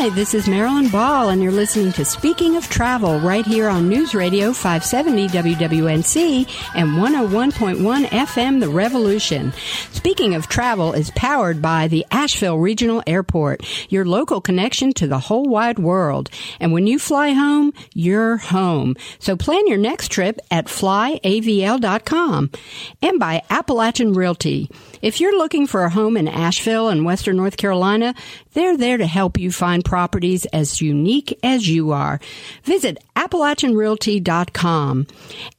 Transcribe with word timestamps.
Hi, 0.00 0.08
this 0.08 0.32
is 0.32 0.48
Marilyn 0.48 0.88
Ball, 0.88 1.28
and 1.28 1.42
you're 1.42 1.52
listening 1.52 1.92
to 1.92 2.06
Speaking 2.06 2.56
of 2.56 2.66
Travel 2.70 3.20
right 3.20 3.44
here 3.44 3.68
on 3.68 3.90
News 3.90 4.14
Radio 4.14 4.54
570 4.54 5.28
WWNC 5.28 6.48
and 6.74 6.92
101.1 6.92 8.06
FM 8.06 8.60
The 8.60 8.70
Revolution. 8.70 9.52
Speaking 9.90 10.34
of 10.34 10.48
Travel 10.48 10.94
is 10.94 11.10
powered 11.10 11.60
by 11.60 11.86
the 11.86 12.06
Asheville 12.10 12.56
Regional 12.56 13.02
Airport, 13.06 13.62
your 13.92 14.06
local 14.06 14.40
connection 14.40 14.94
to 14.94 15.06
the 15.06 15.18
whole 15.18 15.44
wide 15.44 15.78
world. 15.78 16.30
And 16.60 16.72
when 16.72 16.86
you 16.86 16.98
fly 16.98 17.32
home, 17.32 17.74
you're 17.92 18.38
home. 18.38 18.96
So 19.18 19.36
plan 19.36 19.66
your 19.66 19.76
next 19.76 20.10
trip 20.10 20.40
at 20.50 20.64
flyavl.com 20.64 22.50
and 23.02 23.18
by 23.20 23.42
Appalachian 23.50 24.14
Realty. 24.14 24.70
If 25.02 25.20
you're 25.20 25.36
looking 25.36 25.66
for 25.66 25.84
a 25.84 25.90
home 25.90 26.16
in 26.16 26.28
Asheville 26.28 26.88
and 26.88 27.04
Western 27.04 27.36
North 27.36 27.56
Carolina, 27.56 28.14
they're 28.52 28.76
there 28.76 28.98
to 28.98 29.06
help 29.06 29.38
you 29.38 29.50
find 29.50 29.84
properties 29.84 30.44
as 30.46 30.80
unique 30.80 31.38
as 31.42 31.68
you 31.68 31.92
are. 31.92 32.20
Visit 32.64 32.98
AppalachianRealty.com 33.16 35.06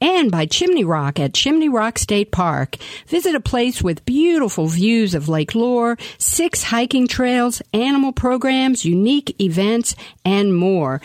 and 0.00 0.30
by 0.30 0.46
Chimney 0.46 0.84
Rock 0.84 1.18
at 1.18 1.34
Chimney 1.34 1.68
Rock 1.68 1.98
State 1.98 2.30
Park. 2.30 2.76
Visit 3.06 3.34
a 3.34 3.40
place 3.40 3.82
with 3.82 4.04
beautiful 4.04 4.66
views 4.66 5.14
of 5.14 5.28
Lake 5.28 5.54
Lure, 5.54 5.96
six 6.18 6.62
hiking 6.64 7.08
trails, 7.08 7.62
animal 7.72 8.12
programs, 8.12 8.84
unique 8.84 9.40
events, 9.40 9.96
and 10.24 10.56
more. 10.56 11.00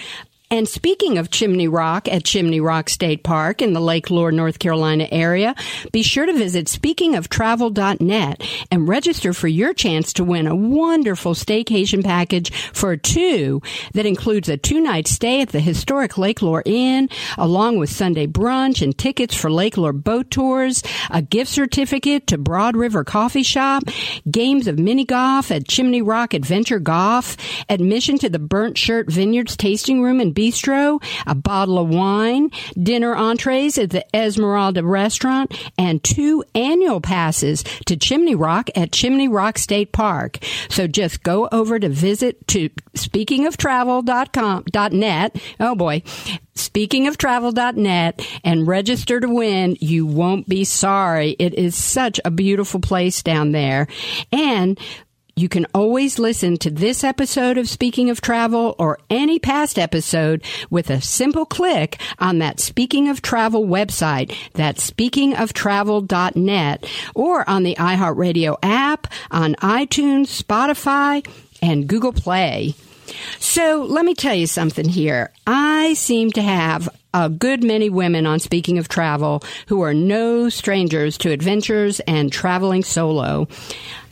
And 0.49 0.65
speaking 0.65 1.17
of 1.17 1.30
Chimney 1.30 1.67
Rock 1.67 2.08
at 2.08 2.23
Chimney 2.23 2.61
Rock 2.61 2.88
State 2.88 3.22
Park 3.22 3.61
in 3.61 3.73
the 3.73 3.81
Lake 3.81 4.09
Lure, 4.09 4.31
North 4.31 4.59
Carolina 4.59 5.05
area, 5.11 5.53
be 5.91 6.02
sure 6.02 6.25
to 6.25 6.31
visit 6.31 6.67
speakingoftravel.net 6.67 8.41
and 8.72 8.88
register 8.88 9.33
for 9.33 9.49
your 9.49 9.73
chance 9.73 10.13
to 10.13 10.23
win 10.23 10.47
a 10.47 10.55
wonderful 10.55 11.33
staycation 11.33 12.02
package 12.02 12.53
for 12.72 12.95
two 12.95 13.61
that 13.94 14.05
includes 14.05 14.47
a 14.47 14.55
two 14.55 14.80
night 14.80 15.05
stay 15.05 15.41
at 15.41 15.49
the 15.49 15.59
historic 15.59 16.17
Lake 16.17 16.41
Lure 16.41 16.63
Inn, 16.66 17.09
along 17.38 17.75
with 17.77 17.89
Sunday 17.89 18.25
brunch 18.25 18.81
and 18.81 18.97
tickets 18.97 19.35
for 19.35 19.52
Lake 19.52 19.75
Lure 19.75 19.91
boat 19.91 20.31
tours, 20.31 20.81
a 21.09 21.22
gift 21.22 21.52
certificate 21.52 22.25
to 22.27 22.38
Broad 22.38 22.77
River 22.77 23.03
Coffee 23.03 23.44
Shop, 23.44 23.83
games 24.31 24.67
of 24.67 24.79
mini 24.79 25.03
golf 25.03 25.52
at 25.52 25.67
Chimney 25.67 26.02
Rock 26.02 26.33
Adventure 26.33 26.79
Golf, 26.79 27.35
admission 27.67 28.17
to 28.19 28.29
the 28.29 28.39
Burnt 28.39 28.77
Shirt 28.77 29.11
Vineyards 29.11 29.57
tasting 29.57 30.02
room 30.02 30.22
in 30.22 30.36
Bistro, 30.38 31.02
a 31.25 31.33
bottle 31.33 31.80
of 31.80 31.89
wine, 31.89 32.52
dinner 32.81 33.16
entrees 33.16 33.80
at 33.80 33.89
the 33.89 34.05
Esmeralda 34.16 34.83
restaurant, 34.83 35.52
and 35.79 36.03
two 36.03 36.44
annual 36.53 37.02
passes 37.02 37.63
to 37.88 37.97
Chimney 37.97 38.35
Rock 38.35 38.69
at 38.75 38.91
Chimney 38.91 39.27
Rock 39.27 39.57
State 39.57 39.91
Park. 39.91 40.38
So 40.69 40.85
just 40.85 41.23
go 41.23 41.49
over 41.52 41.79
to 41.79 41.89
visit 41.89 42.47
to 42.49 42.69
speakingoftravel.com.net. 42.94 45.41
Oh 45.59 45.73
boy. 45.75 46.03
Speakingoftravel.net 46.55 48.27
and 48.44 48.67
register 48.67 49.19
to 49.19 49.29
win. 49.29 49.77
You 49.79 50.07
won't 50.07 50.47
be 50.47 50.63
sorry. 50.63 51.35
It 51.38 51.53
is 51.53 51.75
such 51.75 52.19
a 52.25 52.31
beautiful 52.31 52.79
place 52.79 53.22
down 53.22 53.51
there. 53.51 53.88
And 54.31 54.79
you 55.38 55.47
can 55.47 55.67
always 55.73 56.17
listen 56.17 56.57
to 56.57 56.71
this 56.71 57.03
episode 57.03 57.59
of 57.59 57.69
Speaking 57.69 58.09
of 58.09 58.21
Travel 58.21 58.75
or 58.80 58.97
any 59.07 59.38
past 59.38 59.77
episode 59.77 60.44
with 60.71 60.89
a 60.89 60.99
simple 60.99 61.45
click 61.45 62.02
on 62.17 62.39
that 62.39 62.59
Speaking 62.59 63.07
of 63.07 63.21
Travel 63.21 63.66
website. 63.66 64.35
That's 64.53 64.89
speakingoftravel.net 64.89 66.89
or 67.13 67.47
on 67.47 67.62
the 67.62 67.75
iHeartRadio 67.75 68.57
app, 68.63 69.13
on 69.29 69.53
iTunes, 69.56 70.41
Spotify, 70.41 71.23
and 71.62 71.88
Google 71.88 72.13
Play. 72.13 72.73
So 73.39 73.85
let 73.88 74.06
me 74.06 74.16
tell 74.16 74.35
you 74.35 74.47
something 74.47 74.89
here. 74.89 75.31
I 75.45 75.94
seem 75.94 76.31
to 76.31 76.41
have 76.41 76.89
a 77.13 77.29
good 77.29 77.63
many 77.63 77.89
women 77.89 78.25
on 78.25 78.39
Speaking 78.39 78.78
of 78.78 78.88
Travel 78.88 79.44
who 79.67 79.81
are 79.81 79.94
no 79.94 80.50
strangers 80.50 81.17
to 81.19 81.31
adventures 81.31 82.00
and 82.01 82.31
traveling 82.31 82.83
solo. 82.83 83.47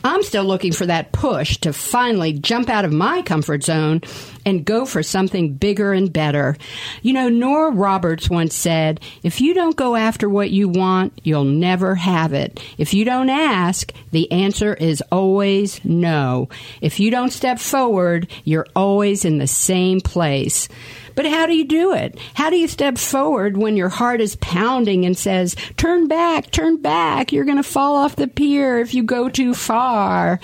I'm 0.06 0.22
still 0.22 0.44
looking 0.44 0.70
for 0.70 0.86
that 0.86 1.10
push 1.10 1.56
to 1.58 1.72
finally 1.72 2.32
jump 2.32 2.68
out 2.68 2.84
of 2.84 2.92
my 2.92 3.22
comfort 3.22 3.64
zone 3.64 4.02
and 4.44 4.64
go 4.64 4.84
for 4.86 5.02
something 5.02 5.54
bigger 5.54 5.92
and 5.92 6.12
better. 6.12 6.56
You 7.02 7.12
know, 7.12 7.28
Nora 7.28 7.72
Roberts 7.72 8.30
once 8.30 8.54
said, 8.54 9.00
if 9.24 9.40
you 9.40 9.52
don't 9.52 9.74
go 9.74 9.96
after 9.96 10.28
what 10.28 10.50
you 10.50 10.68
want, 10.68 11.20
you'll 11.24 11.42
never 11.42 11.96
have 11.96 12.32
it. 12.32 12.62
If 12.78 12.94
you 12.94 13.04
don't 13.04 13.28
ask, 13.28 13.92
the 14.12 14.30
answer 14.30 14.74
is 14.74 15.02
always 15.10 15.84
no. 15.84 16.50
If 16.80 17.00
you 17.00 17.10
don't 17.10 17.32
step 17.32 17.58
forward, 17.58 18.28
you're 18.44 18.68
always 18.76 19.24
in 19.24 19.38
the 19.38 19.48
same 19.48 20.00
place. 20.00 20.68
But 21.16 21.26
how 21.26 21.46
do 21.46 21.56
you 21.56 21.64
do 21.64 21.92
it? 21.94 22.16
How 22.34 22.50
do 22.50 22.56
you 22.56 22.68
step 22.68 22.98
forward 22.98 23.56
when 23.56 23.76
your 23.76 23.88
heart 23.88 24.20
is 24.20 24.36
pounding 24.36 25.04
and 25.04 25.18
says, 25.18 25.56
turn 25.76 26.06
back, 26.06 26.52
turn 26.52 26.76
back, 26.76 27.32
you're 27.32 27.44
going 27.44 27.56
to 27.56 27.64
fall 27.64 27.96
off 27.96 28.14
the 28.14 28.28
pier 28.28 28.78
if 28.78 28.94
you 28.94 29.02
go 29.02 29.28
too 29.28 29.54
far? 29.54 30.38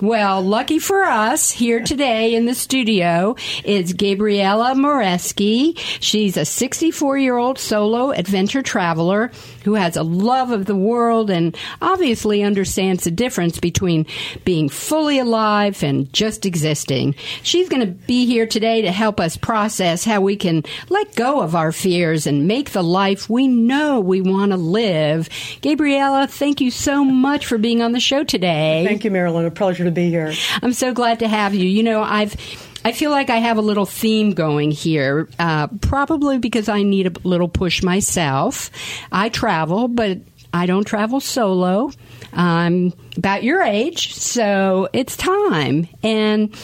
Well, 0.00 0.42
lucky 0.42 0.78
for 0.78 1.02
us, 1.02 1.50
here 1.50 1.80
today 1.80 2.36
in 2.36 2.46
the 2.46 2.54
studio 2.54 3.34
is 3.64 3.94
Gabriele 3.94 4.76
Moreski. 4.76 5.76
She's 5.98 6.36
a 6.36 6.44
64 6.44 7.18
year 7.18 7.36
old 7.36 7.58
solo 7.58 8.12
adventure 8.12 8.62
traveler 8.62 9.32
who 9.64 9.74
has 9.74 9.96
a 9.96 10.04
love 10.04 10.52
of 10.52 10.66
the 10.66 10.76
world 10.76 11.30
and 11.30 11.56
obviously 11.82 12.44
understands 12.44 13.02
the 13.02 13.10
difference 13.10 13.58
between 13.58 14.06
being 14.44 14.68
fully 14.68 15.18
alive 15.18 15.82
and 15.82 16.12
just 16.12 16.46
existing. 16.46 17.16
She's 17.42 17.68
going 17.68 17.84
to 17.84 17.92
be 17.92 18.24
here 18.24 18.46
today 18.46 18.82
to 18.82 18.92
help 18.92 19.18
us 19.18 19.36
process 19.36 20.04
how 20.04 20.20
we 20.20 20.36
can 20.36 20.62
let 20.90 21.16
go 21.16 21.42
of 21.42 21.56
our 21.56 21.72
fears 21.72 22.24
and 22.28 22.46
make 22.46 22.70
the 22.70 22.84
life 22.84 23.28
we 23.28 23.48
know 23.48 23.98
we 23.98 24.20
want 24.20 24.52
to 24.52 24.56
live. 24.56 25.28
Gabriele, 25.60 26.28
thank 26.28 26.60
you 26.60 26.70
so 26.70 27.04
much 27.04 27.46
for 27.46 27.58
being 27.58 27.82
on 27.82 27.90
the 27.90 28.00
show 28.00 28.22
today. 28.22 28.84
Thank 28.86 29.02
you, 29.02 29.10
Marilyn. 29.10 29.44
A 29.44 29.50
pleasure 29.50 29.87
to 29.88 29.92
be 29.92 30.08
here. 30.08 30.32
I'm 30.62 30.72
so 30.72 30.92
glad 30.92 31.20
to 31.20 31.28
have 31.28 31.54
you. 31.54 31.66
You 31.66 31.82
know, 31.82 32.02
I've 32.02 32.36
I 32.84 32.92
feel 32.92 33.10
like 33.10 33.28
I 33.28 33.38
have 33.38 33.58
a 33.58 33.62
little 33.62 33.86
theme 33.86 34.32
going 34.32 34.70
here, 34.70 35.28
uh, 35.38 35.66
probably 35.80 36.38
because 36.38 36.68
I 36.68 36.82
need 36.82 37.06
a 37.06 37.28
little 37.28 37.48
push 37.48 37.82
myself. 37.82 38.70
I 39.10 39.28
travel, 39.28 39.88
but 39.88 40.18
I 40.52 40.66
don't 40.66 40.84
travel 40.84 41.20
solo. 41.20 41.90
I'm 42.32 42.92
about 43.16 43.42
your 43.42 43.62
age, 43.62 44.14
so 44.14 44.88
it's 44.92 45.16
time. 45.16 45.88
And 46.02 46.56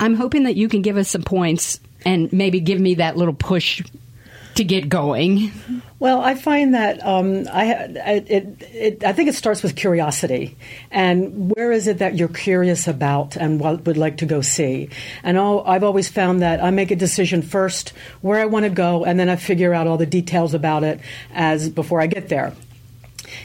I'm 0.00 0.14
hoping 0.14 0.44
that 0.44 0.56
you 0.56 0.68
can 0.68 0.82
give 0.82 0.96
us 0.96 1.10
some 1.10 1.22
points 1.22 1.78
and 2.04 2.32
maybe 2.32 2.60
give 2.60 2.80
me 2.80 2.94
that 2.96 3.16
little 3.16 3.34
push 3.34 3.82
to 4.54 4.64
get 4.64 4.88
going. 4.88 5.52
Well, 5.98 6.20
I 6.20 6.34
find 6.34 6.74
that 6.74 7.02
um, 7.06 7.46
I, 7.50 7.72
it, 7.72 8.30
it, 8.60 9.04
I 9.04 9.14
think 9.14 9.30
it 9.30 9.34
starts 9.34 9.62
with 9.62 9.76
curiosity, 9.76 10.58
and 10.90 11.50
where 11.56 11.72
is 11.72 11.86
it 11.86 11.98
that 11.98 12.16
you're 12.16 12.28
curious 12.28 12.86
about 12.86 13.34
and 13.36 13.58
what 13.58 13.86
would 13.86 13.96
like 13.96 14.18
to 14.18 14.26
go 14.26 14.42
see? 14.42 14.90
And 15.22 15.38
I've 15.38 15.84
always 15.84 16.10
found 16.10 16.42
that 16.42 16.62
I 16.62 16.70
make 16.70 16.90
a 16.90 16.96
decision 16.96 17.40
first 17.40 17.94
where 18.20 18.38
I 18.38 18.44
want 18.44 18.64
to 18.64 18.70
go, 18.70 19.06
and 19.06 19.18
then 19.18 19.30
I 19.30 19.36
figure 19.36 19.72
out 19.72 19.86
all 19.86 19.96
the 19.96 20.04
details 20.04 20.52
about 20.52 20.84
it 20.84 21.00
as 21.32 21.70
before 21.70 22.02
I 22.02 22.08
get 22.08 22.28
there. 22.28 22.52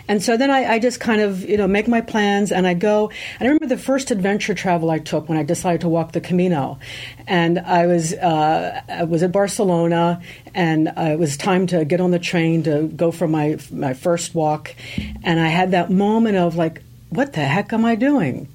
And 0.07 0.21
so 0.23 0.37
then 0.37 0.51
I, 0.51 0.73
I, 0.73 0.79
just 0.79 0.99
kind 0.99 1.21
of, 1.21 1.47
you 1.47 1.57
know, 1.57 1.67
make 1.67 1.87
my 1.87 2.01
plans 2.01 2.51
and 2.51 2.67
I 2.67 2.73
go. 2.73 3.09
And 3.39 3.47
I 3.47 3.51
remember 3.51 3.67
the 3.67 3.81
first 3.81 4.11
adventure 4.11 4.53
travel 4.53 4.89
I 4.89 4.99
took 4.99 5.29
when 5.29 5.37
I 5.37 5.43
decided 5.43 5.81
to 5.81 5.89
walk 5.89 6.11
the 6.11 6.21
Camino. 6.21 6.79
And 7.27 7.59
I 7.59 7.87
was, 7.87 8.13
uh, 8.13 8.81
I 8.87 9.03
was 9.03 9.23
at 9.23 9.31
Barcelona 9.31 10.21
and 10.53 10.89
uh, 10.89 11.11
it 11.11 11.19
was 11.19 11.37
time 11.37 11.67
to 11.67 11.85
get 11.85 12.01
on 12.01 12.11
the 12.11 12.19
train 12.19 12.63
to 12.63 12.87
go 12.87 13.11
for 13.11 13.27
my, 13.27 13.57
my 13.71 13.93
first 13.93 14.35
walk. 14.35 14.75
And 15.23 15.39
I 15.39 15.47
had 15.47 15.71
that 15.71 15.89
moment 15.89 16.37
of 16.37 16.55
like, 16.55 16.81
what 17.09 17.33
the 17.33 17.41
heck 17.41 17.73
am 17.73 17.85
I 17.85 17.95
doing? 17.95 18.47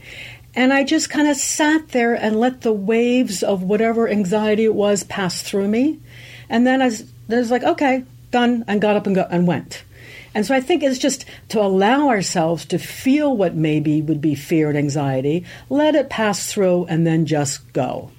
And 0.55 0.73
I 0.73 0.85
just 0.85 1.11
kind 1.11 1.29
of 1.29 1.37
sat 1.37 1.89
there 1.89 2.15
and 2.15 2.41
let 2.41 2.63
the 2.63 2.73
waves 2.73 3.43
of 3.43 3.63
whatever 3.63 4.09
anxiety 4.09 4.65
it 4.65 4.75
was 4.75 5.05
pass 5.05 5.43
through 5.43 5.69
me. 5.69 6.01
And 6.49 6.67
then 6.67 6.81
I 6.81 6.87
was, 6.87 7.03
I 7.31 7.37
was 7.37 7.51
like, 7.51 7.63
okay, 7.63 8.05
done, 8.31 8.65
and 8.67 8.81
got 8.81 8.97
up 8.97 9.07
and, 9.07 9.15
go, 9.15 9.27
and 9.31 9.47
went. 9.47 9.85
And 10.37 10.45
so 10.45 10.55
I 10.55 10.61
think 10.61 10.83
it's 10.83 10.99
just 10.99 11.25
to 11.49 11.63
allow 11.63 12.11
ourselves 12.11 12.67
to 12.67 12.79
feel 12.79 13.35
what 13.35 13.55
maybe 13.55 14.03
would 14.03 14.21
be 14.21 14.35
fear 14.35 14.69
and 14.69 14.77
anxiety, 14.77 15.47
let 15.71 15.95
it 15.95 16.11
pass 16.11 16.53
through, 16.53 16.85
and 16.91 17.07
then 17.07 17.25
just 17.25 17.73
go. 17.73 18.11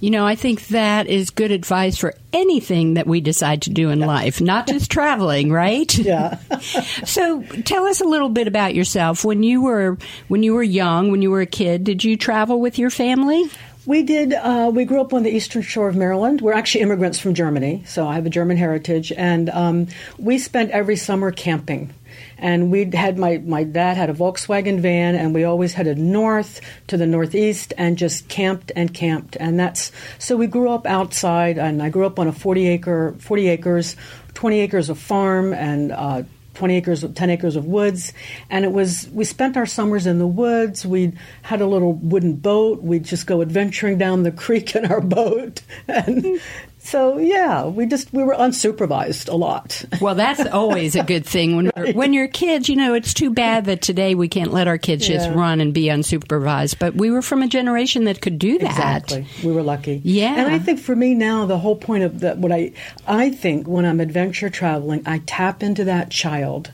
You 0.00 0.10
know, 0.10 0.24
I 0.24 0.36
think 0.36 0.68
that 0.68 1.08
is 1.08 1.30
good 1.30 1.50
advice 1.50 1.96
for 1.96 2.14
anything 2.32 2.94
that 2.94 3.08
we 3.08 3.20
decide 3.20 3.62
to 3.62 3.70
do 3.70 3.90
in 3.90 3.98
life, 3.98 4.40
not 4.40 4.68
just 4.68 4.88
traveling, 4.92 5.50
right? 5.50 5.92
Yeah. 5.98 6.38
so, 7.04 7.42
tell 7.42 7.86
us 7.86 8.00
a 8.00 8.04
little 8.04 8.28
bit 8.28 8.46
about 8.46 8.76
yourself. 8.76 9.24
When 9.24 9.42
you 9.42 9.62
were 9.62 9.98
when 10.28 10.44
you 10.44 10.54
were 10.54 10.62
young, 10.62 11.10
when 11.10 11.22
you 11.22 11.32
were 11.32 11.40
a 11.40 11.46
kid, 11.46 11.82
did 11.82 12.04
you 12.04 12.16
travel 12.16 12.60
with 12.60 12.78
your 12.78 12.90
family? 12.90 13.50
We 13.86 14.02
did. 14.02 14.32
Uh, 14.32 14.70
we 14.72 14.86
grew 14.86 15.02
up 15.02 15.12
on 15.12 15.24
the 15.24 15.30
eastern 15.30 15.60
shore 15.60 15.88
of 15.88 15.96
Maryland. 15.96 16.40
We're 16.40 16.54
actually 16.54 16.80
immigrants 16.80 17.18
from 17.18 17.34
Germany, 17.34 17.82
so 17.86 18.08
I 18.08 18.14
have 18.14 18.24
a 18.24 18.30
German 18.30 18.56
heritage, 18.56 19.12
and 19.12 19.50
um, 19.50 19.88
we 20.18 20.38
spent 20.38 20.70
every 20.70 20.96
summer 20.96 21.30
camping. 21.30 21.92
And 22.38 22.70
we 22.70 22.90
had 22.90 23.18
my 23.18 23.38
my 23.38 23.64
dad 23.64 23.98
had 23.98 24.08
a 24.08 24.14
Volkswagen 24.14 24.80
van, 24.80 25.16
and 25.16 25.34
we 25.34 25.44
always 25.44 25.74
headed 25.74 25.98
north 25.98 26.62
to 26.86 26.96
the 26.96 27.06
northeast 27.06 27.74
and 27.76 27.98
just 27.98 28.28
camped 28.28 28.72
and 28.74 28.92
camped. 28.94 29.36
And 29.38 29.60
that's 29.60 29.92
so 30.18 30.36
we 30.36 30.46
grew 30.46 30.70
up 30.70 30.86
outside, 30.86 31.58
and 31.58 31.82
I 31.82 31.90
grew 31.90 32.06
up 32.06 32.18
on 32.18 32.26
a 32.26 32.32
forty 32.32 32.66
acre, 32.68 33.14
forty 33.18 33.48
acres, 33.48 33.96
twenty 34.32 34.60
acres 34.60 34.88
of 34.88 34.98
farm, 34.98 35.52
and 35.52 35.92
uh, 35.92 36.22
20 36.54 36.76
acres, 36.76 37.04
10 37.14 37.30
acres 37.30 37.56
of 37.56 37.66
woods. 37.66 38.12
And 38.50 38.64
it 38.64 38.72
was, 38.72 39.08
we 39.12 39.24
spent 39.24 39.56
our 39.56 39.66
summers 39.66 40.06
in 40.06 40.18
the 40.18 40.26
woods. 40.26 40.86
We 40.86 41.12
had 41.42 41.60
a 41.60 41.66
little 41.66 41.94
wooden 41.94 42.34
boat. 42.34 42.82
We'd 42.82 43.04
just 43.04 43.26
go 43.26 43.42
adventuring 43.42 43.98
down 43.98 44.22
the 44.22 44.32
creek 44.32 44.74
in 44.74 44.86
our 44.86 45.00
boat. 45.00 45.62
And 45.86 46.40
so 46.84 47.16
yeah, 47.16 47.64
we 47.64 47.86
just 47.86 48.12
we 48.12 48.22
were 48.22 48.34
unsupervised 48.34 49.32
a 49.32 49.36
lot. 49.36 49.84
Well, 50.04 50.16
that's 50.16 50.44
always 50.46 50.96
a 50.96 51.02
good 51.02 51.24
thing 51.24 51.56
when 51.56 51.70
right. 51.74 51.96
when 51.96 52.12
you're 52.12 52.28
kids. 52.28 52.68
You 52.68 52.76
know, 52.76 52.92
it's 52.92 53.14
too 53.14 53.30
bad 53.30 53.64
that 53.66 53.80
today 53.80 54.14
we 54.14 54.28
can't 54.28 54.52
let 54.52 54.68
our 54.68 54.76
kids 54.76 55.08
yeah. 55.08 55.16
just 55.16 55.30
run 55.30 55.60
and 55.62 55.72
be 55.72 55.84
unsupervised. 55.84 56.78
But 56.78 56.94
we 56.94 57.10
were 57.10 57.22
from 57.22 57.42
a 57.42 57.48
generation 57.48 58.04
that 58.04 58.20
could 58.20 58.38
do 58.38 58.58
that. 58.58 58.70
Exactly, 58.70 59.26
we 59.42 59.52
were 59.52 59.62
lucky. 59.62 60.02
Yeah, 60.04 60.34
and 60.34 60.52
I 60.52 60.58
think 60.58 60.78
for 60.80 60.94
me 60.94 61.14
now, 61.14 61.46
the 61.46 61.58
whole 61.58 61.76
point 61.76 62.04
of 62.04 62.20
that, 62.20 62.36
what 62.36 62.52
I 62.52 62.72
I 63.06 63.30
think 63.30 63.66
when 63.66 63.86
I'm 63.86 64.00
adventure 64.00 64.50
traveling, 64.50 65.02
I 65.06 65.22
tap 65.24 65.62
into 65.62 65.84
that 65.84 66.10
child 66.10 66.70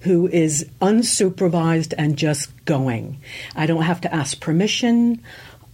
who 0.00 0.26
is 0.26 0.68
unsupervised 0.80 1.94
and 1.96 2.16
just 2.16 2.50
going. 2.64 3.20
I 3.54 3.66
don't 3.66 3.82
have 3.82 4.00
to 4.00 4.12
ask 4.12 4.40
permission. 4.40 5.22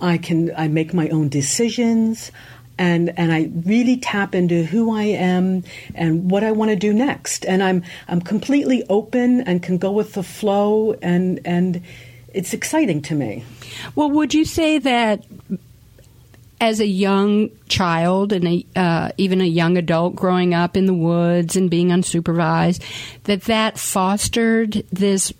I 0.00 0.18
can 0.18 0.52
I 0.56 0.68
make 0.68 0.92
my 0.92 1.08
own 1.08 1.30
decisions 1.30 2.30
and 2.78 3.12
and 3.18 3.32
I 3.32 3.50
really 3.64 3.96
tap 3.96 4.34
into 4.34 4.64
who 4.64 4.94
I 4.94 5.04
am 5.04 5.64
and 5.94 6.30
what 6.30 6.44
I 6.44 6.52
want 6.52 6.70
to 6.70 6.76
do 6.76 6.92
next. 6.92 7.44
And 7.44 7.62
I'm 7.62 7.82
I'm 8.06 8.20
completely 8.20 8.84
open 8.88 9.42
and 9.42 9.62
can 9.62 9.78
go 9.78 9.92
with 9.92 10.14
the 10.14 10.22
flow 10.22 10.94
and 11.02 11.40
and 11.44 11.82
it's 12.32 12.52
exciting 12.52 13.02
to 13.02 13.14
me. 13.14 13.44
Well, 13.94 14.10
would 14.10 14.34
you 14.34 14.44
say 14.44 14.78
that 14.78 15.24
as 16.60 16.80
a 16.80 16.86
young 16.86 17.50
child 17.68 18.32
and 18.32 18.46
a, 18.46 18.66
uh, 18.74 19.10
even 19.16 19.40
a 19.40 19.44
young 19.44 19.76
adult 19.76 20.16
growing 20.16 20.54
up 20.54 20.76
in 20.76 20.86
the 20.86 20.94
woods 20.94 21.56
and 21.56 21.70
being 21.70 21.88
unsupervised, 21.88 22.82
that 23.24 23.42
that 23.42 23.78
fostered 23.78 24.84
this 24.90 25.32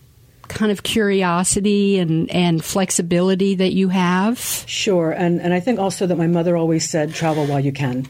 kind 0.48 0.72
of 0.72 0.82
curiosity 0.82 1.98
and, 1.98 2.30
and 2.30 2.64
flexibility 2.64 3.54
that 3.54 3.72
you 3.72 3.88
have? 3.88 4.38
Sure. 4.66 5.10
And, 5.10 5.40
and 5.40 5.54
I 5.54 5.60
think 5.60 5.78
also 5.78 6.06
that 6.06 6.16
my 6.16 6.26
mother 6.26 6.56
always 6.56 6.88
said, 6.88 7.14
travel 7.14 7.46
while 7.46 7.60
you 7.60 7.72
can. 7.72 8.06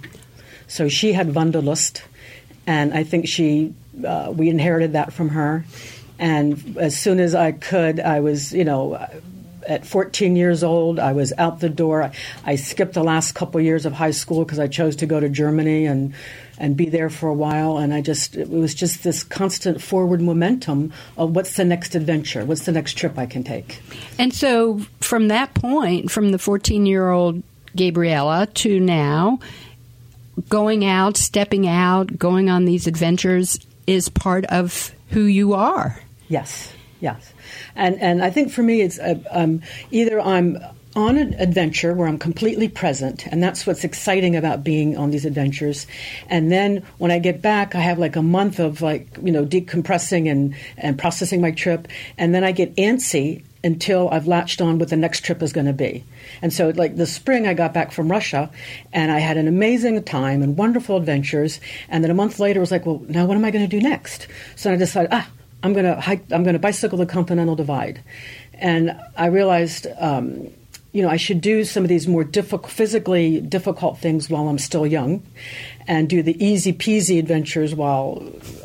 So 0.66 0.88
she 0.88 1.12
had 1.12 1.34
Wanderlust, 1.34 2.02
and 2.66 2.92
I 2.92 3.04
think 3.04 3.26
she, 3.26 3.74
uh, 4.06 4.32
we 4.34 4.48
inherited 4.48 4.92
that 4.92 5.12
from 5.12 5.30
her. 5.30 5.64
And 6.18 6.76
as 6.78 6.98
soon 6.98 7.20
as 7.20 7.34
I 7.34 7.52
could, 7.52 8.00
I 8.00 8.20
was, 8.20 8.52
you 8.52 8.64
know, 8.64 9.06
at 9.66 9.86
14 9.86 10.36
years 10.36 10.62
old, 10.62 10.98
I 10.98 11.12
was 11.12 11.32
out 11.38 11.60
the 11.60 11.68
door. 11.68 12.02
I, 12.02 12.12
I 12.44 12.56
skipped 12.56 12.94
the 12.94 13.04
last 13.04 13.34
couple 13.34 13.60
years 13.60 13.86
of 13.86 13.92
high 13.92 14.10
school 14.10 14.44
because 14.44 14.58
I 14.58 14.66
chose 14.68 14.96
to 14.96 15.06
go 15.06 15.20
to 15.20 15.28
Germany 15.28 15.86
and 15.86 16.14
and 16.58 16.76
be 16.76 16.86
there 16.86 17.08
for 17.08 17.28
a 17.28 17.34
while. 17.34 17.78
And 17.78 17.94
I 17.94 18.00
just, 18.00 18.36
it 18.36 18.50
was 18.50 18.74
just 18.74 19.04
this 19.04 19.22
constant 19.22 19.80
forward 19.80 20.20
momentum 20.20 20.92
of 21.16 21.34
what's 21.34 21.54
the 21.54 21.64
next 21.64 21.94
adventure? 21.94 22.44
What's 22.44 22.64
the 22.64 22.72
next 22.72 22.94
trip 22.94 23.16
I 23.16 23.26
can 23.26 23.44
take? 23.44 23.80
And 24.18 24.34
so 24.34 24.80
from 25.00 25.28
that 25.28 25.54
point, 25.54 26.10
from 26.10 26.32
the 26.32 26.38
14 26.38 26.84
year 26.84 27.10
old 27.10 27.42
Gabriele 27.76 28.46
to 28.46 28.80
now, 28.80 29.38
going 30.48 30.84
out, 30.84 31.16
stepping 31.16 31.66
out, 31.68 32.18
going 32.18 32.50
on 32.50 32.64
these 32.64 32.86
adventures 32.86 33.58
is 33.86 34.08
part 34.08 34.44
of 34.46 34.92
who 35.10 35.22
you 35.22 35.54
are. 35.54 36.00
Yes, 36.28 36.72
yes. 37.00 37.32
And, 37.74 38.00
and 38.00 38.22
I 38.22 38.30
think 38.30 38.50
for 38.52 38.62
me, 38.62 38.80
it's 38.80 38.98
uh, 38.98 39.16
um, 39.30 39.62
either 39.90 40.20
I'm 40.20 40.58
on 40.96 41.16
an 41.16 41.34
adventure 41.34 41.94
where 41.94 42.08
I'm 42.08 42.18
completely 42.18 42.68
present, 42.68 43.26
and 43.26 43.42
that's 43.42 43.66
what's 43.66 43.84
exciting 43.84 44.36
about 44.36 44.64
being 44.64 44.96
on 44.96 45.10
these 45.10 45.24
adventures. 45.24 45.86
And 46.28 46.50
then 46.50 46.82
when 46.98 47.10
I 47.10 47.18
get 47.18 47.40
back, 47.40 47.74
I 47.74 47.80
have 47.80 47.98
like 47.98 48.16
a 48.16 48.22
month 48.22 48.58
of 48.58 48.82
like 48.82 49.16
you 49.22 49.30
know 49.30 49.44
decompressing 49.44 50.30
and 50.30 50.54
and 50.76 50.98
processing 50.98 51.40
my 51.40 51.52
trip, 51.52 51.88
and 52.16 52.34
then 52.34 52.42
I 52.42 52.52
get 52.52 52.74
antsy 52.76 53.44
until 53.64 54.08
I've 54.08 54.26
latched 54.26 54.60
on 54.60 54.78
what 54.78 54.88
the 54.88 54.96
next 54.96 55.24
trip 55.24 55.42
is 55.42 55.52
going 55.52 55.66
to 55.66 55.72
be. 55.72 56.04
And 56.42 56.52
so, 56.52 56.70
like 56.70 56.96
the 56.96 57.06
spring, 57.06 57.46
I 57.46 57.54
got 57.54 57.74
back 57.74 57.92
from 57.92 58.10
Russia, 58.10 58.50
and 58.92 59.12
I 59.12 59.18
had 59.18 59.36
an 59.36 59.48
amazing 59.48 60.02
time 60.04 60.42
and 60.42 60.56
wonderful 60.56 60.96
adventures. 60.96 61.60
And 61.88 62.02
then 62.02 62.10
a 62.10 62.14
month 62.14 62.38
later, 62.40 62.60
I 62.60 62.62
was 62.62 62.70
like, 62.70 62.86
well, 62.86 63.02
now 63.08 63.26
what 63.26 63.36
am 63.36 63.44
I 63.44 63.50
going 63.50 63.68
to 63.68 63.80
do 63.80 63.80
next? 63.80 64.26
So 64.56 64.72
I 64.72 64.76
decided, 64.76 65.10
ah, 65.12 65.28
I'm 65.62 65.72
going 65.72 65.84
to 65.84 66.00
hike. 66.00 66.24
I'm 66.30 66.42
going 66.42 66.54
to 66.54 66.60
bicycle 66.60 66.98
the 66.98 67.06
Continental 67.06 67.56
Divide. 67.56 68.02
And 68.54 68.98
I 69.16 69.26
realized 69.26 69.86
um, 69.98 70.50
you 70.92 71.02
know, 71.02 71.08
I 71.08 71.16
should 71.16 71.40
do 71.40 71.64
some 71.64 71.84
of 71.84 71.88
these 71.88 72.08
more 72.08 72.24
difficult, 72.24 72.70
physically 72.70 73.40
difficult 73.40 73.98
things 73.98 74.30
while 74.30 74.48
I'm 74.48 74.58
still 74.58 74.86
young, 74.86 75.22
and 75.88 76.08
do 76.08 76.22
the 76.22 76.44
easy 76.44 76.72
peasy 76.72 77.18
adventures 77.18 77.74
while, 77.74 78.22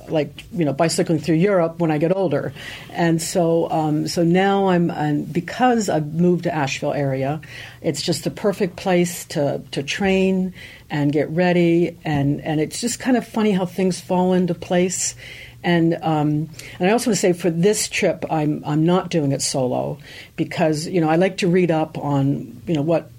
like, 0.09 0.43
you 0.51 0.65
know, 0.65 0.73
bicycling 0.73 1.17
through 1.17 1.37
Europe 1.37 1.79
when 1.79 1.89
I 1.89 1.97
get 1.97 2.15
older. 2.15 2.53
And 2.91 3.19
so, 3.19 3.71
um, 3.71 4.07
so 4.07 4.23
now 4.23 4.67
I'm, 4.67 4.91
and 4.91 5.31
because 5.31 5.89
I've 5.89 6.13
moved 6.13 6.43
to 6.43 6.53
Asheville 6.53 6.93
area, 6.93 7.41
it's 7.81 8.01
just 8.01 8.23
the 8.25 8.31
perfect 8.31 8.75
place 8.75 9.25
to 9.25 9.63
to 9.71 9.81
train 9.81 10.53
and 10.89 11.11
get 11.11 11.29
ready, 11.29 11.97
and 12.05 12.39
and 12.41 12.61
it's 12.61 12.79
just 12.79 12.99
kind 12.99 13.17
of 13.17 13.27
funny 13.27 13.51
how 13.51 13.65
things 13.65 13.99
fall 13.99 14.33
into 14.33 14.53
place 14.53 15.15
and 15.63 15.97
um, 16.01 16.49
and 16.79 16.89
I 16.89 16.91
also 16.91 17.09
want 17.09 17.15
to 17.17 17.21
say 17.21 17.33
for 17.33 17.49
this 17.49 17.87
trip, 17.87 18.25
I'm 18.29 18.63
I'm 18.65 18.85
not 18.85 19.09
doing 19.09 19.31
it 19.31 19.41
solo 19.41 19.97
because 20.35 20.87
you 20.87 20.99
know 20.99 21.09
I 21.09 21.15
like 21.15 21.37
to 21.37 21.47
read 21.47 21.71
up 21.71 21.97
on 21.97 22.61
you 22.67 22.73
know 22.73 22.81
what 22.81 23.09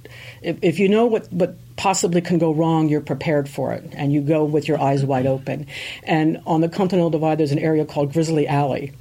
if, 0.43 0.59
if 0.62 0.79
you 0.79 0.89
know 0.89 1.07
what 1.07 1.33
what 1.33 1.57
possibly 1.76 2.21
can 2.21 2.38
go 2.38 2.53
wrong, 2.53 2.88
you're 2.88 3.00
prepared 3.00 3.49
for 3.49 3.73
it, 3.73 3.85
and 3.93 4.12
you 4.12 4.21
go 4.21 4.44
with 4.44 4.69
your 4.69 4.81
eyes 4.81 5.05
wide 5.05 5.26
open. 5.26 5.67
And 6.05 6.41
on 6.47 6.61
the 6.61 6.69
Continental 6.69 7.11
Divide, 7.11 7.38
there's 7.38 7.53
an 7.53 7.59
area 7.59 7.85
called 7.85 8.12
Grizzly 8.12 8.47
Alley, 8.47 8.93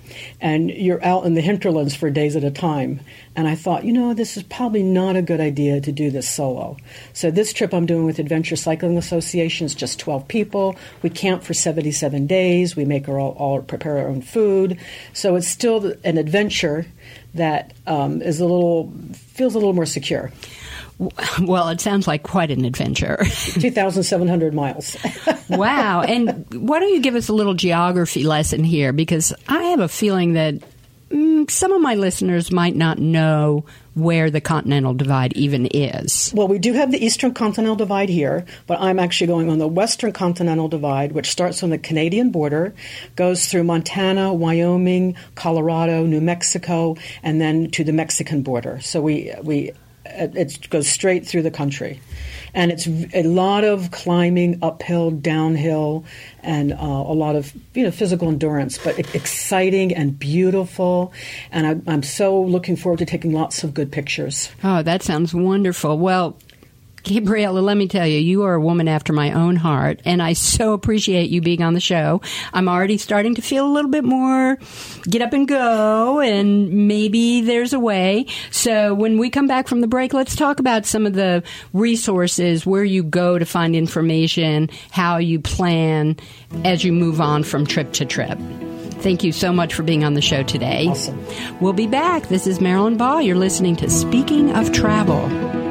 and 0.42 0.72
you're 0.72 1.04
out 1.04 1.26
in 1.26 1.36
the 1.36 1.42
hinterlands 1.42 1.96
for 1.96 2.10
days 2.10 2.36
at 2.36 2.44
a 2.44 2.52
time. 2.52 3.00
And 3.36 3.48
I 3.48 3.56
thought, 3.56 3.84
you 3.84 3.94
know, 3.94 4.14
this 4.14 4.38
is 4.38 4.44
probably 4.44 4.84
not 4.84 5.16
a 5.16 5.22
good 5.22 5.40
idea 5.40 5.82
to 5.82 5.92
do 5.92 6.12
this 6.12 6.28
solo. 6.28 6.78
So 7.14 7.32
this 7.32 7.54
trip 7.54 7.74
I'm 7.74 7.86
doing 7.86 8.06
with 8.06 8.20
Adventure 8.20 8.56
Cycling 8.56 8.98
Association 8.98 9.66
is 9.66 9.76
just 9.76 10.00
12 10.00 10.28
people. 10.28 10.76
We 11.02 11.10
camp 11.10 11.44
for 11.44 11.54
77 11.54 12.28
days. 12.28 12.76
We 12.76 12.86
make 12.86 13.08
our 13.08 13.20
all, 13.20 13.32
all 13.32 13.62
prepare 13.62 13.98
our 14.00 14.08
own 14.08 14.22
food. 14.22 14.80
So 15.14 15.36
it's 15.36 15.48
still 15.48 15.94
an 16.04 16.18
adventure 16.18 16.86
that 17.34 17.74
um, 17.88 18.22
is 18.22 18.40
a 18.40 18.46
little 18.46 18.94
feels 19.12 19.56
a 19.56 19.58
little 19.58 19.74
more 19.74 19.86
secure. 19.86 20.32
Well, 21.42 21.70
it 21.70 21.82
sounds 21.82 22.08
like 22.08 22.24
quite 22.24 22.52
an 22.52 22.66
adventure. 22.66 23.18
2,700 23.26 24.54
miles. 24.54 24.96
wow. 25.50 26.02
And 26.02 26.46
why 26.54 26.80
don't 26.80 26.94
you 26.94 27.02
give 27.02 27.16
us 27.16 27.28
a 27.28 27.34
little 27.34 27.54
geography 27.54 28.24
lesson 28.24 28.64
here? 28.64 28.94
Because 28.94 29.34
I 29.48 29.64
have 29.66 29.80
a 29.80 29.88
feeling 29.88 30.34
that 30.34 30.56
mm, 31.10 31.50
some 31.50 31.72
of 31.72 31.82
my 31.82 31.96
listeners 31.96 32.52
might 32.52 32.76
not 32.76 33.00
know 33.00 33.66
where 33.96 34.32
the 34.32 34.42
Continental 34.42 34.94
Divide 34.94 35.34
even 35.34 35.68
is. 35.68 36.32
Well, 36.36 36.48
we 36.48 36.58
do 36.58 36.74
have 36.74 36.92
the 36.92 37.04
Eastern 37.04 37.34
Continental 37.34 37.76
Divide 37.76 38.10
here, 38.10 38.46
but 38.66 38.82
I'm 38.82 39.00
actually 39.00 39.28
going 39.28 39.50
on 39.50 39.60
the 39.60 39.68
Western 39.68 40.12
Continental 40.12 40.68
Divide, 40.68 41.12
which 41.12 41.30
starts 41.30 41.62
on 41.62 41.70
the 41.70 41.78
Canadian 41.78 42.32
border, 42.32 42.74
goes 43.16 43.48
through 43.48 43.66
Montana, 43.66 44.34
Wyoming, 44.34 45.16
Colorado, 45.36 46.06
New 46.06 46.22
Mexico, 46.22 46.96
and 47.22 47.40
then 47.40 47.70
to 47.72 47.84
the 47.84 47.94
Mexican 47.94 48.42
border. 48.42 48.80
So 48.82 49.02
we 49.02 49.32
we 49.44 49.74
it 50.16 50.70
goes 50.70 50.88
straight 50.88 51.26
through 51.26 51.42
the 51.44 51.52
country. 51.52 52.00
And 52.56 52.72
it's 52.72 52.88
a 52.88 53.24
lot 53.24 53.64
of 53.64 53.90
climbing 53.90 54.60
uphill, 54.62 55.10
downhill, 55.10 56.06
and 56.44 56.72
uh, 56.72 56.78
a 56.78 57.14
lot 57.16 57.36
of 57.36 57.52
you 57.74 57.84
know 57.84 57.92
physical 57.92 58.28
endurance, 58.28 58.78
but 58.78 59.00
exciting 59.16 59.94
and 59.96 60.18
beautiful. 60.18 61.14
And 61.52 61.66
I, 61.66 61.92
I'm 61.92 62.04
so 62.04 62.40
looking 62.40 62.76
forward 62.76 63.00
to 63.00 63.06
taking 63.06 63.34
lots 63.34 63.64
of 63.64 63.74
good 63.74 63.92
pictures. 63.92 64.50
Oh, 64.64 64.84
that 64.84 65.02
sounds 65.02 65.34
wonderful. 65.34 65.98
Well, 65.98 66.38
Gabriele, 67.04 67.62
let 67.62 67.76
me 67.76 67.88
tell 67.88 68.08
you, 68.08 68.18
you 68.20 68.44
are 68.44 68.54
a 68.54 68.62
woman 68.62 68.88
after 68.88 69.12
my 69.12 69.34
own 69.34 69.58
heart, 69.58 70.02
and 70.06 70.22
I 70.22 70.34
so 70.34 70.74
appreciate 70.74 71.30
you 71.30 71.42
being 71.42 71.62
on 71.62 71.74
the 71.74 71.82
show. 71.82 72.22
I'm 72.54 72.70
already 72.70 72.98
starting 72.98 73.36
to 73.36 73.42
feel 73.42 73.68
a 73.68 73.72
little 73.72 73.92
bit 73.92 74.04
more 74.04 74.58
get 75.10 75.22
up 75.22 75.34
and 75.34 75.48
go, 75.48 76.22
and 76.22 76.88
maybe 76.88 77.42
there's 77.42 77.74
a 77.74 77.80
way. 77.80 78.26
So 78.52 78.94
when 78.94 79.18
we 79.18 79.30
come 79.30 79.48
back 79.48 79.68
from 79.68 79.82
the 79.82 79.88
break, 79.88 80.14
let's 80.14 80.36
talk 80.36 80.60
about 80.60 80.86
some 80.86 81.06
of 81.06 81.14
the 81.14 81.44
resources 81.74 82.66
where 82.66 82.84
you 82.84 83.04
go 83.04 83.38
to 83.38 83.46
find 83.46 83.76
information, 83.76 84.70
how 84.92 85.18
you 85.18 85.40
plan 85.40 86.18
as 86.64 86.84
you 86.84 86.94
move 86.94 87.20
on 87.20 87.44
from 87.44 87.66
trip 87.66 87.92
to 87.94 88.06
trip. 88.06 88.38
Thank 89.02 89.26
you 89.26 89.34
so 89.34 89.52
much 89.52 89.74
for 89.74 89.84
being 89.84 90.06
on 90.06 90.14
the 90.14 90.22
show 90.22 90.44
today. 90.44 90.88
Awesome. 90.88 91.22
We'll 91.60 91.74
be 91.74 91.88
back. 91.88 92.30
This 92.30 92.48
is 92.48 92.62
Marilyn 92.62 92.96
Ball. 92.96 93.22
You're 93.22 93.36
listening 93.36 93.76
to 93.78 93.90
Speaking 93.90 94.56
of 94.56 94.72
Travel. 94.72 95.63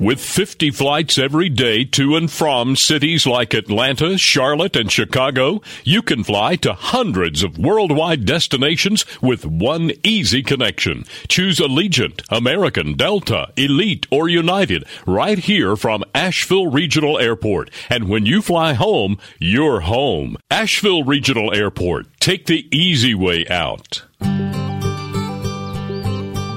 With 0.00 0.18
50 0.18 0.70
flights 0.70 1.18
every 1.18 1.50
day 1.50 1.84
to 1.84 2.16
and 2.16 2.30
from 2.30 2.74
cities 2.74 3.26
like 3.26 3.52
Atlanta, 3.52 4.16
Charlotte, 4.16 4.74
and 4.74 4.90
Chicago, 4.90 5.60
you 5.84 6.00
can 6.00 6.24
fly 6.24 6.56
to 6.56 6.72
hundreds 6.72 7.42
of 7.42 7.58
worldwide 7.58 8.24
destinations 8.24 9.04
with 9.20 9.44
one 9.44 9.92
easy 10.02 10.42
connection. 10.42 11.04
Choose 11.28 11.58
Allegiant, 11.58 12.22
American, 12.30 12.94
Delta, 12.94 13.52
Elite, 13.58 14.06
or 14.10 14.26
United 14.26 14.86
right 15.06 15.38
here 15.38 15.76
from 15.76 16.02
Asheville 16.14 16.68
Regional 16.68 17.18
Airport. 17.18 17.70
And 17.90 18.08
when 18.08 18.24
you 18.24 18.40
fly 18.40 18.72
home, 18.72 19.18
you're 19.38 19.80
home. 19.80 20.38
Asheville 20.50 21.04
Regional 21.04 21.52
Airport. 21.52 22.06
Take 22.20 22.46
the 22.46 22.66
easy 22.74 23.14
way 23.14 23.46
out. 23.48 24.04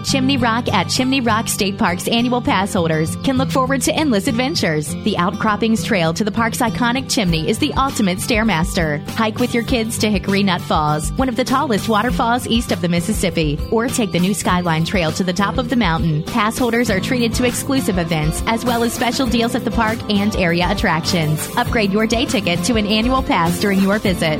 Chimney 0.04 0.38
Rock 0.38 0.68
at 0.68 0.90
Chimney 0.90 1.22
Rock 1.22 1.48
State 1.48 1.78
Park's 1.78 2.08
annual 2.08 2.42
pass 2.42 2.74
holders 2.74 3.16
can 3.18 3.38
look 3.38 3.50
forward 3.50 3.82
to 3.82 3.94
endless 3.94 4.28
adventures. 4.28 4.94
The 5.04 5.18
Outcroppings 5.18 5.84
Trail 5.84 6.14
to 6.14 6.24
the 6.24 6.32
park's 6.32 6.60
iconic 6.60 7.10
chimney 7.10 7.50
is 7.50 7.58
the 7.60 7.74
ultimate 7.74 8.18
stairmaster. 8.18 9.08
Hike 9.12 9.40
with 9.40 9.54
your 9.54 9.64
kids 9.64 9.98
to 10.00 10.12
Hickory 10.12 10.44
Nut 10.44 10.62
Falls, 10.62 11.12
one 11.14 11.30
of 11.30 11.36
the 11.36 11.44
tallest 11.44 11.90
waterfalls 11.90 12.48
east 12.48 12.72
of 12.72 12.82
the 12.82 12.90
Mississippi, 12.90 13.58
or 13.72 13.88
take 13.88 14.12
the 14.12 14.20
new 14.20 14.34
Skyline 14.34 14.86
Trail 14.86 15.12
to 15.14 15.24
the 15.24 15.34
top 15.34 15.58
of 15.58 15.70
the 15.70 15.76
mountain. 15.76 16.24
Pass 16.24 16.58
holders 16.58 16.90
are 16.90 17.00
treated 17.00 17.34
to 17.36 17.46
exclusive 17.46 17.98
events 17.98 18.44
as 18.46 18.66
well 18.66 18.84
as 18.84 18.94
special 18.94 19.26
deals 19.26 19.56
at 19.56 19.64
the 19.64 19.72
park 19.72 20.00
and 20.10 20.36
area 20.36 20.70
attractions. 20.70 21.48
Upgrade 21.56 21.92
your 21.92 22.06
day 22.06 22.26
ticket 22.26 22.64
to 22.66 22.76
an 22.76 22.86
annual 22.88 23.24
pass 23.24 23.60
during 23.60 23.80
your 23.80 24.00
visit. 24.00 24.40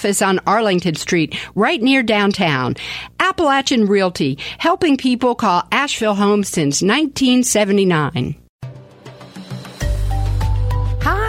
on 0.21 0.39
Arlington 0.47 0.95
Street, 0.95 1.37
right 1.53 1.81
near 1.81 2.01
downtown. 2.01 2.75
Appalachian 3.19 3.85
Realty, 3.85 4.39
helping 4.57 4.97
people 4.97 5.35
call 5.35 5.67
Asheville 5.71 6.15
home 6.15 6.43
since 6.43 6.81
1979. 6.81 8.40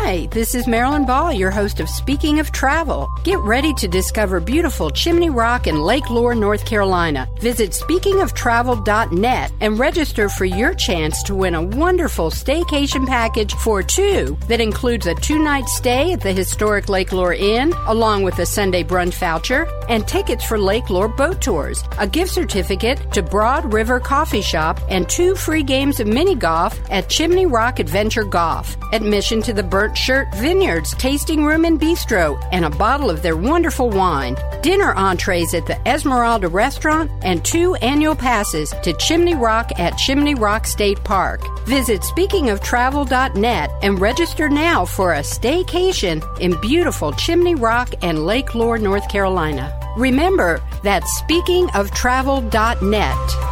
Hi, 0.04 0.26
this 0.32 0.56
is 0.56 0.66
Marilyn 0.66 1.06
Ball, 1.06 1.32
your 1.32 1.52
host 1.52 1.78
of 1.78 1.88
Speaking 1.88 2.40
of 2.40 2.50
Travel. 2.50 3.08
Get 3.22 3.38
ready 3.38 3.72
to 3.74 3.86
discover 3.86 4.40
beautiful 4.40 4.90
Chimney 4.90 5.30
Rock 5.30 5.68
and 5.68 5.80
Lake 5.80 6.10
Lure, 6.10 6.34
North 6.34 6.66
Carolina. 6.66 7.28
Visit 7.38 7.70
speakingoftravel.net 7.70 9.52
and 9.60 9.78
register 9.78 10.28
for 10.28 10.44
your 10.44 10.74
chance 10.74 11.22
to 11.22 11.36
win 11.36 11.54
a 11.54 11.62
wonderful 11.62 12.30
staycation 12.30 13.06
package 13.06 13.54
for 13.54 13.80
two 13.80 14.36
that 14.48 14.60
includes 14.60 15.06
a 15.06 15.14
two 15.14 15.38
night 15.38 15.66
stay 15.66 16.12
at 16.12 16.20
the 16.20 16.32
historic 16.32 16.88
Lake 16.88 17.12
Lure 17.12 17.34
Inn, 17.34 17.72
along 17.86 18.24
with 18.24 18.40
a 18.40 18.44
Sunday 18.44 18.82
brunch 18.82 19.14
voucher, 19.14 19.68
and 19.88 20.08
tickets 20.08 20.44
for 20.44 20.58
Lake 20.58 20.90
Lure 20.90 21.06
boat 21.06 21.40
tours, 21.40 21.84
a 22.00 22.08
gift 22.08 22.32
certificate 22.32 23.12
to 23.12 23.22
Broad 23.22 23.72
River 23.72 24.00
Coffee 24.00 24.42
Shop, 24.42 24.80
and 24.88 25.08
two 25.08 25.36
free 25.36 25.62
games 25.62 26.00
of 26.00 26.08
mini 26.08 26.34
golf 26.34 26.76
at 26.90 27.08
Chimney 27.08 27.46
Rock 27.46 27.78
Adventure 27.78 28.24
Golf. 28.24 28.76
Admission 28.92 29.40
to 29.42 29.52
the 29.52 29.62
Burnt 29.62 29.91
Shirt 29.96 30.32
Vineyards 30.34 30.94
Tasting 30.94 31.44
Room 31.44 31.64
and 31.64 31.80
Bistro, 31.80 32.42
and 32.52 32.64
a 32.64 32.70
bottle 32.70 33.10
of 33.10 33.22
their 33.22 33.36
wonderful 33.36 33.90
wine. 33.90 34.36
Dinner 34.62 34.92
entrees 34.94 35.54
at 35.54 35.66
the 35.66 35.88
Esmeralda 35.88 36.48
Restaurant, 36.48 37.10
and 37.22 37.44
two 37.44 37.74
annual 37.76 38.14
passes 38.14 38.70
to 38.82 38.92
Chimney 38.94 39.34
Rock 39.34 39.70
at 39.78 39.98
Chimney 39.98 40.34
Rock 40.34 40.66
State 40.66 41.02
Park. 41.04 41.40
Visit 41.66 42.02
speakingoftravel.net 42.02 43.70
and 43.82 44.00
register 44.00 44.48
now 44.48 44.84
for 44.84 45.14
a 45.14 45.20
staycation 45.20 46.22
in 46.40 46.60
beautiful 46.60 47.12
Chimney 47.12 47.54
Rock 47.54 47.94
and 48.02 48.26
Lake 48.26 48.54
Lure, 48.54 48.78
North 48.78 49.08
Carolina. 49.08 49.78
Remember, 49.96 50.60
that's 50.82 51.22
speakingoftravel.net. 51.22 53.51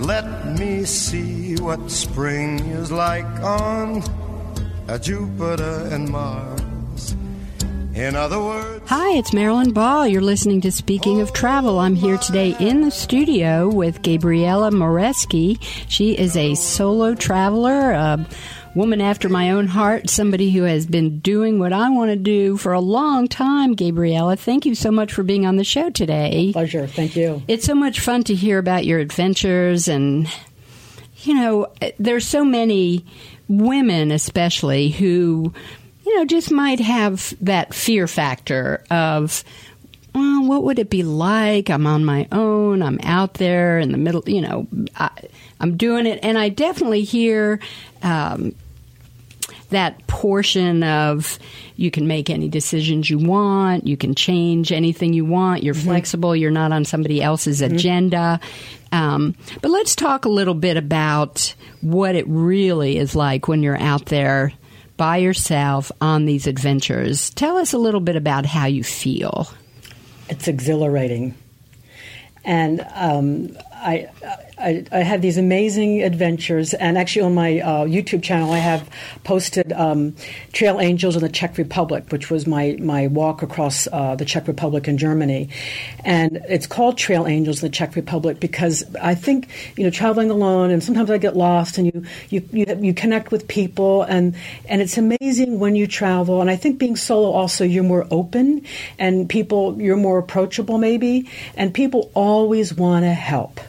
Let 0.00 0.58
me 0.58 0.84
see 0.84 1.56
what 1.56 1.90
spring 1.90 2.58
is 2.58 2.92
like 2.92 3.24
on 3.42 4.02
Jupiter 5.00 5.88
and 5.90 6.08
Mars. 6.08 7.16
In 7.94 8.14
other 8.14 8.38
words, 8.38 8.84
Hi, 8.88 9.16
it's 9.16 9.32
Marilyn 9.32 9.72
Ball. 9.72 10.06
You're 10.06 10.20
listening 10.20 10.60
to 10.60 10.70
Speaking 10.70 11.22
of 11.22 11.32
Travel. 11.32 11.78
I'm 11.78 11.94
here 11.94 12.18
today 12.18 12.54
in 12.60 12.82
the 12.82 12.90
studio 12.90 13.68
with 13.68 14.02
Gabriele 14.02 14.70
Moreski. 14.70 15.56
She 15.88 16.12
is 16.16 16.36
a 16.36 16.54
solo 16.56 17.14
traveler, 17.14 18.26
woman 18.76 19.00
after 19.00 19.28
my 19.28 19.50
own 19.50 19.66
heart, 19.66 20.10
somebody 20.10 20.50
who 20.50 20.62
has 20.62 20.86
been 20.86 21.18
doing 21.20 21.58
what 21.58 21.72
I 21.72 21.88
want 21.88 22.10
to 22.10 22.16
do 22.16 22.56
for 22.58 22.72
a 22.72 22.80
long 22.80 23.26
time. 23.26 23.74
Gabriele, 23.74 24.36
thank 24.36 24.66
you 24.66 24.74
so 24.74 24.90
much 24.90 25.12
for 25.12 25.22
being 25.22 25.46
on 25.46 25.56
the 25.56 25.64
show 25.64 25.88
today. 25.88 26.50
Pleasure. 26.52 26.86
Thank 26.86 27.16
you. 27.16 27.42
It's 27.48 27.64
so 27.64 27.74
much 27.74 28.00
fun 28.00 28.22
to 28.24 28.34
hear 28.34 28.58
about 28.58 28.84
your 28.84 28.98
adventures 29.00 29.88
and 29.88 30.30
you 31.22 31.34
know, 31.34 31.72
there's 31.98 32.26
so 32.26 32.44
many 32.44 33.04
women 33.48 34.10
especially 34.10 34.90
who 34.90 35.52
you 36.04 36.16
know 36.16 36.24
just 36.24 36.50
might 36.50 36.80
have 36.80 37.34
that 37.40 37.72
fear 37.74 38.06
factor 38.06 38.84
of 38.90 39.42
well, 40.14 40.44
what 40.44 40.62
would 40.64 40.78
it 40.78 40.88
be 40.88 41.02
like? 41.02 41.68
I'm 41.68 41.86
on 41.86 42.04
my 42.04 42.26
own. 42.32 42.82
I'm 42.82 42.98
out 43.02 43.34
there 43.34 43.78
in 43.78 43.92
the 43.92 43.98
middle. 43.98 44.22
You 44.26 44.40
know, 44.40 44.66
I, 44.96 45.10
am 45.60 45.76
doing 45.76 46.06
it, 46.06 46.20
and 46.22 46.38
I 46.38 46.48
definitely 46.48 47.02
hear 47.02 47.60
um, 48.02 48.54
that 49.70 50.06
portion 50.06 50.82
of 50.82 51.38
you 51.76 51.90
can 51.90 52.06
make 52.06 52.30
any 52.30 52.48
decisions 52.48 53.10
you 53.10 53.18
want, 53.18 53.86
you 53.86 53.96
can 53.96 54.14
change 54.14 54.72
anything 54.72 55.12
you 55.12 55.24
want, 55.24 55.62
you're 55.62 55.74
mm-hmm. 55.74 55.88
flexible, 55.88 56.34
you're 56.36 56.50
not 56.50 56.72
on 56.72 56.84
somebody 56.84 57.22
else's 57.22 57.60
mm-hmm. 57.60 57.74
agenda. 57.74 58.40
Um, 58.92 59.34
but 59.60 59.70
let's 59.70 59.94
talk 59.94 60.24
a 60.24 60.28
little 60.28 60.54
bit 60.54 60.76
about 60.76 61.54
what 61.80 62.14
it 62.14 62.26
really 62.28 62.98
is 62.98 63.14
like 63.16 63.48
when 63.48 63.62
you're 63.62 63.80
out 63.80 64.06
there 64.06 64.52
by 64.96 65.18
yourself 65.18 65.92
on 66.00 66.24
these 66.24 66.46
adventures. 66.46 67.30
Tell 67.30 67.56
us 67.56 67.72
a 67.72 67.78
little 67.78 68.00
bit 68.00 68.16
about 68.16 68.46
how 68.46 68.66
you 68.66 68.82
feel. 68.82 69.48
It's 70.28 70.48
exhilarating. 70.48 71.34
And 72.44 72.86
um, 72.94 73.56
I, 73.74 74.08
I, 74.58 74.86
I 74.90 75.00
had 75.00 75.20
these 75.20 75.36
amazing 75.36 76.02
adventures, 76.02 76.72
and 76.72 76.96
actually 76.96 77.22
on 77.22 77.34
my 77.34 77.60
uh, 77.60 77.84
YouTube 77.84 78.22
channel, 78.22 78.52
I 78.52 78.58
have 78.58 78.88
posted 79.22 79.70
um, 79.72 80.14
Trail 80.52 80.80
Angels 80.80 81.14
in 81.14 81.20
the 81.20 81.28
Czech 81.28 81.58
Republic, 81.58 82.06
which 82.10 82.30
was 82.30 82.46
my 82.46 82.76
my 82.80 83.06
walk 83.08 83.42
across 83.42 83.86
uh, 83.92 84.14
the 84.16 84.24
Czech 84.24 84.48
Republic 84.48 84.88
and 84.88 84.98
Germany, 84.98 85.50
and 86.04 86.40
it's 86.48 86.66
called 86.66 86.96
Trail 86.96 87.26
Angels 87.26 87.62
in 87.62 87.68
the 87.68 87.74
Czech 87.74 87.96
Republic 87.96 88.40
because 88.40 88.82
I 89.02 89.14
think 89.14 89.50
you 89.76 89.84
know 89.84 89.90
traveling 89.90 90.30
alone, 90.30 90.70
and 90.70 90.82
sometimes 90.82 91.10
I 91.10 91.18
get 91.18 91.36
lost, 91.36 91.76
and 91.76 91.86
you 91.86 92.04
you 92.30 92.48
you, 92.50 92.78
you 92.80 92.94
connect 92.94 93.30
with 93.30 93.48
people, 93.48 94.04
and 94.04 94.34
and 94.70 94.80
it's 94.80 94.96
amazing 94.96 95.58
when 95.58 95.76
you 95.76 95.86
travel, 95.86 96.40
and 96.40 96.48
I 96.48 96.56
think 96.56 96.78
being 96.78 96.96
solo 96.96 97.30
also 97.30 97.62
you're 97.62 97.84
more 97.84 98.06
open, 98.10 98.64
and 98.98 99.28
people 99.28 99.78
you're 99.78 99.98
more 99.98 100.18
approachable 100.18 100.78
maybe, 100.78 101.28
and 101.56 101.74
people 101.74 102.10
always 102.14 102.72
want 102.72 103.04
to 103.04 103.12
help. 103.12 103.60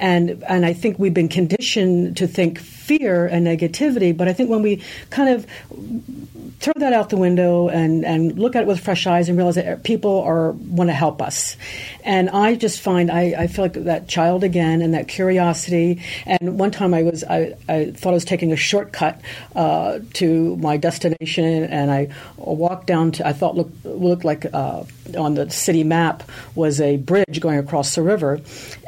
And 0.00 0.42
and 0.48 0.64
I 0.64 0.72
think 0.72 0.98
we've 0.98 1.14
been 1.14 1.28
conditioned 1.28 2.16
to 2.18 2.26
think 2.26 2.60
fear 2.88 3.26
and 3.26 3.46
negativity, 3.46 4.16
but 4.16 4.26
I 4.28 4.32
think 4.32 4.50
when 4.50 4.62
we 4.62 4.82
kind 5.10 5.28
of 5.28 5.46
throw 6.60 6.72
that 6.76 6.92
out 6.92 7.08
the 7.10 7.16
window 7.16 7.68
and, 7.68 8.04
and 8.04 8.38
look 8.38 8.56
at 8.56 8.62
it 8.62 8.66
with 8.66 8.80
fresh 8.80 9.06
eyes 9.06 9.28
and 9.28 9.38
realize 9.38 9.54
that 9.54 9.84
people 9.84 10.20
are 10.22 10.52
want 10.52 10.90
to 10.90 10.94
help 10.94 11.22
us. 11.22 11.56
And 12.02 12.28
I 12.30 12.56
just 12.56 12.80
find 12.80 13.10
I, 13.10 13.34
I 13.38 13.46
feel 13.46 13.64
like 13.64 13.74
that 13.74 14.08
child 14.08 14.42
again 14.42 14.82
and 14.82 14.94
that 14.94 15.06
curiosity. 15.08 16.02
And 16.26 16.58
one 16.58 16.70
time 16.70 16.94
I 16.94 17.02
was 17.02 17.22
I, 17.22 17.54
I 17.68 17.92
thought 17.92 18.10
I 18.10 18.14
was 18.14 18.24
taking 18.24 18.52
a 18.52 18.56
shortcut 18.56 19.20
uh, 19.54 20.00
to 20.14 20.56
my 20.56 20.76
destination, 20.76 21.64
and 21.64 21.90
I 21.90 22.08
walked 22.36 22.86
down 22.86 23.12
to 23.12 23.26
I 23.26 23.32
thought 23.32 23.56
looked 23.56 23.84
looked 23.84 24.24
like 24.24 24.46
uh, 24.52 24.84
on 25.16 25.34
the 25.34 25.50
city 25.50 25.84
map 25.84 26.22
was 26.54 26.80
a 26.80 26.96
bridge 26.96 27.40
going 27.40 27.58
across 27.58 27.94
the 27.94 28.02
river, 28.02 28.40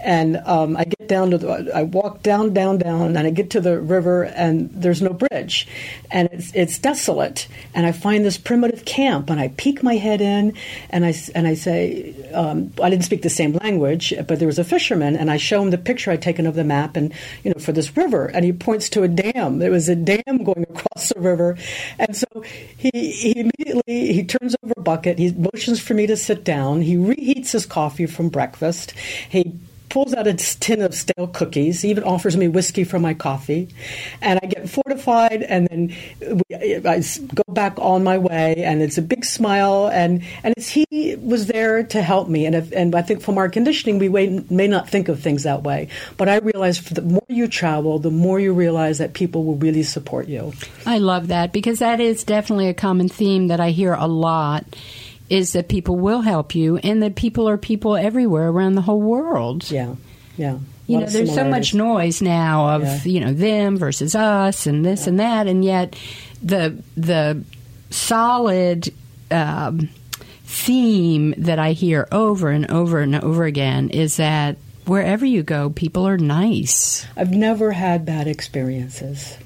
and 0.02 0.36
um, 0.38 0.76
I 0.76 0.84
get 0.84 1.08
down 1.08 1.30
to 1.30 1.38
the, 1.38 1.70
I 1.74 1.84
walk 1.84 2.22
down 2.22 2.52
down 2.52 2.78
down, 2.78 3.16
and 3.16 3.18
I 3.18 3.30
get 3.30 3.50
to 3.50 3.60
the 3.60 3.80
river, 3.90 4.24
and 4.24 4.70
there's 4.72 5.02
no 5.02 5.12
bridge, 5.12 5.66
and 6.10 6.28
it's 6.32 6.54
it's 6.54 6.78
desolate, 6.78 7.48
and 7.74 7.86
I 7.86 7.92
find 7.92 8.24
this 8.24 8.38
primitive 8.38 8.84
camp, 8.84 9.30
and 9.30 9.40
I 9.40 9.48
peek 9.48 9.82
my 9.82 9.96
head 9.96 10.20
in, 10.20 10.54
and 10.90 11.04
I 11.04 11.14
and 11.34 11.46
I 11.46 11.54
say 11.54 12.14
um, 12.32 12.72
I 12.82 12.90
didn't 12.90 13.04
speak 13.04 13.22
the 13.22 13.30
same 13.30 13.52
language, 13.62 14.14
but 14.26 14.38
there 14.38 14.46
was 14.46 14.58
a 14.58 14.64
fisherman, 14.64 15.16
and 15.16 15.30
I 15.30 15.36
show 15.36 15.62
him 15.62 15.70
the 15.70 15.78
picture 15.78 16.10
I'd 16.10 16.22
taken 16.22 16.46
of 16.46 16.54
the 16.54 16.64
map, 16.64 16.96
and 16.96 17.12
you 17.44 17.52
know 17.52 17.60
for 17.60 17.72
this 17.72 17.96
river, 17.96 18.26
and 18.26 18.44
he 18.44 18.52
points 18.52 18.88
to 18.90 19.02
a 19.02 19.08
dam. 19.08 19.58
There 19.58 19.70
was 19.70 19.88
a 19.88 19.96
dam 19.96 20.44
going 20.44 20.66
across 20.70 21.10
the 21.10 21.20
river, 21.20 21.58
and 21.98 22.16
so 22.16 22.26
he 22.76 22.90
he 22.92 23.40
immediately 23.40 24.12
he 24.12 24.24
turns 24.24 24.56
over 24.62 24.74
a 24.76 24.82
bucket, 24.82 25.18
he 25.18 25.32
motions 25.32 25.80
for 25.80 25.94
me 25.94 26.06
to 26.06 26.16
sit 26.16 26.44
down, 26.44 26.82
he 26.82 26.96
reheats 26.96 27.52
his 27.52 27.66
coffee 27.66 28.06
from 28.06 28.28
breakfast, 28.28 28.94
he 29.28 29.52
pulls 29.90 30.14
out 30.14 30.26
a 30.26 30.34
tin 30.34 30.80
of 30.80 30.94
stale 30.94 31.26
cookies. 31.26 31.84
Even 31.84 32.04
offers 32.04 32.36
me 32.36 32.48
whiskey 32.48 32.84
for 32.84 32.98
my 32.98 33.12
coffee, 33.12 33.68
and 34.22 34.40
I 34.42 34.46
get 34.46 34.68
fortified. 34.68 35.42
And 35.42 35.68
then 35.68 35.96
we, 36.20 36.76
I 36.76 37.02
go 37.34 37.44
back 37.52 37.78
on 37.78 38.02
my 38.02 38.16
way, 38.16 38.54
and 38.64 38.80
it's 38.80 38.96
a 38.96 39.02
big 39.02 39.24
smile. 39.24 39.88
And 39.88 40.24
and 40.42 40.54
it's, 40.56 40.68
he 40.68 41.16
was 41.20 41.46
there 41.46 41.82
to 41.82 42.02
help 42.02 42.28
me. 42.28 42.46
And 42.46 42.54
if, 42.54 42.72
and 42.72 42.94
I 42.94 43.02
think 43.02 43.20
from 43.20 43.36
our 43.36 43.48
conditioning, 43.48 43.98
we 43.98 44.08
may, 44.08 44.42
may 44.48 44.68
not 44.68 44.88
think 44.88 45.08
of 45.08 45.20
things 45.20 45.42
that 45.42 45.62
way. 45.62 45.88
But 46.16 46.28
I 46.28 46.38
realize 46.38 46.80
the 46.82 47.02
more 47.02 47.26
you 47.28 47.48
travel, 47.48 47.98
the 47.98 48.10
more 48.10 48.40
you 48.40 48.52
realize 48.52 48.98
that 48.98 49.12
people 49.14 49.44
will 49.44 49.56
really 49.56 49.82
support 49.82 50.28
you. 50.28 50.52
I 50.86 50.98
love 50.98 51.28
that 51.28 51.52
because 51.52 51.80
that 51.80 52.00
is 52.00 52.24
definitely 52.24 52.68
a 52.68 52.74
common 52.74 53.08
theme 53.08 53.48
that 53.48 53.60
I 53.60 53.70
hear 53.70 53.94
a 53.94 54.06
lot 54.06 54.64
is 55.30 55.52
that 55.52 55.68
people 55.68 55.96
will 55.96 56.20
help 56.20 56.54
you 56.54 56.76
and 56.78 57.02
that 57.02 57.14
people 57.14 57.48
are 57.48 57.56
people 57.56 57.96
everywhere 57.96 58.48
around 58.48 58.74
the 58.74 58.82
whole 58.82 59.00
world. 59.00 59.70
Yeah, 59.70 59.94
yeah. 60.36 60.58
You 60.86 60.98
know, 60.98 61.06
there's 61.06 61.32
so 61.32 61.44
much 61.44 61.72
noise 61.72 62.20
now 62.20 62.74
of 62.74 62.82
yeah. 62.82 63.00
you 63.04 63.20
know 63.20 63.32
them 63.32 63.76
versus 63.76 64.16
us 64.16 64.66
and 64.66 64.84
this 64.84 65.02
yeah. 65.04 65.08
and 65.08 65.20
that, 65.20 65.46
and 65.46 65.64
yet 65.64 65.96
the 66.42 66.82
the 66.96 67.44
solid 67.90 68.92
um, 69.30 69.88
theme 70.44 71.34
that 71.38 71.60
I 71.60 71.72
hear 71.72 72.08
over 72.10 72.50
and 72.50 72.68
over 72.70 72.98
and 72.98 73.14
over 73.14 73.44
again 73.44 73.90
is 73.90 74.16
that 74.16 74.56
wherever 74.86 75.24
you 75.24 75.44
go, 75.44 75.70
people 75.70 76.08
are 76.08 76.18
nice. 76.18 77.06
I've 77.16 77.30
never 77.30 77.70
had 77.70 78.04
bad 78.04 78.26
experiences. 78.26 79.36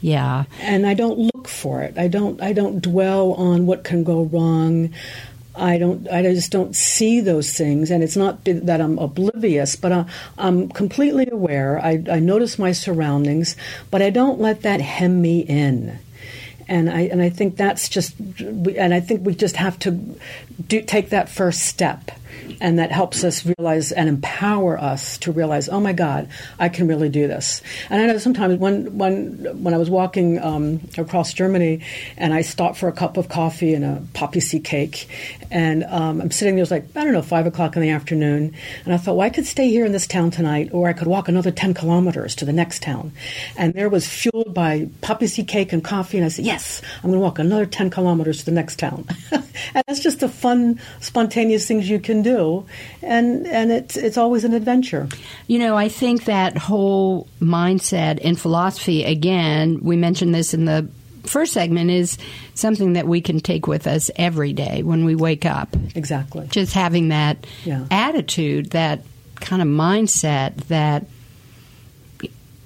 Yeah. 0.00 0.44
And 0.60 0.86
I 0.86 0.94
don't 0.94 1.30
look 1.34 1.48
for 1.48 1.82
it. 1.82 1.96
I 1.96 2.08
don't 2.08 2.40
I 2.42 2.52
don't 2.52 2.80
dwell 2.80 3.32
on 3.34 3.66
what 3.66 3.84
can 3.84 4.04
go 4.04 4.24
wrong. 4.24 4.92
I 5.54 5.78
don't. 5.78 6.08
I 6.08 6.22
just 6.22 6.50
don't 6.50 6.74
see 6.74 7.20
those 7.20 7.52
things, 7.56 7.90
and 7.90 8.02
it's 8.02 8.16
not 8.16 8.44
that 8.44 8.80
I'm 8.80 8.98
oblivious, 8.98 9.76
but 9.76 9.92
uh, 9.92 10.04
I, 10.38 10.48
am 10.48 10.68
completely 10.70 11.28
aware. 11.30 11.78
I, 11.78 12.02
I 12.10 12.20
notice 12.20 12.58
my 12.58 12.72
surroundings, 12.72 13.56
but 13.90 14.00
I 14.00 14.10
don't 14.10 14.40
let 14.40 14.62
that 14.62 14.80
hem 14.80 15.20
me 15.20 15.40
in 15.40 15.98
and 16.68 16.88
I 16.90 17.00
and 17.02 17.20
I 17.20 17.28
think 17.28 17.56
that's 17.56 17.88
just 17.88 18.18
and 18.18 18.94
I 18.94 19.00
think 19.00 19.26
we 19.26 19.34
just 19.34 19.56
have 19.56 19.78
to 19.80 19.90
do, 20.68 20.82
take 20.82 21.10
that 21.10 21.28
first 21.28 21.62
step 21.66 22.10
and 22.60 22.78
that 22.78 22.92
helps 22.92 23.24
us 23.24 23.44
realize 23.44 23.92
and 23.92 24.08
empower 24.08 24.78
us 24.78 25.18
to 25.18 25.32
realize, 25.32 25.68
oh 25.68 25.80
my 25.80 25.92
God, 25.92 26.28
I 26.58 26.68
can 26.68 26.86
really 26.86 27.08
do 27.08 27.26
this. 27.26 27.62
And 27.90 28.00
I 28.00 28.06
know 28.06 28.18
sometimes 28.18 28.58
when 28.58 28.98
when 28.98 29.62
when 29.62 29.74
I 29.74 29.78
was 29.78 29.90
walking 29.90 30.42
um, 30.42 30.80
across 30.98 31.32
Germany, 31.32 31.80
and 32.16 32.32
I 32.32 32.42
stopped 32.42 32.78
for 32.78 32.88
a 32.88 32.92
cup 32.92 33.16
of 33.16 33.28
coffee 33.28 33.74
and 33.74 33.84
a 33.84 34.02
poppy 34.14 34.40
seed 34.40 34.64
cake, 34.64 35.08
and 35.50 35.84
um, 35.84 36.20
I'm 36.20 36.30
sitting 36.30 36.54
there, 36.54 36.60
it 36.60 36.62
was 36.62 36.70
like 36.70 36.84
I 36.96 37.04
don't 37.04 37.12
know, 37.12 37.22
five 37.22 37.46
o'clock 37.46 37.76
in 37.76 37.82
the 37.82 37.90
afternoon, 37.90 38.54
and 38.84 38.94
I 38.94 38.96
thought, 38.96 39.16
well, 39.16 39.26
I 39.26 39.30
could 39.30 39.46
stay 39.46 39.68
here 39.68 39.84
in 39.84 39.92
this 39.92 40.06
town 40.06 40.30
tonight, 40.30 40.70
or 40.72 40.88
I 40.88 40.92
could 40.92 41.08
walk 41.08 41.28
another 41.28 41.50
ten 41.50 41.74
kilometers 41.74 42.34
to 42.36 42.44
the 42.44 42.52
next 42.52 42.82
town, 42.82 43.12
and 43.56 43.74
there 43.74 43.88
was 43.88 44.06
fueled 44.08 44.54
by 44.54 44.88
poppy 45.00 45.26
seed 45.26 45.48
cake 45.48 45.72
and 45.72 45.82
coffee, 45.82 46.18
and 46.18 46.24
I 46.24 46.28
said, 46.28 46.44
yes, 46.44 46.82
I'm 46.96 47.10
going 47.10 47.14
to 47.14 47.20
walk 47.20 47.38
another 47.38 47.66
ten 47.66 47.90
kilometers 47.90 48.38
to 48.40 48.44
the 48.44 48.52
next 48.52 48.78
town, 48.78 49.06
and 49.30 49.84
that's 49.86 50.00
just 50.00 50.20
the 50.20 50.28
fun, 50.28 50.80
spontaneous 51.00 51.66
things 51.66 51.88
you 51.88 51.98
can 52.00 52.22
do 52.22 52.31
and 53.02 53.46
and 53.46 53.70
it's 53.70 53.96
it's 53.96 54.16
always 54.16 54.44
an 54.44 54.54
adventure. 54.54 55.08
You 55.46 55.58
know, 55.58 55.76
I 55.76 55.88
think 55.88 56.24
that 56.24 56.56
whole 56.56 57.28
mindset 57.40 58.20
and 58.22 58.38
philosophy. 58.38 59.04
Again, 59.04 59.80
we 59.82 59.96
mentioned 59.96 60.34
this 60.34 60.54
in 60.54 60.64
the 60.64 60.88
first 61.24 61.52
segment 61.52 61.90
is 61.90 62.18
something 62.54 62.94
that 62.94 63.06
we 63.06 63.20
can 63.20 63.40
take 63.40 63.66
with 63.66 63.86
us 63.86 64.10
every 64.16 64.52
day 64.52 64.82
when 64.82 65.04
we 65.04 65.14
wake 65.14 65.46
up. 65.46 65.76
Exactly. 65.94 66.46
Just 66.48 66.74
having 66.74 67.08
that 67.08 67.46
yeah. 67.64 67.86
attitude, 67.90 68.70
that 68.70 69.02
kind 69.36 69.62
of 69.62 69.68
mindset 69.68 70.56
that 70.64 71.06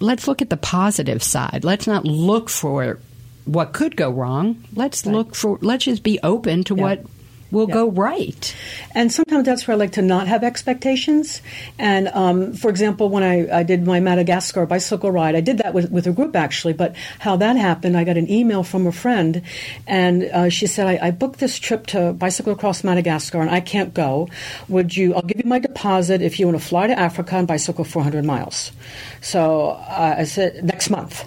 let's 0.00 0.28
look 0.28 0.42
at 0.42 0.50
the 0.50 0.56
positive 0.56 1.22
side. 1.22 1.64
Let's 1.64 1.86
not 1.86 2.04
look 2.04 2.48
for 2.50 2.98
what 3.44 3.72
could 3.72 3.96
go 3.96 4.10
wrong. 4.10 4.64
Let's 4.74 5.06
right. 5.06 5.14
look 5.14 5.34
for 5.34 5.58
let's 5.62 5.84
just 5.84 6.02
be 6.02 6.18
open 6.22 6.64
to 6.64 6.74
yeah. 6.74 6.82
what 6.82 7.06
will 7.50 7.68
yeah. 7.68 7.74
go 7.74 7.90
right. 7.90 8.54
And 8.94 9.12
sometimes 9.12 9.44
that's 9.44 9.66
where 9.66 9.74
I 9.74 9.78
like 9.78 9.92
to 9.92 10.02
not 10.02 10.26
have 10.28 10.42
expectations. 10.42 11.42
And 11.78 12.08
um, 12.08 12.52
for 12.54 12.68
example, 12.68 13.08
when 13.08 13.22
I, 13.22 13.60
I, 13.60 13.62
did 13.62 13.84
my 13.84 14.00
Madagascar 14.00 14.66
bicycle 14.66 15.10
ride, 15.10 15.34
I 15.34 15.40
did 15.40 15.58
that 15.58 15.74
with, 15.74 15.90
with 15.90 16.06
a 16.06 16.12
group 16.12 16.36
actually. 16.36 16.72
But 16.72 16.96
how 17.18 17.36
that 17.36 17.56
happened, 17.56 17.96
I 17.96 18.04
got 18.04 18.16
an 18.16 18.30
email 18.30 18.62
from 18.62 18.86
a 18.86 18.92
friend, 18.92 19.42
and 19.86 20.24
uh, 20.24 20.48
she 20.48 20.66
said, 20.66 20.86
I, 20.86 21.08
I, 21.08 21.10
booked 21.10 21.38
this 21.40 21.58
trip 21.58 21.86
to 21.88 22.12
bicycle 22.12 22.52
across 22.52 22.84
Madagascar, 22.84 23.40
and 23.40 23.50
I 23.50 23.60
can't 23.60 23.94
go. 23.94 24.28
Would 24.68 24.96
you? 24.96 25.14
I'll 25.14 25.22
give 25.22 25.38
you 25.38 25.48
my 25.48 25.58
deposit 25.58 26.22
if 26.22 26.38
you 26.38 26.46
want 26.46 26.60
to 26.60 26.64
fly 26.64 26.86
to 26.86 26.98
Africa 26.98 27.36
and 27.36 27.48
bicycle 27.48 27.84
400 27.84 28.24
miles. 28.24 28.72
So 29.20 29.70
uh, 29.70 30.16
I 30.18 30.24
said 30.24 30.64
next 30.64 30.90
month. 30.90 31.26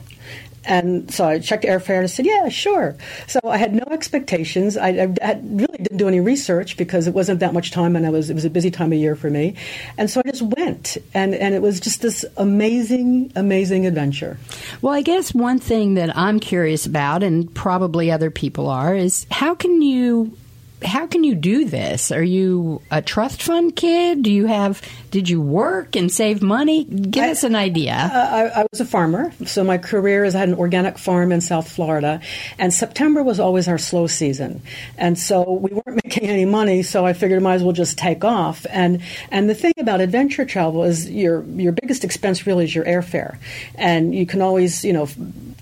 And 0.65 1.12
so 1.13 1.26
I 1.26 1.39
checked 1.39 1.63
airfare 1.63 1.95
and 1.95 2.04
I 2.04 2.08
said, 2.08 2.26
yeah, 2.26 2.50
sure. 2.50 2.95
So 3.28 3.39
I 3.45 3.58
had 3.58 3.74
no 3.74 3.86
expectations. 3.91 4.78
I, 4.78 5.13
I 5.22 5.39
really 5.43 5.78
didn't 5.78 5.98
do 5.98 6.08
any 6.08 6.19
research 6.19 6.78
because 6.78 7.08
it 7.08 7.13
wasn't 7.13 7.39
that 7.39 7.54
much 7.54 7.72
time 7.72 7.95
and 7.95 8.06
I 8.06 8.10
was, 8.10 8.30
it 8.30 8.34
was 8.34 8.45
a 8.45 8.50
busy 8.50 8.72
time 8.72 8.91
of 8.91 9.00
year 9.00 9.15
for 9.15 9.30
me. 9.30 9.56
And 9.98 10.10
so 10.10 10.22
I 10.26 10.30
just 10.30 10.41
went. 10.41 10.98
And, 11.13 11.34
and 11.34 11.56
it 11.56 11.62
was 11.62 11.80
just 11.80 12.02
this 12.02 12.26
amazing, 12.38 13.32
amazing 13.36 13.86
adventure. 13.86 14.38
Well, 14.82 14.93
I 14.93 15.02
guess 15.02 15.34
one 15.34 15.60
thing 15.60 15.95
that 15.95 16.15
I'm 16.17 16.39
curious 16.39 16.86
about, 16.86 17.24
and 17.24 17.54
probably 17.54 18.12
other 18.12 18.32
people 18.32 18.69
are, 18.69 18.95
is 18.95 19.26
how 19.32 19.56
can 19.56 19.82
you 19.82 20.36
how 20.84 21.08
can 21.08 21.24
you 21.24 21.36
do 21.36 21.65
this? 21.65 22.12
Are 22.12 22.24
you 22.24 22.82
a 22.89 23.02
trust 23.02 23.44
fund 23.44 23.76
kid? 23.76 24.24
Do 24.24 24.32
you 24.32 24.46
have? 24.46 24.82
Did 25.12 25.30
you 25.30 25.42
work 25.42 25.96
and 25.96 26.12
save 26.12 26.42
money? 26.42 26.86
Give 26.86 27.24
I, 27.24 27.32
us 27.32 27.44
an 27.44 27.56
idea. 27.56 27.94
Uh, 27.94 28.18
I, 28.18 28.62
I, 28.62 28.65
was 28.72 28.80
a 28.80 28.86
farmer, 28.86 29.34
so 29.46 29.63
my 29.63 29.78
career 29.78 30.24
is 30.24 30.36
I 30.36 30.39
had 30.39 30.50
an 30.50 30.56
organic 30.56 30.98
farm 30.98 31.32
in 31.32 31.42
South 31.42 31.70
Florida, 31.70 32.22
and 32.58 32.74
September 32.74 33.24
was 33.24 33.39
always 33.39 33.68
our 33.68 33.78
slow 33.78 34.08
season, 34.08 34.62
and 34.98 35.18
so 35.18 35.52
we 35.52 35.72
weren't 35.72 36.04
making 36.06 36.30
any 36.30 36.46
money. 36.46 36.84
So 36.84 37.06
I 37.06 37.13
figured 37.13 37.42
I 37.42 37.44
might 37.44 37.56
as 37.56 37.63
well 37.63 37.74
just 37.74 37.98
take 37.98 38.24
off. 38.24 38.65
And 38.70 39.02
and 39.32 39.50
the 39.50 39.56
thing 39.56 39.74
about 39.78 40.02
adventure 40.02 40.46
travel 40.46 40.84
is 40.84 41.10
your 41.10 41.44
your 41.44 41.74
biggest 41.74 42.04
expense 42.04 42.48
really 42.48 42.63
is 42.63 42.74
your 42.74 42.86
airfare, 42.86 43.38
and 43.76 44.15
you 44.15 44.26
can 44.26 44.42
always 44.42 44.86
you 44.86 44.94
know 44.94 45.08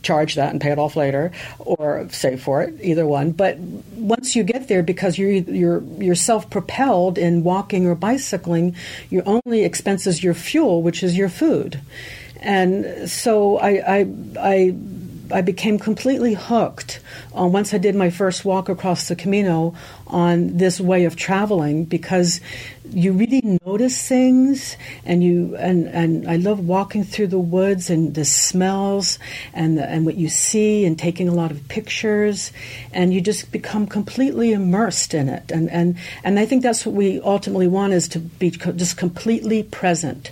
charge 0.02 0.36
that 0.36 0.52
and 0.52 0.62
pay 0.62 0.72
it 0.72 0.80
off 0.80 0.96
later, 0.96 1.32
or 1.60 2.08
save 2.12 2.42
for 2.42 2.62
it, 2.62 2.76
either 2.82 3.06
one. 3.06 3.32
But 3.32 3.58
once 3.58 4.36
you 4.36 4.44
get 4.44 4.68
there, 4.68 4.84
because 4.84 5.18
you're 5.18 5.32
you're 5.32 5.84
you're 6.00 6.16
self 6.16 6.50
propelled 6.50 7.18
in 7.18 7.44
walking 7.44 7.86
or 7.88 7.96
bicycling, 7.96 8.76
your 9.10 9.24
only 9.26 9.64
expense 9.64 10.08
is 10.08 10.24
your 10.24 10.34
fuel, 10.34 10.82
which 10.82 11.04
is 11.04 11.18
your 11.18 11.30
food. 11.30 11.80
And 12.42 13.10
so 13.10 13.58
I 13.58 14.00
I, 14.00 14.08
I 14.40 14.76
I 15.32 15.42
became 15.42 15.80
completely 15.80 16.34
hooked 16.34 17.00
uh, 17.38 17.46
once 17.46 17.74
I 17.74 17.78
did 17.78 17.96
my 17.96 18.10
first 18.10 18.46
walk 18.46 18.70
across 18.70 19.08
the 19.08 19.16
Camino 19.16 19.76
on 20.08 20.58
this 20.58 20.80
way 20.80 21.06
of 21.06 21.16
traveling 21.16 21.86
because 21.86 22.40
you 22.92 23.14
really 23.14 23.60
notice 23.66 24.08
things 24.08 24.78
and 25.06 25.24
you 25.24 25.56
and, 25.58 25.88
and 25.88 26.30
I 26.30 26.38
love 26.38 26.60
walking 26.60 27.04
through 27.04 27.28
the 27.28 27.40
woods 27.40 27.90
and 27.90 28.14
the 28.14 28.26
smells 28.26 29.20
and 29.54 29.78
the, 29.78 29.90
and 29.90 30.06
what 30.06 30.16
you 30.16 30.30
see 30.30 30.86
and 30.86 30.98
taking 30.98 31.28
a 31.28 31.34
lot 31.34 31.52
of 31.52 31.68
pictures. 31.68 32.52
And 32.94 33.14
you 33.14 33.22
just 33.22 33.52
become 33.52 33.88
completely 33.88 34.54
immersed 34.54 35.14
in 35.14 35.30
it. 35.30 35.52
And 35.52 35.70
and 35.70 35.98
and 36.24 36.40
I 36.40 36.46
think 36.46 36.64
that's 36.64 36.86
what 36.86 36.96
we 36.96 37.20
ultimately 37.22 37.68
want 37.68 37.94
is 37.94 38.08
to 38.10 38.20
be 38.20 38.52
co- 38.52 38.72
just 38.72 38.98
completely 38.98 39.64
present 39.64 40.32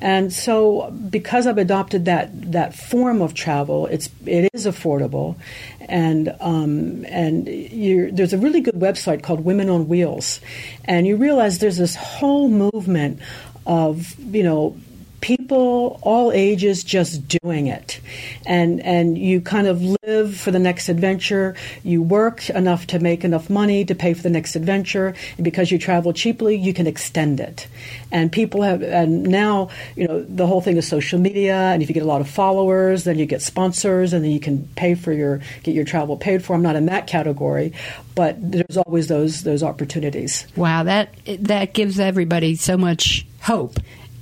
and 0.00 0.32
so, 0.32 0.90
because 0.90 1.46
I've 1.46 1.58
adopted 1.58 2.04
that 2.04 2.52
that 2.52 2.74
form 2.74 3.20
of 3.20 3.34
travel, 3.34 3.86
it's 3.86 4.08
it 4.26 4.48
is 4.54 4.64
affordable, 4.64 5.36
and 5.80 6.34
um, 6.40 7.04
and 7.06 7.46
there's 7.46 8.32
a 8.32 8.38
really 8.38 8.60
good 8.60 8.74
website 8.74 9.22
called 9.22 9.40
Women 9.40 9.68
on 9.68 9.88
Wheels, 9.88 10.40
and 10.84 11.06
you 11.06 11.16
realize 11.16 11.58
there's 11.58 11.78
this 11.78 11.96
whole 11.96 12.48
movement 12.48 13.20
of 13.66 14.14
you 14.18 14.44
know 14.44 14.76
people 15.20 15.98
all 16.02 16.32
ages 16.32 16.84
just 16.84 17.26
doing 17.28 17.66
it. 17.66 18.00
And 18.46 18.80
and 18.80 19.18
you 19.18 19.40
kind 19.40 19.66
of 19.66 19.82
live 20.02 20.36
for 20.36 20.50
the 20.50 20.58
next 20.58 20.88
adventure. 20.88 21.54
You 21.82 22.02
work 22.02 22.48
enough 22.50 22.86
to 22.88 22.98
make 22.98 23.24
enough 23.24 23.50
money 23.50 23.84
to 23.84 23.94
pay 23.94 24.14
for 24.14 24.22
the 24.22 24.30
next 24.30 24.56
adventure. 24.56 25.14
And 25.36 25.44
because 25.44 25.70
you 25.70 25.78
travel 25.78 26.12
cheaply 26.12 26.56
you 26.56 26.72
can 26.72 26.86
extend 26.86 27.40
it. 27.40 27.66
And 28.12 28.30
people 28.30 28.62
have 28.62 28.82
and 28.82 29.24
now 29.24 29.70
you 29.96 30.06
know 30.06 30.22
the 30.22 30.46
whole 30.46 30.60
thing 30.60 30.76
is 30.76 30.86
social 30.86 31.18
media. 31.18 31.56
And 31.56 31.82
if 31.82 31.88
you 31.88 31.94
get 31.94 32.02
a 32.02 32.06
lot 32.06 32.20
of 32.20 32.28
followers 32.28 33.04
then 33.04 33.18
you 33.18 33.26
get 33.26 33.42
sponsors 33.42 34.12
and 34.12 34.24
then 34.24 34.30
you 34.30 34.40
can 34.40 34.68
pay 34.76 34.94
for 34.94 35.12
your 35.12 35.40
get 35.62 35.74
your 35.74 35.84
travel 35.84 36.16
paid 36.16 36.44
for. 36.44 36.54
I'm 36.54 36.62
not 36.62 36.76
in 36.76 36.86
that 36.86 37.06
category 37.06 37.72
but 38.14 38.36
there's 38.40 38.76
always 38.76 39.06
those 39.06 39.42
those 39.42 39.62
opportunities. 39.62 40.46
Wow 40.56 40.82
that 40.84 41.14
that 41.26 41.74
gives 41.74 42.00
everybody 42.00 42.56
so 42.56 42.76
much 42.76 43.26
hope 43.42 43.78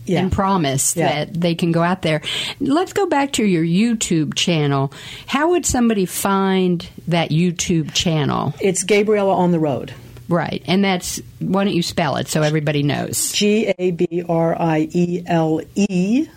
yeah. 0.07 0.21
and 0.21 0.33
promise 0.33 0.97
yeah. 0.97 1.25
that 1.25 1.41
they 1.41 1.55
can 1.55 1.73
go 1.73 1.83
out 1.83 2.03
there. 2.03 2.23
Let's 2.61 2.93
go 2.93 3.07
back 3.07 3.33
to 3.35 3.45
your 3.45 3.65
YouTube 3.65 4.35
channel. 4.35 4.93
How 5.27 5.51
would 5.51 5.67
somebody 5.67 6.07
find 6.07 6.89
that 7.09 7.31
YouTube 7.31 7.93
channel? 7.93 8.55
It's 8.61 8.83
Gabriele 8.83 9.31
on 9.31 9.53
the 9.53 9.59
Road. 9.59 9.93
Right. 10.29 10.63
And 10.67 10.85
that's, 10.85 11.21
why 11.39 11.65
don't 11.65 11.75
you 11.75 11.83
spell 11.83 12.17
it 12.17 12.29
so 12.29 12.43
everybody 12.43 12.83
knows? 12.83 13.33
G 13.33 13.73
A 13.79 13.91
B 13.93 14.25
R 14.29 14.61
I 14.61 14.89
E 14.91 15.23
L 15.27 15.61
E 15.75 16.29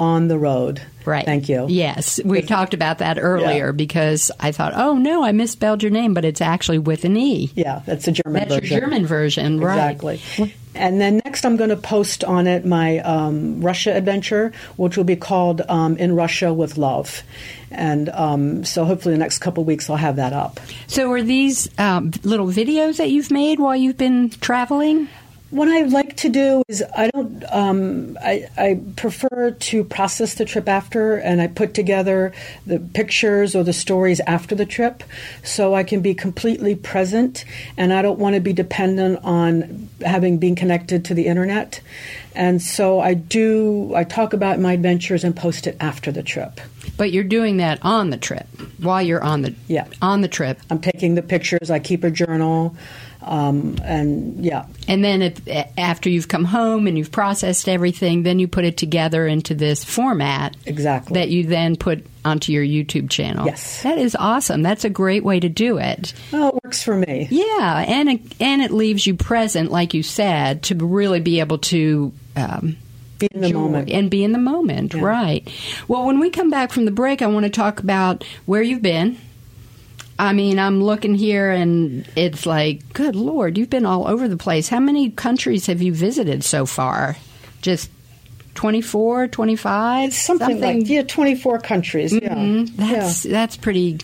on 0.00 0.28
the 0.28 0.38
road. 0.38 0.82
Right. 1.04 1.24
Thank 1.24 1.48
you. 1.48 1.66
Yes, 1.68 2.20
we 2.24 2.42
talked 2.42 2.74
about 2.74 2.98
that 2.98 3.18
earlier 3.20 3.66
yeah. 3.66 3.72
because 3.72 4.32
I 4.40 4.50
thought, 4.50 4.72
oh 4.74 4.96
no, 4.96 5.22
I 5.24 5.30
misspelled 5.30 5.82
your 5.82 5.92
name, 5.92 6.12
but 6.12 6.24
it's 6.24 6.40
actually 6.40 6.80
with 6.80 7.04
an 7.04 7.16
E. 7.16 7.52
Yeah, 7.54 7.82
that's 7.86 8.08
a 8.08 8.12
German 8.12 8.48
that's 8.48 8.54
version. 8.56 8.72
your 8.72 8.80
German 8.80 9.06
version, 9.06 9.60
right? 9.60 9.92
Exactly. 9.92 10.54
And 10.76 11.00
then 11.00 11.22
next, 11.24 11.44
I'm 11.44 11.56
going 11.56 11.70
to 11.70 11.76
post 11.76 12.22
on 12.22 12.46
it 12.46 12.64
my 12.66 12.98
um, 12.98 13.60
Russia 13.60 13.94
adventure, 13.94 14.52
which 14.76 14.96
will 14.96 15.04
be 15.04 15.16
called 15.16 15.62
um, 15.68 15.96
"In 15.96 16.14
Russia 16.14 16.52
with 16.52 16.76
Love," 16.76 17.22
and 17.70 18.08
um, 18.10 18.64
so 18.64 18.84
hopefully 18.84 19.14
the 19.14 19.18
next 19.18 19.38
couple 19.38 19.64
weeks 19.64 19.88
I'll 19.88 19.96
have 19.96 20.16
that 20.16 20.32
up. 20.32 20.60
So, 20.86 21.10
are 21.12 21.22
these 21.22 21.68
um, 21.78 22.12
little 22.22 22.46
videos 22.46 22.98
that 22.98 23.10
you've 23.10 23.30
made 23.30 23.58
while 23.58 23.76
you've 23.76 23.96
been 23.96 24.30
traveling? 24.30 25.08
What 25.50 25.68
I 25.68 25.82
like 25.82 26.16
to 26.18 26.28
do 26.28 26.64
is 26.66 26.82
I 26.96 27.08
don't. 27.08 27.44
Um, 27.52 28.18
I, 28.20 28.48
I, 28.56 28.80
prefer 28.96 29.52
to 29.52 29.84
process 29.84 30.34
the 30.34 30.44
trip 30.44 30.68
after, 30.68 31.18
and 31.18 31.40
I 31.40 31.46
put 31.46 31.72
together 31.72 32.32
the 32.66 32.80
pictures 32.80 33.54
or 33.54 33.62
the 33.62 33.72
stories 33.72 34.20
after 34.26 34.56
the 34.56 34.66
trip, 34.66 35.04
so 35.44 35.72
I 35.72 35.84
can 35.84 36.00
be 36.00 36.14
completely 36.14 36.74
present, 36.74 37.44
and 37.76 37.92
I 37.92 38.02
don't 38.02 38.18
want 38.18 38.34
to 38.34 38.40
be 38.40 38.52
dependent 38.52 39.20
on 39.22 39.88
having 40.04 40.38
been 40.38 40.56
connected 40.56 41.04
to 41.06 41.14
the 41.14 41.26
internet. 41.26 41.80
And 42.34 42.60
so 42.60 42.98
I 42.98 43.14
do. 43.14 43.94
I 43.94 44.02
talk 44.02 44.32
about 44.32 44.58
my 44.58 44.72
adventures 44.72 45.22
and 45.22 45.34
post 45.34 45.68
it 45.68 45.76
after 45.78 46.10
the 46.10 46.24
trip. 46.24 46.60
But 46.96 47.12
you're 47.12 47.24
doing 47.24 47.58
that 47.58 47.78
on 47.82 48.10
the 48.10 48.16
trip 48.16 48.46
while 48.78 49.02
you're 49.02 49.22
on 49.22 49.42
the 49.42 49.54
yeah 49.68 49.86
on 50.02 50.22
the 50.22 50.28
trip. 50.28 50.58
I'm 50.70 50.80
taking 50.80 51.14
the 51.14 51.22
pictures. 51.22 51.70
I 51.70 51.78
keep 51.78 52.02
a 52.02 52.10
journal. 52.10 52.76
Um, 53.26 53.76
and 53.82 54.44
yeah. 54.44 54.66
And 54.86 55.04
then 55.04 55.20
it, 55.20 55.40
after 55.76 56.08
you've 56.08 56.28
come 56.28 56.44
home 56.44 56.86
and 56.86 56.96
you've 56.96 57.10
processed 57.10 57.68
everything, 57.68 58.22
then 58.22 58.38
you 58.38 58.46
put 58.46 58.64
it 58.64 58.76
together 58.76 59.26
into 59.26 59.54
this 59.54 59.84
format. 59.84 60.56
Exactly. 60.64 61.14
That 61.14 61.28
you 61.28 61.44
then 61.44 61.74
put 61.74 62.06
onto 62.24 62.52
your 62.52 62.64
YouTube 62.64 63.10
channel. 63.10 63.46
Yes. 63.46 63.82
That 63.82 63.98
is 63.98 64.16
awesome. 64.16 64.62
That's 64.62 64.84
a 64.84 64.90
great 64.90 65.24
way 65.24 65.40
to 65.40 65.48
do 65.48 65.78
it. 65.78 66.14
Well, 66.32 66.48
it 66.48 66.64
works 66.64 66.82
for 66.82 66.96
me. 66.96 67.26
Yeah, 67.30 67.84
and 67.86 68.08
it, 68.08 68.20
and 68.40 68.62
it 68.62 68.70
leaves 68.70 69.06
you 69.06 69.14
present, 69.14 69.70
like 69.70 69.92
you 69.92 70.02
said, 70.04 70.62
to 70.64 70.74
really 70.76 71.20
be 71.20 71.40
able 71.40 71.58
to. 71.58 72.12
Um, 72.36 72.76
be 73.18 73.28
in 73.32 73.40
the 73.40 73.52
moment. 73.52 73.90
And 73.90 74.10
be 74.10 74.24
in 74.24 74.32
the 74.32 74.38
moment, 74.38 74.94
yeah. 74.94 75.02
right. 75.02 75.48
Well, 75.88 76.04
when 76.04 76.20
we 76.20 76.30
come 76.30 76.50
back 76.50 76.70
from 76.70 76.84
the 76.84 76.90
break, 76.90 77.22
I 77.22 77.26
want 77.26 77.44
to 77.44 77.50
talk 77.50 77.80
about 77.80 78.24
where 78.44 78.62
you've 78.62 78.82
been, 78.82 79.18
I 80.18 80.32
mean, 80.32 80.58
I'm 80.58 80.82
looking 80.82 81.14
here 81.14 81.50
and 81.50 82.08
it's 82.16 82.46
like, 82.46 82.92
good 82.92 83.14
Lord, 83.14 83.58
you've 83.58 83.70
been 83.70 83.86
all 83.86 84.08
over 84.08 84.28
the 84.28 84.36
place. 84.36 84.68
How 84.68 84.80
many 84.80 85.10
countries 85.10 85.66
have 85.66 85.82
you 85.82 85.92
visited 85.92 86.42
so 86.42 86.64
far? 86.64 87.16
Just 87.60 87.90
24, 88.54 89.28
25? 89.28 90.14
Something, 90.14 90.46
something? 90.46 90.80
like, 90.80 90.88
yeah, 90.88 91.02
24 91.02 91.58
countries, 91.60 92.12
mm-hmm. 92.12 92.80
yeah. 92.80 92.92
That's, 92.92 93.24
yeah. 93.24 93.32
that's 93.32 93.56
pretty 93.56 93.98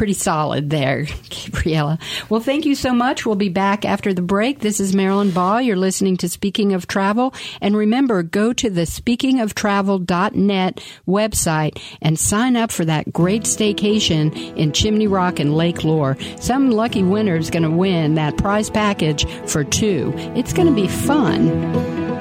pretty 0.00 0.14
solid 0.14 0.70
there, 0.70 1.04
Gabriele. 1.28 1.98
Well, 2.30 2.40
thank 2.40 2.64
you 2.64 2.74
so 2.74 2.94
much. 2.94 3.26
We'll 3.26 3.34
be 3.34 3.50
back 3.50 3.84
after 3.84 4.14
the 4.14 4.22
break. 4.22 4.60
This 4.60 4.80
is 4.80 4.94
Marilyn 4.94 5.30
Ball. 5.30 5.60
You're 5.60 5.76
listening 5.76 6.16
to 6.16 6.28
Speaking 6.30 6.72
of 6.72 6.86
Travel. 6.86 7.34
And 7.60 7.76
remember, 7.76 8.22
go 8.22 8.54
to 8.54 8.70
the 8.70 8.86
speakingoftravel.net 8.86 10.82
website 11.06 11.82
and 12.00 12.18
sign 12.18 12.56
up 12.56 12.72
for 12.72 12.86
that 12.86 13.12
great 13.12 13.42
staycation 13.42 14.56
in 14.56 14.72
Chimney 14.72 15.06
Rock 15.06 15.38
and 15.38 15.54
Lake 15.54 15.84
Lure. 15.84 16.16
Some 16.40 16.70
lucky 16.70 17.02
winner 17.02 17.36
is 17.36 17.50
going 17.50 17.64
to 17.64 17.70
win 17.70 18.14
that 18.14 18.38
prize 18.38 18.70
package 18.70 19.26
for 19.46 19.64
two. 19.64 20.14
It's 20.34 20.54
going 20.54 20.68
to 20.68 20.74
be 20.74 20.88
fun. 20.88 22.19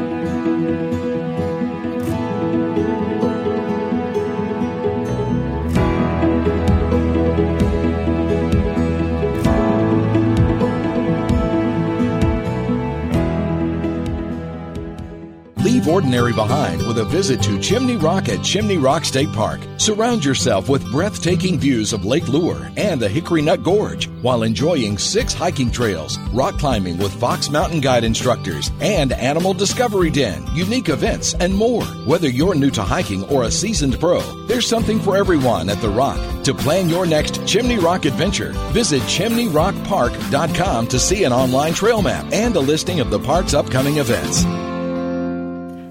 Leave 15.80 15.88
ordinary 15.88 16.34
behind 16.34 16.86
with 16.86 16.98
a 16.98 17.06
visit 17.06 17.42
to 17.42 17.58
Chimney 17.62 17.96
Rock 17.96 18.28
at 18.28 18.44
Chimney 18.44 18.78
Rock 18.78 19.06
State 19.06 19.32
Park. 19.32 19.62
Surround 19.78 20.26
yourself 20.26 20.68
with 20.68 20.92
breathtaking 20.92 21.58
views 21.58 21.94
of 21.94 22.04
Lake 22.04 22.28
Lure 22.28 22.70
and 22.76 23.00
the 23.00 23.08
Hickory 23.08 23.42
Nut 23.42 23.64
Gorge 23.64 24.10
while 24.22 24.44
enjoying 24.44 24.98
six 24.98 25.34
hiking 25.34 25.72
trails, 25.72 26.20
rock 26.34 26.58
climbing 26.58 26.98
with 26.98 27.18
Fox 27.18 27.50
Mountain 27.50 27.80
Guide 27.80 28.04
instructors, 28.04 28.72
and 28.82 29.14
Animal 29.14 29.54
Discovery 29.54 30.10
Den, 30.10 30.46
unique 30.54 30.90
events, 30.90 31.34
and 31.36 31.56
more. 31.56 31.86
Whether 32.06 32.28
you're 32.28 32.56
new 32.56 32.72
to 32.72 32.84
hiking 32.84 33.24
or 33.30 33.44
a 33.44 33.52
seasoned 33.52 34.02
pro, 34.02 34.20
there's 34.48 34.68
something 34.68 35.00
for 35.00 35.16
everyone 35.16 35.70
at 35.70 35.80
The 35.80 35.88
Rock. 35.88 36.20
To 36.44 36.54
plan 36.54 36.90
your 36.90 37.06
next 37.06 37.48
Chimney 37.48 37.80
Rock 37.80 38.04
adventure, 38.04 38.52
visit 38.74 39.02
chimneyrockpark.com 39.04 40.88
to 40.88 41.00
see 41.00 41.24
an 41.24 41.32
online 41.32 41.74
trail 41.74 42.02
map 42.02 42.26
and 42.34 42.54
a 42.58 42.60
listing 42.60 43.00
of 43.00 43.10
the 43.12 43.20
park's 43.20 43.54
upcoming 43.54 44.00
events. 44.00 44.44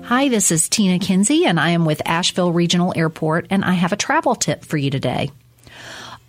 Hi, 0.08 0.30
this 0.30 0.50
is 0.50 0.70
Tina 0.70 0.98
Kinsey, 0.98 1.44
and 1.44 1.60
I 1.60 1.72
am 1.72 1.84
with 1.84 2.00
Asheville 2.06 2.50
Regional 2.50 2.94
Airport, 2.96 3.48
and 3.50 3.62
I 3.62 3.74
have 3.74 3.92
a 3.92 3.96
travel 3.96 4.34
tip 4.34 4.64
for 4.64 4.78
you 4.78 4.88
today. 4.88 5.30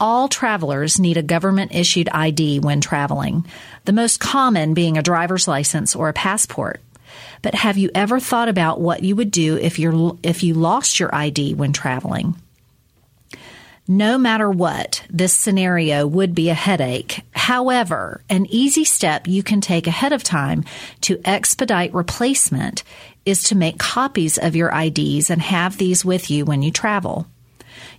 All 0.01 0.27
travelers 0.27 0.99
need 0.99 1.15
a 1.15 1.23
government 1.23 1.73
issued 1.73 2.09
ID 2.11 2.59
when 2.59 2.81
traveling, 2.81 3.45
the 3.85 3.93
most 3.93 4.19
common 4.19 4.73
being 4.73 4.97
a 4.97 5.01
driver's 5.01 5.47
license 5.47 5.95
or 5.95 6.09
a 6.09 6.13
passport. 6.13 6.81
But 7.41 7.55
have 7.55 7.77
you 7.77 7.89
ever 7.95 8.19
thought 8.19 8.49
about 8.49 8.81
what 8.81 9.01
you 9.01 9.15
would 9.15 9.31
do 9.31 9.55
if 9.55 9.79
you 9.79 10.19
if 10.23 10.43
you 10.43 10.55
lost 10.55 10.99
your 10.99 11.15
ID 11.15 11.53
when 11.53 11.71
traveling? 11.71 12.35
No 13.87 14.19
matter 14.19 14.51
what, 14.51 15.03
this 15.09 15.33
scenario 15.33 16.05
would 16.05 16.35
be 16.35 16.49
a 16.49 16.53
headache. 16.53 17.23
However, 17.31 18.21
an 18.29 18.45
easy 18.47 18.83
step 18.83 19.27
you 19.27 19.41
can 19.41 19.61
take 19.61 19.87
ahead 19.87 20.13
of 20.13 20.21
time 20.21 20.63
to 21.01 21.19
expedite 21.25 21.91
replacement 21.91 22.83
is 23.29 23.43
to 23.43 23.55
make 23.55 23.77
copies 23.77 24.37
of 24.37 24.55
your 24.55 24.69
IDs 24.69 25.29
and 25.29 25.41
have 25.41 25.77
these 25.77 26.03
with 26.03 26.29
you 26.29 26.45
when 26.45 26.61
you 26.61 26.71
travel. 26.71 27.27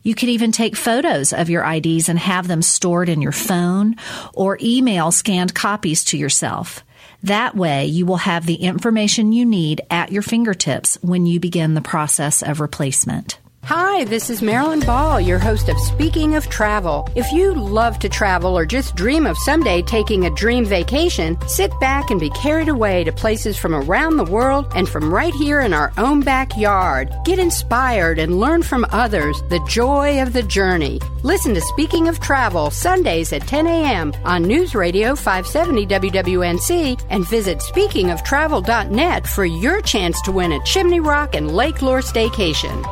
You 0.02 0.14
could 0.14 0.28
even 0.28 0.52
take 0.52 0.76
photos 0.76 1.32
of 1.32 1.50
your 1.50 1.64
IDs 1.64 2.08
and 2.08 2.18
have 2.18 2.48
them 2.48 2.62
stored 2.62 3.08
in 3.08 3.22
your 3.22 3.32
phone 3.32 3.96
or 4.32 4.58
email 4.62 5.10
scanned 5.10 5.54
copies 5.54 6.04
to 6.04 6.18
yourself. 6.18 6.82
That 7.22 7.54
way, 7.54 7.86
you 7.86 8.06
will 8.06 8.16
have 8.16 8.46
the 8.46 8.54
information 8.54 9.32
you 9.32 9.44
need 9.44 9.82
at 9.90 10.10
your 10.10 10.22
fingertips 10.22 10.96
when 11.02 11.26
you 11.26 11.38
begin 11.38 11.74
the 11.74 11.82
process 11.82 12.42
of 12.42 12.60
replacement. 12.60 13.38
Hi, 13.64 14.04
this 14.04 14.30
is 14.30 14.42
Marilyn 14.42 14.80
Ball, 14.80 15.20
your 15.20 15.38
host 15.38 15.68
of 15.68 15.78
Speaking 15.78 16.34
of 16.34 16.48
Travel. 16.48 17.06
If 17.14 17.30
you 17.30 17.54
love 17.54 17.98
to 18.00 18.08
travel 18.08 18.58
or 18.58 18.64
just 18.66 18.96
dream 18.96 19.26
of 19.26 19.38
someday 19.38 19.82
taking 19.82 20.24
a 20.24 20.34
dream 20.34 20.64
vacation, 20.64 21.38
sit 21.46 21.70
back 21.78 22.10
and 22.10 22.18
be 22.18 22.30
carried 22.30 22.68
away 22.68 23.04
to 23.04 23.12
places 23.12 23.56
from 23.56 23.74
around 23.74 24.16
the 24.16 24.24
world 24.24 24.66
and 24.74 24.88
from 24.88 25.12
right 25.12 25.34
here 25.34 25.60
in 25.60 25.72
our 25.72 25.92
own 25.98 26.20
backyard. 26.20 27.14
Get 27.24 27.38
inspired 27.38 28.18
and 28.18 28.40
learn 28.40 28.62
from 28.62 28.86
others 28.90 29.40
the 29.50 29.64
joy 29.68 30.20
of 30.20 30.32
the 30.32 30.42
journey. 30.42 30.98
Listen 31.22 31.54
to 31.54 31.60
Speaking 31.60 32.08
of 32.08 32.18
Travel 32.18 32.70
Sundays 32.70 33.32
at 33.32 33.46
10 33.46 33.66
a.m. 33.68 34.12
on 34.24 34.42
News 34.42 34.74
Radio 34.74 35.14
570 35.14 35.86
WWNC 35.86 37.04
and 37.10 37.28
visit 37.28 37.58
speakingoftravel.net 37.58 39.26
for 39.28 39.44
your 39.44 39.80
chance 39.82 40.20
to 40.22 40.32
win 40.32 40.52
a 40.52 40.64
Chimney 40.64 40.98
Rock 41.00 41.36
and 41.36 41.54
Lake 41.54 41.82
Lure 41.82 42.00
staycation. 42.00 42.84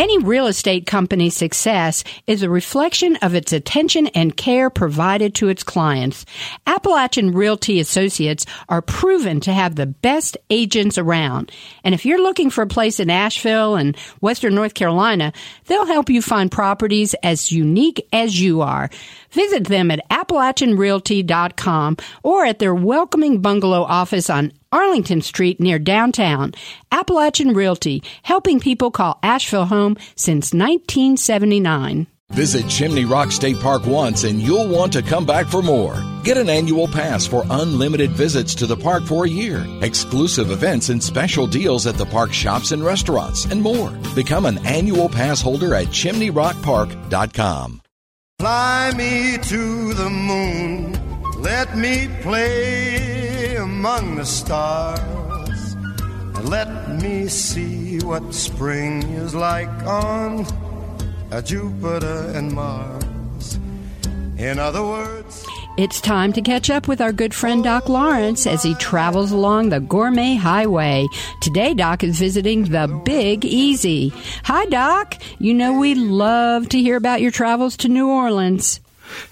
Any 0.00 0.16
real 0.16 0.46
estate 0.46 0.86
company's 0.86 1.36
success 1.36 2.04
is 2.26 2.42
a 2.42 2.48
reflection 2.48 3.16
of 3.16 3.34
its 3.34 3.52
attention 3.52 4.06
and 4.06 4.34
care 4.34 4.70
provided 4.70 5.34
to 5.34 5.50
its 5.50 5.62
clients. 5.62 6.24
Appalachian 6.66 7.32
Realty 7.32 7.80
Associates 7.80 8.46
are 8.70 8.80
proven 8.80 9.40
to 9.40 9.52
have 9.52 9.74
the 9.74 9.84
best 9.84 10.38
agents 10.48 10.96
around. 10.96 11.52
And 11.84 11.94
if 11.94 12.06
you're 12.06 12.22
looking 12.22 12.48
for 12.48 12.62
a 12.62 12.66
place 12.66 12.98
in 12.98 13.10
Asheville 13.10 13.76
and 13.76 13.94
Western 14.20 14.54
North 14.54 14.72
Carolina, 14.72 15.34
they'll 15.66 15.84
help 15.84 16.08
you 16.08 16.22
find 16.22 16.50
properties 16.50 17.14
as 17.22 17.52
unique 17.52 18.08
as 18.10 18.40
you 18.40 18.62
are. 18.62 18.88
Visit 19.32 19.66
them 19.66 19.90
at 19.90 20.08
AppalachianRealty.com 20.08 21.98
or 22.22 22.46
at 22.46 22.58
their 22.58 22.74
welcoming 22.74 23.42
bungalow 23.42 23.82
office 23.82 24.30
on 24.30 24.54
Arlington 24.72 25.20
Street 25.22 25.60
near 25.60 25.78
downtown. 25.78 26.52
Appalachian 26.92 27.54
Realty, 27.54 28.02
helping 28.22 28.60
people 28.60 28.90
call 28.90 29.18
Asheville 29.22 29.66
home 29.66 29.96
since 30.16 30.52
1979. 30.54 32.06
Visit 32.30 32.68
Chimney 32.68 33.04
Rock 33.04 33.32
State 33.32 33.58
Park 33.58 33.86
once 33.86 34.22
and 34.22 34.40
you'll 34.40 34.68
want 34.68 34.92
to 34.92 35.02
come 35.02 35.26
back 35.26 35.46
for 35.46 35.62
more. 35.62 36.00
Get 36.22 36.36
an 36.36 36.48
annual 36.48 36.86
pass 36.86 37.26
for 37.26 37.44
unlimited 37.50 38.12
visits 38.12 38.54
to 38.56 38.66
the 38.66 38.76
park 38.76 39.04
for 39.04 39.24
a 39.24 39.28
year, 39.28 39.66
exclusive 39.82 40.52
events 40.52 40.90
and 40.90 41.02
special 41.02 41.48
deals 41.48 41.88
at 41.88 41.96
the 41.96 42.06
park 42.06 42.32
shops 42.32 42.70
and 42.70 42.84
restaurants, 42.84 43.46
and 43.46 43.60
more. 43.60 43.90
Become 44.14 44.46
an 44.46 44.64
annual 44.64 45.08
pass 45.08 45.40
holder 45.40 45.74
at 45.74 45.88
chimneyrockpark.com. 45.88 47.80
Fly 48.38 48.92
me 48.96 49.36
to 49.38 49.92
the 49.94 50.08
moon, 50.08 50.92
let 51.40 51.76
me 51.76 52.08
play 52.22 53.56
among 53.56 54.16
the 54.16 54.24
stars, 54.26 55.74
and 55.74 56.48
let 56.48 57.00
me 57.00 57.28
see 57.28 57.98
what 58.00 58.34
spring 58.34 59.02
is 59.14 59.34
like 59.34 59.68
on 59.84 60.44
Jupiter 61.44 62.32
and 62.34 62.52
Mars. 62.52 63.58
In 64.38 64.58
other 64.58 64.82
words, 64.82 65.46
It's 65.76 66.00
time 66.00 66.32
to 66.34 66.42
catch 66.42 66.68
up 66.68 66.88
with 66.88 67.00
our 67.00 67.12
good 67.12 67.32
friend 67.32 67.64
Doc 67.64 67.88
Lawrence 67.88 68.46
as 68.46 68.62
he 68.62 68.74
travels 68.74 69.30
along 69.32 69.68
the 69.70 69.80
Gourmet 69.80 70.34
Highway. 70.34 71.06
Today, 71.40 71.72
Doc 71.74 72.04
is 72.04 72.18
visiting 72.18 72.64
the 72.64 72.86
Big 73.04 73.44
Easy. 73.46 74.12
Hi, 74.44 74.66
Doc. 74.66 75.14
You 75.38 75.54
know 75.54 75.78
we 75.78 75.94
love 75.94 76.68
to 76.70 76.78
hear 76.78 76.96
about 76.96 77.22
your 77.22 77.30
travels 77.30 77.78
to 77.78 77.88
New 77.88 78.08
Orleans. 78.08 78.80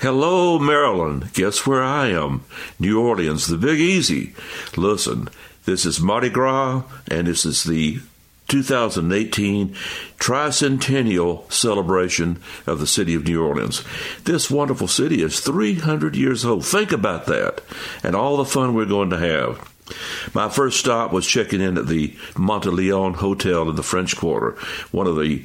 Hello, 0.00 0.58
Marilyn. 0.58 1.30
Guess 1.32 1.66
where 1.66 1.82
I 1.82 2.08
am? 2.08 2.44
New 2.78 3.00
Orleans, 3.00 3.46
the 3.46 3.56
Big 3.56 3.80
Easy. 3.80 4.34
Listen, 4.76 5.28
this 5.64 5.84
is 5.84 6.00
Mardi 6.00 6.30
Gras, 6.30 6.82
and 7.10 7.26
this 7.26 7.44
is 7.44 7.64
the 7.64 8.00
2018 8.48 9.74
tricentennial 10.18 11.50
celebration 11.52 12.40
of 12.66 12.80
the 12.80 12.86
city 12.86 13.14
of 13.14 13.24
New 13.24 13.44
Orleans. 13.44 13.84
This 14.24 14.50
wonderful 14.50 14.88
city 14.88 15.22
is 15.22 15.40
300 15.40 16.16
years 16.16 16.44
old. 16.44 16.64
Think 16.64 16.90
about 16.90 17.26
that 17.26 17.62
and 18.02 18.16
all 18.16 18.38
the 18.38 18.44
fun 18.44 18.74
we're 18.74 18.86
going 18.86 19.10
to 19.10 19.18
have. 19.18 19.72
My 20.34 20.48
first 20.48 20.78
stop 20.80 21.12
was 21.12 21.26
checking 21.26 21.60
in 21.60 21.78
at 21.78 21.86
the 21.86 22.08
Monteleone 22.34 23.16
Hotel 23.16 23.68
in 23.70 23.76
the 23.76 23.82
French 23.82 24.16
Quarter, 24.16 24.52
one 24.90 25.06
of 25.06 25.16
the 25.16 25.44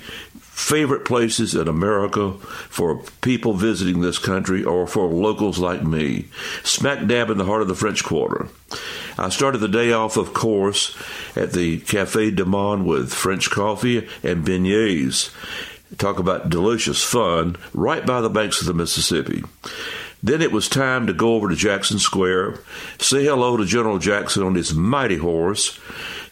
favorite 0.53 1.03
places 1.03 1.55
in 1.55 1.67
America 1.67 2.33
for 2.69 3.03
people 3.21 3.53
visiting 3.53 4.01
this 4.01 4.19
country 4.19 4.63
or 4.63 4.85
for 4.85 5.07
locals 5.07 5.57
like 5.57 5.83
me, 5.83 6.25
smack 6.63 7.07
dab 7.07 7.29
in 7.29 7.37
the 7.37 7.45
heart 7.45 7.63
of 7.63 7.67
the 7.67 7.75
French 7.75 8.03
Quarter. 8.03 8.47
I 9.17 9.29
started 9.29 9.57
the 9.59 9.67
day 9.67 9.91
off, 9.91 10.15
of 10.15 10.33
course, 10.33 10.95
at 11.35 11.53
the 11.53 11.79
Cafe 11.79 12.31
du 12.31 12.45
Monde 12.45 12.85
with 12.85 13.11
French 13.11 13.49
coffee 13.49 14.07
and 14.23 14.45
beignets. 14.45 15.31
Talk 15.97 16.19
about 16.19 16.49
delicious 16.49 17.03
fun 17.03 17.55
right 17.73 18.05
by 18.05 18.21
the 18.21 18.29
banks 18.29 18.61
of 18.61 18.67
the 18.67 18.73
Mississippi. 18.73 19.43
Then 20.21 20.41
it 20.41 20.53
was 20.53 20.69
time 20.69 21.07
to 21.07 21.13
go 21.13 21.35
over 21.35 21.49
to 21.49 21.55
Jackson 21.55 21.99
Square, 21.99 22.59
say 22.97 23.25
hello 23.25 23.57
to 23.57 23.65
General 23.65 23.99
Jackson 23.99 24.43
on 24.43 24.55
his 24.55 24.73
mighty 24.73 25.17
horse, 25.17 25.77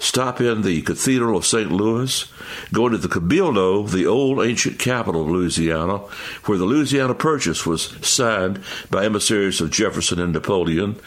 stop 0.01 0.41
in 0.41 0.63
the 0.63 0.81
Cathedral 0.81 1.37
of 1.37 1.45
St. 1.45 1.71
Louis, 1.71 2.25
go 2.73 2.89
to 2.89 2.97
the 2.97 3.07
Cabildo, 3.07 3.89
the 3.89 4.07
old 4.07 4.43
ancient 4.43 4.79
capital 4.79 5.21
of 5.21 5.29
Louisiana, 5.29 5.99
where 6.45 6.57
the 6.57 6.65
Louisiana 6.65 7.13
Purchase 7.13 7.65
was 7.65 7.95
signed 8.05 8.61
by 8.89 9.05
emissaries 9.05 9.61
of 9.61 9.69
Jefferson 9.69 10.19
and 10.19 10.33
Napoleon, 10.33 10.99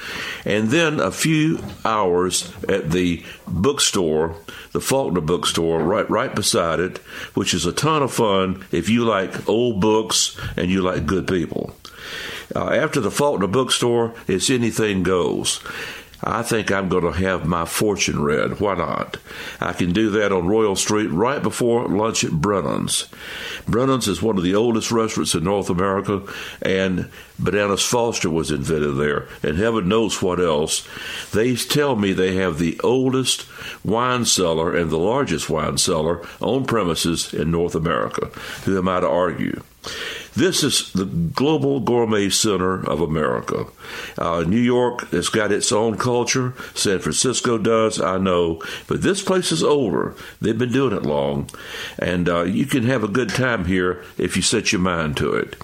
and 0.44 0.68
then 0.68 1.00
a 1.00 1.10
few 1.10 1.58
hours 1.84 2.52
at 2.68 2.92
the 2.92 3.24
bookstore, 3.48 4.36
the 4.72 4.80
Faulkner 4.80 5.20
bookstore, 5.20 5.82
right 5.82 6.08
right 6.08 6.34
beside 6.34 6.78
it, 6.78 6.98
which 7.34 7.52
is 7.52 7.66
a 7.66 7.72
ton 7.72 8.02
of 8.02 8.12
fun 8.12 8.64
if 8.70 8.88
you 8.88 9.04
like 9.04 9.48
old 9.48 9.80
books 9.80 10.38
and 10.56 10.70
you 10.70 10.82
like 10.82 11.04
good 11.04 11.26
people. 11.26 11.74
Uh, 12.54 12.70
after 12.70 13.00
the 13.00 13.10
Faulkner 13.10 13.46
bookstore, 13.46 14.14
it's 14.28 14.50
anything 14.50 15.02
goes. 15.02 15.60
I 16.26 16.42
think 16.42 16.72
I'm 16.72 16.88
going 16.88 17.04
to 17.04 17.12
have 17.12 17.44
my 17.44 17.66
fortune 17.66 18.22
read. 18.22 18.58
Why 18.58 18.74
not? 18.74 19.18
I 19.60 19.74
can 19.74 19.92
do 19.92 20.08
that 20.10 20.32
on 20.32 20.46
Royal 20.46 20.74
Street 20.74 21.08
right 21.08 21.42
before 21.42 21.86
lunch 21.86 22.24
at 22.24 22.32
Brennan's. 22.32 23.06
Brennan's 23.68 24.08
is 24.08 24.22
one 24.22 24.38
of 24.38 24.42
the 24.42 24.54
oldest 24.54 24.90
restaurants 24.90 25.34
in 25.34 25.44
North 25.44 25.68
America, 25.68 26.22
and 26.62 27.10
Bananas 27.38 27.84
Foster 27.84 28.30
was 28.30 28.50
invented 28.50 28.96
there, 28.96 29.28
and 29.42 29.58
heaven 29.58 29.86
knows 29.86 30.22
what 30.22 30.40
else. 30.40 30.88
They 31.32 31.56
tell 31.56 31.94
me 31.94 32.14
they 32.14 32.36
have 32.36 32.58
the 32.58 32.80
oldest 32.82 33.46
wine 33.84 34.24
cellar 34.24 34.74
and 34.74 34.90
the 34.90 34.98
largest 34.98 35.50
wine 35.50 35.76
cellar 35.76 36.26
on 36.40 36.64
premises 36.64 37.34
in 37.34 37.50
North 37.50 37.74
America. 37.74 38.26
Who 38.64 38.78
am 38.78 38.88
I 38.88 39.00
to 39.00 39.08
argue? 39.08 39.62
This 40.34 40.64
is 40.64 40.90
the 40.92 41.04
global 41.04 41.80
gourmet 41.80 42.30
center 42.30 42.82
of 42.88 43.00
America. 43.00 43.66
Uh, 44.18 44.44
New 44.46 44.60
York 44.60 45.10
has 45.10 45.28
got 45.28 45.52
its 45.52 45.72
own 45.72 45.96
culture. 45.96 46.54
San 46.74 46.98
Francisco 46.98 47.58
does, 47.58 48.00
I 48.00 48.18
know. 48.18 48.62
But 48.86 49.02
this 49.02 49.22
place 49.22 49.52
is 49.52 49.62
older. 49.62 50.14
They've 50.40 50.58
been 50.58 50.72
doing 50.72 50.96
it 50.96 51.02
long. 51.02 51.50
And 51.98 52.28
uh, 52.28 52.42
you 52.42 52.66
can 52.66 52.84
have 52.84 53.04
a 53.04 53.08
good 53.08 53.30
time 53.30 53.64
here 53.64 54.04
if 54.18 54.36
you 54.36 54.42
set 54.42 54.72
your 54.72 54.80
mind 54.80 55.16
to 55.18 55.34
it. 55.34 55.56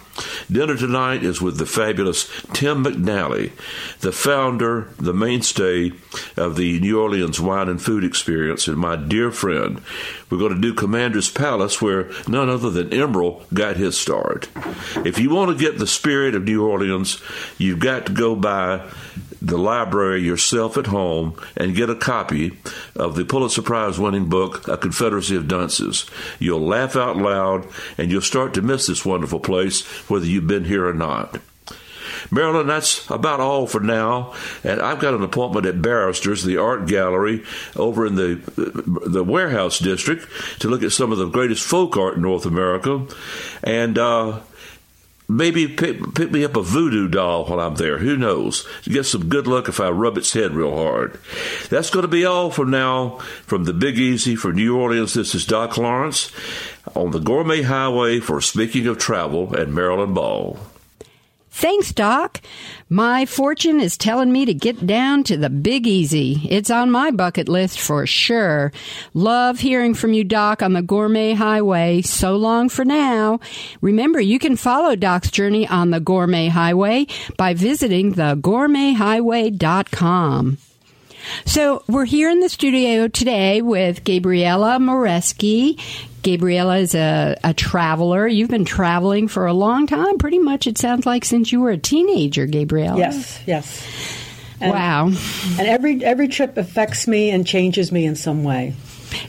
Dinner 0.50 0.76
tonight 0.76 1.22
is 1.22 1.40
with 1.40 1.58
the 1.58 1.66
fabulous 1.66 2.28
Tim 2.52 2.84
McNally, 2.84 3.52
the 4.00 4.12
founder, 4.12 4.88
the 4.98 5.14
mainstay 5.14 5.92
of 6.36 6.56
the 6.56 6.80
New 6.80 7.00
Orleans 7.00 7.40
wine 7.40 7.68
and 7.68 7.80
food 7.80 8.04
experience, 8.04 8.68
and 8.68 8.76
my 8.76 8.96
dear 8.96 9.30
friend. 9.30 9.80
We're 10.28 10.38
going 10.38 10.54
to 10.54 10.60
do 10.60 10.74
Commander's 10.74 11.30
Palace, 11.30 11.82
where 11.82 12.10
none 12.28 12.48
other 12.48 12.70
than 12.70 12.90
Emeril 12.90 13.42
got 13.52 13.76
his 13.76 13.98
start. 13.98 14.48
If 15.04 15.18
you 15.18 15.30
want 15.30 15.50
to 15.50 15.64
get 15.64 15.78
the 15.78 15.86
spirit 15.86 16.34
of 16.34 16.44
New 16.44 16.64
Orleans, 16.64 17.20
you've 17.58 17.80
got 17.80 18.09
go 18.10 18.34
by 18.34 18.86
the 19.42 19.56
library 19.56 20.20
yourself 20.20 20.76
at 20.76 20.86
home 20.86 21.34
and 21.56 21.74
get 21.74 21.90
a 21.90 21.94
copy 21.94 22.58
of 22.94 23.16
the 23.16 23.24
Pulitzer 23.24 23.62
Prize 23.62 23.98
winning 23.98 24.28
book, 24.28 24.68
A 24.68 24.76
Confederacy 24.76 25.36
of 25.36 25.48
Dunces. 25.48 26.06
You'll 26.38 26.60
laugh 26.60 26.96
out 26.96 27.16
loud 27.16 27.66
and 27.96 28.10
you'll 28.10 28.20
start 28.20 28.54
to 28.54 28.62
miss 28.62 28.86
this 28.86 29.04
wonderful 29.04 29.40
place, 29.40 29.86
whether 30.10 30.26
you've 30.26 30.46
been 30.46 30.64
here 30.64 30.86
or 30.86 30.94
not. 30.94 31.38
Marilyn, 32.30 32.66
that's 32.66 33.08
about 33.10 33.40
all 33.40 33.66
for 33.66 33.80
now. 33.80 34.34
And 34.62 34.80
I've 34.80 35.00
got 35.00 35.14
an 35.14 35.22
appointment 35.22 35.66
at 35.66 35.80
Barristers, 35.80 36.44
the 36.44 36.58
art 36.58 36.86
gallery 36.86 37.44
over 37.76 38.06
in 38.06 38.16
the 38.16 38.40
the 39.06 39.24
warehouse 39.24 39.78
district, 39.78 40.26
to 40.60 40.68
look 40.68 40.82
at 40.82 40.92
some 40.92 41.12
of 41.12 41.18
the 41.18 41.28
greatest 41.28 41.64
folk 41.64 41.96
art 41.96 42.16
in 42.16 42.22
North 42.22 42.46
America. 42.46 43.06
And 43.62 43.98
uh, 43.98 44.40
maybe 45.36 45.68
pick, 45.68 46.14
pick 46.14 46.30
me 46.30 46.44
up 46.44 46.56
a 46.56 46.62
voodoo 46.62 47.08
doll 47.08 47.44
while 47.44 47.60
I'm 47.60 47.76
there. 47.76 47.98
Who 47.98 48.16
knows? 48.16 48.66
Get 48.84 49.04
some 49.04 49.28
good 49.28 49.46
luck 49.46 49.68
if 49.68 49.80
I 49.80 49.88
rub 49.90 50.18
its 50.18 50.32
head 50.32 50.52
real 50.52 50.76
hard. 50.76 51.18
That's 51.68 51.90
going 51.90 52.02
to 52.02 52.08
be 52.08 52.24
all 52.24 52.50
for 52.50 52.66
now 52.66 53.18
from 53.46 53.64
the 53.64 53.72
Big 53.72 53.98
Easy 53.98 54.34
for 54.36 54.52
New 54.52 54.76
Orleans. 54.76 55.14
This 55.14 55.34
is 55.34 55.46
Doc 55.46 55.76
Lawrence 55.76 56.32
on 56.94 57.12
the 57.12 57.20
Gourmet 57.20 57.62
Highway 57.62 58.20
for 58.20 58.40
Speaking 58.40 58.86
of 58.86 58.98
Travel 58.98 59.54
and 59.54 59.74
Marilyn 59.74 60.14
Ball. 60.14 60.58
Thanks, 61.60 61.92
Doc. 61.92 62.40
My 62.88 63.26
fortune 63.26 63.80
is 63.80 63.98
telling 63.98 64.32
me 64.32 64.46
to 64.46 64.54
get 64.54 64.86
down 64.86 65.24
to 65.24 65.36
the 65.36 65.50
Big 65.50 65.86
Easy. 65.86 66.40
It's 66.48 66.70
on 66.70 66.90
my 66.90 67.10
bucket 67.10 67.50
list 67.50 67.78
for 67.78 68.06
sure. 68.06 68.72
Love 69.12 69.60
hearing 69.60 69.92
from 69.92 70.14
you, 70.14 70.24
Doc, 70.24 70.62
on 70.62 70.72
the 70.72 70.80
Gourmet 70.80 71.34
Highway. 71.34 72.00
So 72.00 72.36
long 72.36 72.70
for 72.70 72.86
now. 72.86 73.40
Remember, 73.82 74.18
you 74.18 74.38
can 74.38 74.56
follow 74.56 74.96
Doc's 74.96 75.30
journey 75.30 75.68
on 75.68 75.90
the 75.90 76.00
Gourmet 76.00 76.48
Highway 76.48 77.06
by 77.36 77.52
visiting 77.52 78.14
thegourmethighway.com. 78.14 80.56
So 81.44 81.82
we're 81.86 82.06
here 82.06 82.30
in 82.30 82.40
the 82.40 82.48
studio 82.48 83.06
today 83.06 83.60
with 83.60 84.04
Gabriele 84.04 84.78
Moreski. 84.78 85.78
Gabriele 86.22 86.72
is 86.72 86.94
a, 86.94 87.38
a 87.42 87.54
traveler. 87.54 88.26
You've 88.26 88.50
been 88.50 88.64
traveling 88.64 89.28
for 89.28 89.46
a 89.46 89.54
long 89.54 89.86
time, 89.86 90.18
pretty 90.18 90.38
much, 90.38 90.66
it 90.66 90.76
sounds 90.76 91.06
like, 91.06 91.24
since 91.24 91.50
you 91.52 91.60
were 91.60 91.70
a 91.70 91.78
teenager, 91.78 92.46
Gabriele. 92.46 92.98
Yes, 92.98 93.40
yes. 93.46 93.86
And, 94.60 94.72
wow. 94.72 95.06
And 95.06 95.60
every 95.60 96.04
every 96.04 96.28
trip 96.28 96.58
affects 96.58 97.08
me 97.08 97.30
and 97.30 97.46
changes 97.46 97.90
me 97.90 98.04
in 98.04 98.14
some 98.14 98.44
way. 98.44 98.74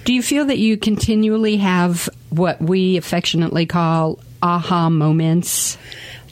Do 0.03 0.13
you 0.13 0.21
feel 0.21 0.45
that 0.45 0.57
you 0.57 0.77
continually 0.77 1.57
have 1.57 2.09
what 2.29 2.61
we 2.61 2.97
affectionately 2.97 3.65
call 3.65 4.19
aha 4.43 4.89
moments? 4.89 5.77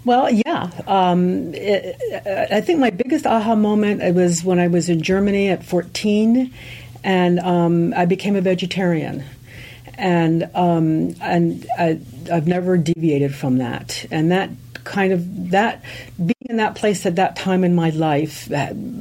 Well, 0.04 0.30
yeah. 0.30 0.70
Um, 0.86 1.54
it, 1.54 2.52
I 2.52 2.60
think 2.62 2.80
my 2.80 2.90
biggest 2.90 3.26
aha 3.26 3.56
moment 3.56 4.02
was 4.14 4.44
when 4.44 4.60
I 4.60 4.68
was 4.68 4.90
in 4.90 5.02
Germany 5.02 5.50
at 5.50 5.64
14, 5.64 6.54
and 7.04 7.40
um, 7.40 7.94
I 7.96 8.06
became 8.06 8.36
a 8.36 8.42
vegetarian 8.42 9.24
and 10.00 10.50
um, 10.56 11.16
and 11.22 11.68
I, 11.78 12.00
I've 12.32 12.48
never 12.48 12.78
deviated 12.78 13.36
from 13.36 13.58
that. 13.58 14.06
And 14.10 14.32
that 14.32 14.50
kind 14.86 15.14
of 15.14 15.52
that 15.52 15.84
being 16.18 16.34
in 16.50 16.58
that 16.58 16.76
place 16.76 17.06
at 17.06 17.18
that 17.18 17.36
time 17.36 17.64
in 17.64 17.76
my 17.76 17.90
life 17.92 18.50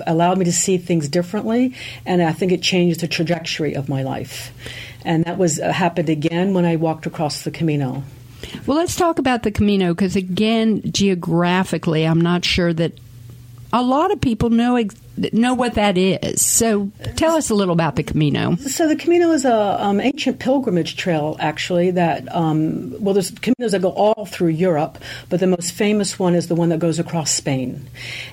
allowed 0.07 0.39
me 0.39 0.45
to 0.45 0.53
see 0.53 0.77
things 0.77 1.09
differently, 1.09 1.75
and 2.05 2.23
I 2.23 2.33
think 2.33 2.53
it 2.53 2.63
changed 2.63 3.01
the 3.01 3.09
trajectory 3.09 3.75
of 3.75 3.89
my 3.89 4.03
life. 4.03 4.53
And 5.05 5.25
that 5.25 5.39
was 5.39 5.61
uh, 5.61 5.73
happened 5.73 6.09
again 6.09 6.53
when 6.53 6.65
I 6.65 6.77
walked 6.77 7.07
across 7.07 7.43
the 7.45 7.51
Camino. 7.51 8.03
Well, 8.67 8.77
let's 8.77 8.97
talk 8.97 9.19
about 9.19 9.43
the 9.43 9.51
Camino 9.51 9.95
because, 9.95 10.17
again, 10.17 10.83
geographically, 10.93 12.05
I'm 12.05 12.21
not 12.21 12.45
sure 12.45 12.73
that 12.73 12.93
a 13.73 13.83
lot 13.83 14.13
of 14.13 14.21
people 14.21 14.51
know 14.51 14.77
ex- 14.77 14.95
know 15.33 15.55
what 15.55 15.75
that 15.75 15.99
is. 15.99 16.45
So 16.45 16.91
tell 17.17 17.37
us 17.37 17.51
a 17.51 17.55
little 17.55 17.75
about 17.75 17.97
the 17.97 18.03
Camino. 18.03 18.57
So 18.57 18.89
the 18.89 18.97
Camino 18.97 19.33
is 19.33 19.45
a 19.45 19.83
um, 19.83 20.01
ancient 20.01 20.39
pilgrimage 20.39 20.97
trail, 20.97 21.37
actually. 21.41 21.91
That 21.91 22.35
um, 22.35 22.95
well, 23.03 23.15
there's 23.15 23.31
caminos 23.33 23.73
that 23.73 23.83
go 23.83 23.91
all 23.91 24.27
through 24.27 24.49
Europe, 24.49 24.99
but 25.29 25.41
the 25.41 25.47
most 25.47 25.73
famous 25.73 26.19
one 26.19 26.35
is 26.35 26.49
the 26.49 26.55
one 26.55 26.69
that 26.69 26.79
goes 26.79 26.99
across 26.99 27.31
Spain. 27.31 27.89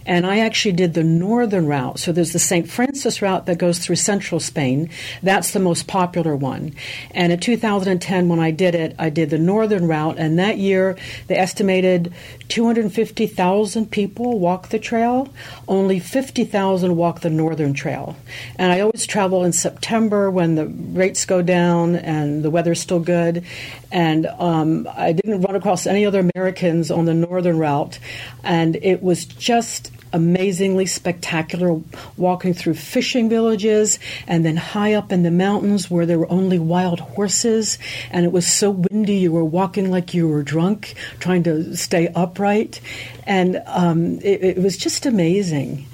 And 0.06 0.26
I 0.26 0.40
actually 0.40 0.74
did 0.74 0.94
the 0.94 1.04
northern 1.04 1.68
route. 1.68 2.00
So 2.00 2.12
there's 2.12 2.34
the 2.34 2.40
St. 2.40 2.70
Francis 2.70 3.22
route 3.22 3.46
that 3.48 3.58
goes 3.58 3.80
through 3.80 3.98
central 3.98 4.40
Spain. 4.40 4.90
That's 5.24 5.52
the 5.52 5.60
most 5.60 5.88
popular 5.88 6.36
one. 6.36 6.74
And 7.12 7.32
in 7.32 7.40
2010, 7.40 8.30
when 8.30 8.40
I 8.40 8.52
did 8.52 8.76
it, 8.76 8.96
I 9.00 9.10
did 9.10 9.30
the 9.30 9.38
northern 9.38 9.88
route, 9.88 10.18
and 10.18 10.40
that 10.40 10.58
year 10.58 10.98
they 11.28 11.36
estimated 11.36 12.14
250,000 12.50 13.92
people 13.92 14.40
walked 14.40 14.72
the 14.72 14.80
trail. 14.80 15.34
Only 15.68 16.00
50,000 16.00 16.75
thousand 16.76 16.98
walk 16.98 17.22
the 17.22 17.30
Northern 17.30 17.74
Trail. 17.74 18.18
And 18.60 18.70
I 18.70 18.82
always 18.82 19.06
travel 19.06 19.46
in 19.46 19.54
September 19.54 20.30
when 20.30 20.56
the 20.56 20.68
rates 20.68 21.26
go 21.26 21.42
down 21.42 21.96
and 21.96 22.44
the 22.44 22.50
weather's 22.50 22.82
still 22.82 23.00
good. 23.00 23.46
And 23.94 24.26
um, 24.26 24.86
I 24.94 25.14
didn't 25.14 25.40
run 25.40 25.56
across 25.56 25.88
any 25.88 26.06
other 26.06 26.30
Americans 26.36 26.92
on 26.92 27.06
the 27.06 27.14
Northern 27.14 27.58
route. 27.60 27.98
And 28.44 28.76
it 28.76 29.02
was 29.02 29.24
just 29.24 29.95
amazingly 30.16 30.86
spectacular 30.86 31.82
walking 32.16 32.54
through 32.54 32.74
fishing 32.74 33.28
villages 33.30 34.00
and 34.28 34.46
then 34.46 34.56
high 34.56 34.94
up 34.94 35.12
in 35.12 35.24
the 35.24 35.32
mountains 35.32 35.92
where 35.92 36.06
there 36.06 36.18
were 36.18 36.32
only 36.32 36.58
wild 36.58 37.02
horses. 37.02 37.78
And 38.12 38.26
it 38.26 38.32
was 38.32 38.48
so 38.48 38.72
windy 38.72 39.18
you 39.18 39.34
were 39.34 39.44
walking 39.44 39.92
like 39.92 40.14
you 40.14 40.30
were 40.30 40.42
drunk 40.42 40.96
trying 41.20 41.44
to 41.44 41.76
stay 41.76 42.08
upright. 42.16 42.80
And 43.28 43.62
um, 43.68 44.20
it, 44.22 44.44
it, 44.44 44.58
was 44.58 44.78
just 44.78 45.06
amazing. 45.06 45.86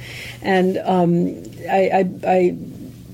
And 0.43 0.77
um, 0.77 1.43
I, 1.67 1.89
I, 1.89 2.09
I 2.27 2.57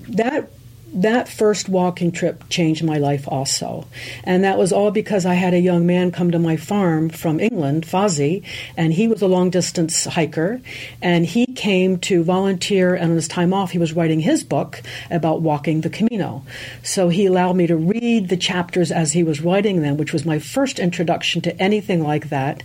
that 0.10 0.50
that 0.98 1.30
first 1.30 1.70
walking 1.70 2.12
trip 2.12 2.50
changed 2.50 2.84
my 2.84 2.98
life 2.98 3.28
also. 3.28 3.86
And 4.24 4.44
that 4.44 4.58
was 4.58 4.74
all 4.74 4.90
because 4.90 5.26
I 5.26 5.36
had 5.36 5.54
a 5.54 5.60
young 5.60 5.86
man 5.86 6.12
come 6.12 6.32
to 6.32 6.40
my 6.40 6.58
farm 6.58 7.10
from 7.10 7.40
England, 7.40 7.86
Fozzie, 7.86 8.44
and 8.76 8.92
he 8.92 9.08
was 9.08 9.22
a 9.22 9.28
long 9.28 9.52
distance 9.52 10.06
hiker. 10.06 10.60
And 11.02 11.26
he 11.26 11.46
came 11.46 12.00
to 12.00 12.24
volunteer, 12.24 12.96
and 12.96 13.12
on 13.12 13.16
his 13.16 13.28
time 13.28 13.54
off, 13.54 13.72
he 13.72 13.78
was 13.78 13.94
writing 13.94 14.20
his 14.20 14.44
book 14.44 14.82
about 15.12 15.42
walking 15.42 15.82
the 15.82 15.90
Camino. 15.90 16.44
So 16.82 17.10
he 17.10 17.28
allowed 17.28 17.56
me 17.56 17.68
to 17.68 17.76
read 17.76 18.30
the 18.30 18.38
chapters 18.38 18.92
as 18.92 19.12
he 19.12 19.24
was 19.24 19.42
writing 19.42 19.84
them, 19.84 19.98
which 19.98 20.14
was 20.14 20.26
my 20.26 20.40
first 20.40 20.80
introduction 20.80 21.42
to 21.42 21.62
anything 21.62 22.02
like 22.02 22.30
that. 22.30 22.64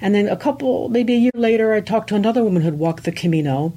And 0.00 0.14
then 0.14 0.28
a 0.28 0.36
couple, 0.36 0.88
maybe 0.88 1.14
a 1.14 1.18
year 1.18 1.32
later, 1.34 1.72
I 1.72 1.80
talked 1.80 2.10
to 2.10 2.14
another 2.14 2.44
woman 2.44 2.62
who'd 2.62 2.78
walked 2.78 3.04
the 3.04 3.12
Camino. 3.12 3.72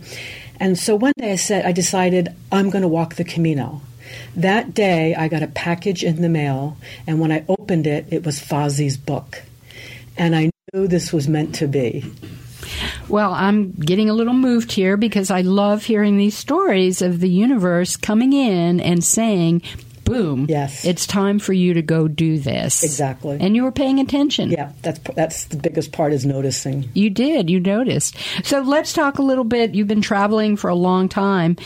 And 0.60 0.78
so 0.78 0.96
one 0.96 1.14
day 1.18 1.34
I 1.34 1.36
said, 1.36 1.66
I 1.66 1.72
decided 1.72 2.30
I'm 2.52 2.70
going 2.70 2.84
to 2.84 2.88
walk 2.88 3.16
the 3.16 3.24
Camino. 3.24 3.82
That 4.36 4.74
day, 4.74 5.16
I 5.16 5.28
got 5.28 5.44
a 5.44 5.48
package 5.48 6.04
in 6.04 6.22
the 6.22 6.30
mail, 6.30 6.78
and 7.08 7.20
when 7.20 7.32
I 7.32 7.46
opened 7.48 7.88
it, 7.88 8.08
it 8.12 8.26
was 8.26 8.40
Fozzie's 8.40 8.98
book. 8.98 9.44
And 10.18 10.36
I 10.36 10.52
knew 10.74 10.88
this 10.88 11.12
was 11.12 11.28
meant 11.28 11.56
to 11.56 11.68
be. 11.68 12.06
Well, 13.08 13.34
I'm 13.34 13.72
getting 13.74 14.10
a 14.10 14.14
little 14.14 14.34
moved 14.34 14.72
here 14.72 14.98
because 14.98 15.30
I 15.30 15.42
love 15.42 15.84
hearing 15.84 16.18
these 16.18 16.38
stories 16.38 17.02
of 17.02 17.20
the 17.20 17.30
universe 17.30 17.96
coming 17.96 18.34
in 18.34 18.80
and 18.80 19.04
saying, 19.04 19.62
boom. 20.06 20.46
Yes. 20.48 20.86
It's 20.86 21.06
time 21.06 21.40
for 21.40 21.54
you 21.54 21.74
to 21.74 21.82
go 21.82 22.08
do 22.08 22.40
this. 22.40 22.84
Exactly. 22.84 23.38
And 23.42 23.56
you 23.56 23.64
were 23.64 23.72
paying 23.72 24.00
attention. 24.00 24.52
Yeah, 24.52 24.72
that's 24.82 25.00
that's 25.16 25.46
the 25.46 25.58
biggest 25.58 25.92
part 25.92 26.14
is 26.14 26.26
noticing. 26.26 26.90
You 26.94 27.10
did. 27.10 27.50
You 27.50 27.60
noticed. 27.60 28.16
So 28.44 28.62
let's 28.62 28.94
talk 28.94 29.20
a 29.20 29.24
little 29.24 29.44
bit. 29.44 29.76
You've 29.76 29.88
been 29.88 30.02
traveling 30.02 30.56
for 30.56 30.70
a 30.70 30.76
long 30.76 31.10
time. 31.10 31.58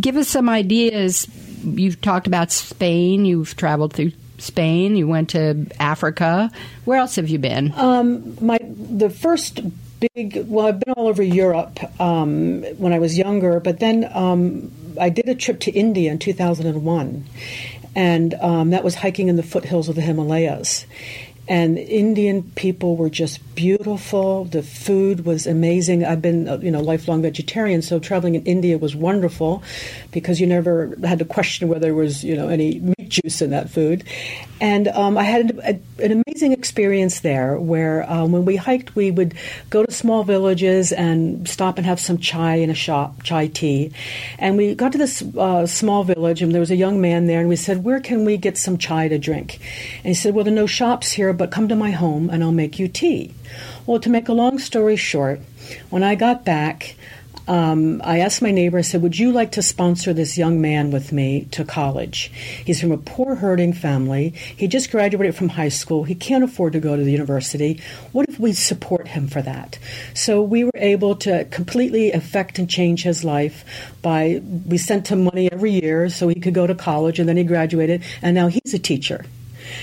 Give 0.00 0.16
us 0.16 0.28
some 0.28 0.48
ideas. 0.48 1.26
You've 1.64 2.00
talked 2.00 2.26
about 2.26 2.52
Spain. 2.52 3.24
You've 3.24 3.56
traveled 3.56 3.92
through 3.92 4.12
Spain. 4.38 4.96
You 4.96 5.08
went 5.08 5.30
to 5.30 5.66
Africa. 5.80 6.50
Where 6.84 6.98
else 6.98 7.16
have 7.16 7.28
you 7.28 7.38
been? 7.38 7.72
Um, 7.76 8.36
my 8.44 8.58
the 8.62 9.10
first 9.10 9.60
big. 10.00 10.44
Well, 10.46 10.66
I've 10.66 10.80
been 10.80 10.94
all 10.94 11.08
over 11.08 11.22
Europe 11.22 11.78
um, 12.00 12.62
when 12.78 12.92
I 12.92 12.98
was 12.98 13.16
younger, 13.16 13.60
but 13.60 13.80
then 13.80 14.10
um, 14.12 14.70
I 15.00 15.08
did 15.08 15.28
a 15.28 15.34
trip 15.34 15.60
to 15.60 15.70
India 15.72 16.10
in 16.10 16.18
2001, 16.18 17.24
and 17.94 18.34
um, 18.34 18.70
that 18.70 18.84
was 18.84 18.96
hiking 18.96 19.28
in 19.28 19.36
the 19.36 19.42
foothills 19.42 19.88
of 19.88 19.94
the 19.94 20.02
Himalayas 20.02 20.86
and 21.46 21.78
Indian 21.78 22.42
people 22.54 22.96
were 22.96 23.10
just 23.10 23.40
beautiful. 23.54 24.44
The 24.44 24.62
food 24.62 25.24
was 25.24 25.46
amazing. 25.46 26.04
I've 26.04 26.22
been, 26.22 26.48
uh, 26.48 26.58
you 26.58 26.70
know, 26.70 26.80
lifelong 26.80 27.22
vegetarian, 27.22 27.82
so 27.82 27.98
traveling 27.98 28.34
in 28.34 28.44
India 28.44 28.78
was 28.78 28.96
wonderful 28.96 29.62
because 30.10 30.40
you 30.40 30.46
never 30.46 30.96
had 31.04 31.18
to 31.18 31.24
question 31.24 31.68
whether 31.68 31.80
there 31.84 31.94
was, 31.94 32.24
you 32.24 32.34
know, 32.34 32.48
any 32.48 32.80
meat 32.80 33.08
juice 33.10 33.42
in 33.42 33.50
that 33.50 33.68
food. 33.68 34.04
And 34.60 34.88
um, 34.88 35.18
I 35.18 35.24
had 35.24 35.58
a, 35.58 36.02
an 36.02 36.22
amazing 36.26 36.52
experience 36.52 37.20
there, 37.20 37.58
where 37.58 38.10
um, 38.10 38.32
when 38.32 38.46
we 38.46 38.56
hiked, 38.56 38.96
we 38.96 39.10
would 39.10 39.34
go 39.68 39.84
to 39.84 39.92
small 39.92 40.24
villages 40.24 40.92
and 40.92 41.46
stop 41.46 41.76
and 41.76 41.86
have 41.86 42.00
some 42.00 42.16
chai 42.16 42.56
in 42.56 42.70
a 42.70 42.74
shop, 42.74 43.22
chai 43.22 43.48
tea. 43.48 43.92
And 44.38 44.56
we 44.56 44.74
got 44.74 44.92
to 44.92 44.98
this 44.98 45.22
uh, 45.36 45.66
small 45.66 46.04
village, 46.04 46.40
and 46.40 46.52
there 46.52 46.60
was 46.60 46.70
a 46.70 46.76
young 46.76 47.02
man 47.02 47.26
there, 47.26 47.40
and 47.40 47.48
we 47.48 47.56
said, 47.56 47.84
"Where 47.84 48.00
can 48.00 48.24
we 48.24 48.38
get 48.38 48.56
some 48.56 48.78
chai 48.78 49.08
to 49.08 49.18
drink?" 49.18 49.60
And 49.98 50.06
he 50.06 50.14
said, 50.14 50.34
"Well, 50.34 50.44
there 50.44 50.52
are 50.52 50.56
no 50.56 50.66
shops 50.66 51.12
here." 51.12 51.33
But 51.34 51.50
come 51.50 51.68
to 51.68 51.76
my 51.76 51.90
home 51.90 52.30
and 52.30 52.42
I'll 52.42 52.52
make 52.52 52.78
you 52.78 52.88
tea. 52.88 53.34
Well, 53.86 54.00
to 54.00 54.10
make 54.10 54.28
a 54.28 54.32
long 54.32 54.58
story 54.58 54.96
short, 54.96 55.40
when 55.90 56.02
I 56.02 56.14
got 56.14 56.44
back, 56.44 56.96
um, 57.46 58.00
I 58.02 58.20
asked 58.20 58.40
my 58.40 58.50
neighbor, 58.50 58.78
I 58.78 58.82
said, 58.82 59.02
Would 59.02 59.18
you 59.18 59.30
like 59.30 59.52
to 59.52 59.62
sponsor 59.62 60.14
this 60.14 60.38
young 60.38 60.60
man 60.60 60.90
with 60.90 61.12
me 61.12 61.46
to 61.50 61.64
college? 61.64 62.32
He's 62.64 62.80
from 62.80 62.92
a 62.92 62.96
poor, 62.96 63.34
hurting 63.34 63.74
family. 63.74 64.30
He 64.30 64.66
just 64.66 64.90
graduated 64.90 65.34
from 65.34 65.50
high 65.50 65.68
school. 65.68 66.04
He 66.04 66.14
can't 66.14 66.42
afford 66.42 66.72
to 66.72 66.80
go 66.80 66.96
to 66.96 67.04
the 67.04 67.12
university. 67.12 67.82
What 68.12 68.28
if 68.28 68.40
we 68.40 68.52
support 68.54 69.08
him 69.08 69.28
for 69.28 69.42
that? 69.42 69.78
So 70.14 70.40
we 70.40 70.64
were 70.64 70.70
able 70.74 71.16
to 71.16 71.44
completely 71.46 72.12
affect 72.12 72.58
and 72.58 72.68
change 72.68 73.02
his 73.02 73.24
life 73.24 73.92
by, 74.00 74.40
we 74.66 74.78
sent 74.78 75.08
him 75.08 75.24
money 75.24 75.52
every 75.52 75.72
year 75.72 76.08
so 76.08 76.28
he 76.28 76.40
could 76.40 76.54
go 76.54 76.66
to 76.66 76.74
college, 76.74 77.18
and 77.18 77.28
then 77.28 77.36
he 77.36 77.44
graduated, 77.44 78.02
and 78.22 78.34
now 78.34 78.48
he's 78.48 78.72
a 78.72 78.78
teacher. 78.78 79.24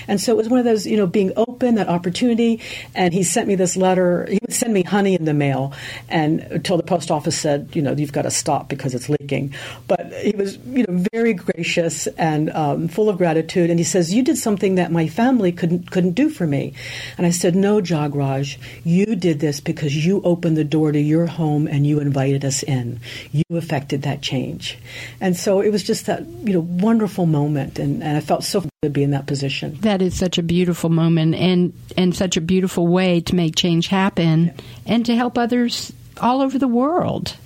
And 0.08 0.20
so 0.20 0.32
it 0.32 0.36
was 0.36 0.48
one 0.48 0.58
of 0.58 0.64
those, 0.64 0.86
you 0.86 0.96
know, 0.96 1.06
being 1.06 1.32
open, 1.36 1.76
that 1.76 1.88
opportunity. 1.88 2.60
And 2.94 3.12
he 3.14 3.22
sent 3.22 3.48
me 3.48 3.54
this 3.54 3.76
letter. 3.76 4.26
He 4.26 4.38
would 4.42 4.52
send 4.52 4.72
me 4.72 4.82
honey 4.82 5.14
in 5.14 5.24
the 5.24 5.34
mail, 5.34 5.72
and 6.08 6.40
until 6.40 6.76
the 6.76 6.82
post 6.82 7.10
office 7.10 7.38
said, 7.38 7.70
you 7.74 7.82
know, 7.82 7.92
you've 7.92 8.12
got 8.12 8.22
to 8.22 8.30
stop 8.30 8.68
because 8.68 8.94
it's 8.94 9.08
leaking. 9.08 9.54
But 9.88 10.12
he 10.12 10.34
was, 10.36 10.56
you 10.58 10.84
know, 10.86 11.04
very 11.12 11.34
gracious 11.34 12.06
and 12.06 12.50
um, 12.50 12.88
full 12.88 13.08
of 13.08 13.18
gratitude. 13.18 13.70
And 13.70 13.78
he 13.78 13.84
says, 13.84 14.12
"You 14.12 14.22
did 14.22 14.38
something 14.38 14.76
that 14.76 14.92
my 14.92 15.08
family 15.08 15.52
couldn't 15.52 15.90
couldn't 15.90 16.12
do 16.12 16.28
for 16.28 16.46
me." 16.46 16.74
And 17.16 17.26
I 17.26 17.30
said, 17.30 17.54
"No, 17.54 17.80
Jagraj, 17.80 18.58
you 18.84 19.16
did 19.16 19.40
this 19.40 19.60
because 19.60 19.94
you 20.04 20.20
opened 20.22 20.56
the 20.56 20.64
door 20.64 20.92
to 20.92 21.00
your 21.00 21.26
home 21.26 21.66
and 21.66 21.86
you 21.86 22.00
invited 22.00 22.44
us 22.44 22.62
in. 22.62 23.00
You 23.32 23.44
affected 23.52 24.02
that 24.02 24.22
change." 24.22 24.78
And 25.20 25.36
so 25.36 25.60
it 25.60 25.70
was 25.70 25.82
just 25.82 26.06
that, 26.06 26.26
you 26.26 26.52
know, 26.52 26.60
wonderful 26.60 27.26
moment, 27.26 27.78
and, 27.78 28.02
and 28.02 28.16
I 28.16 28.20
felt 28.20 28.44
so 28.44 28.60
good 28.60 28.70
to 28.82 28.90
be 28.90 29.02
in 29.02 29.10
that 29.12 29.26
position. 29.26 29.78
That 29.82 30.02
is 30.02 30.16
such 30.16 30.38
a 30.38 30.42
beautiful 30.42 30.90
moment, 30.90 31.34
and 31.34 31.72
and 31.96 32.14
such 32.14 32.36
a 32.36 32.40
beautiful 32.40 32.86
way 32.86 33.20
to 33.20 33.34
make 33.34 33.56
change 33.56 33.88
happen, 33.88 34.46
yeah. 34.46 34.52
and 34.86 35.06
to 35.06 35.14
help 35.14 35.36
others 35.38 35.92
all 36.20 36.40
over 36.40 36.58
the 36.58 36.68
world. 36.68 37.36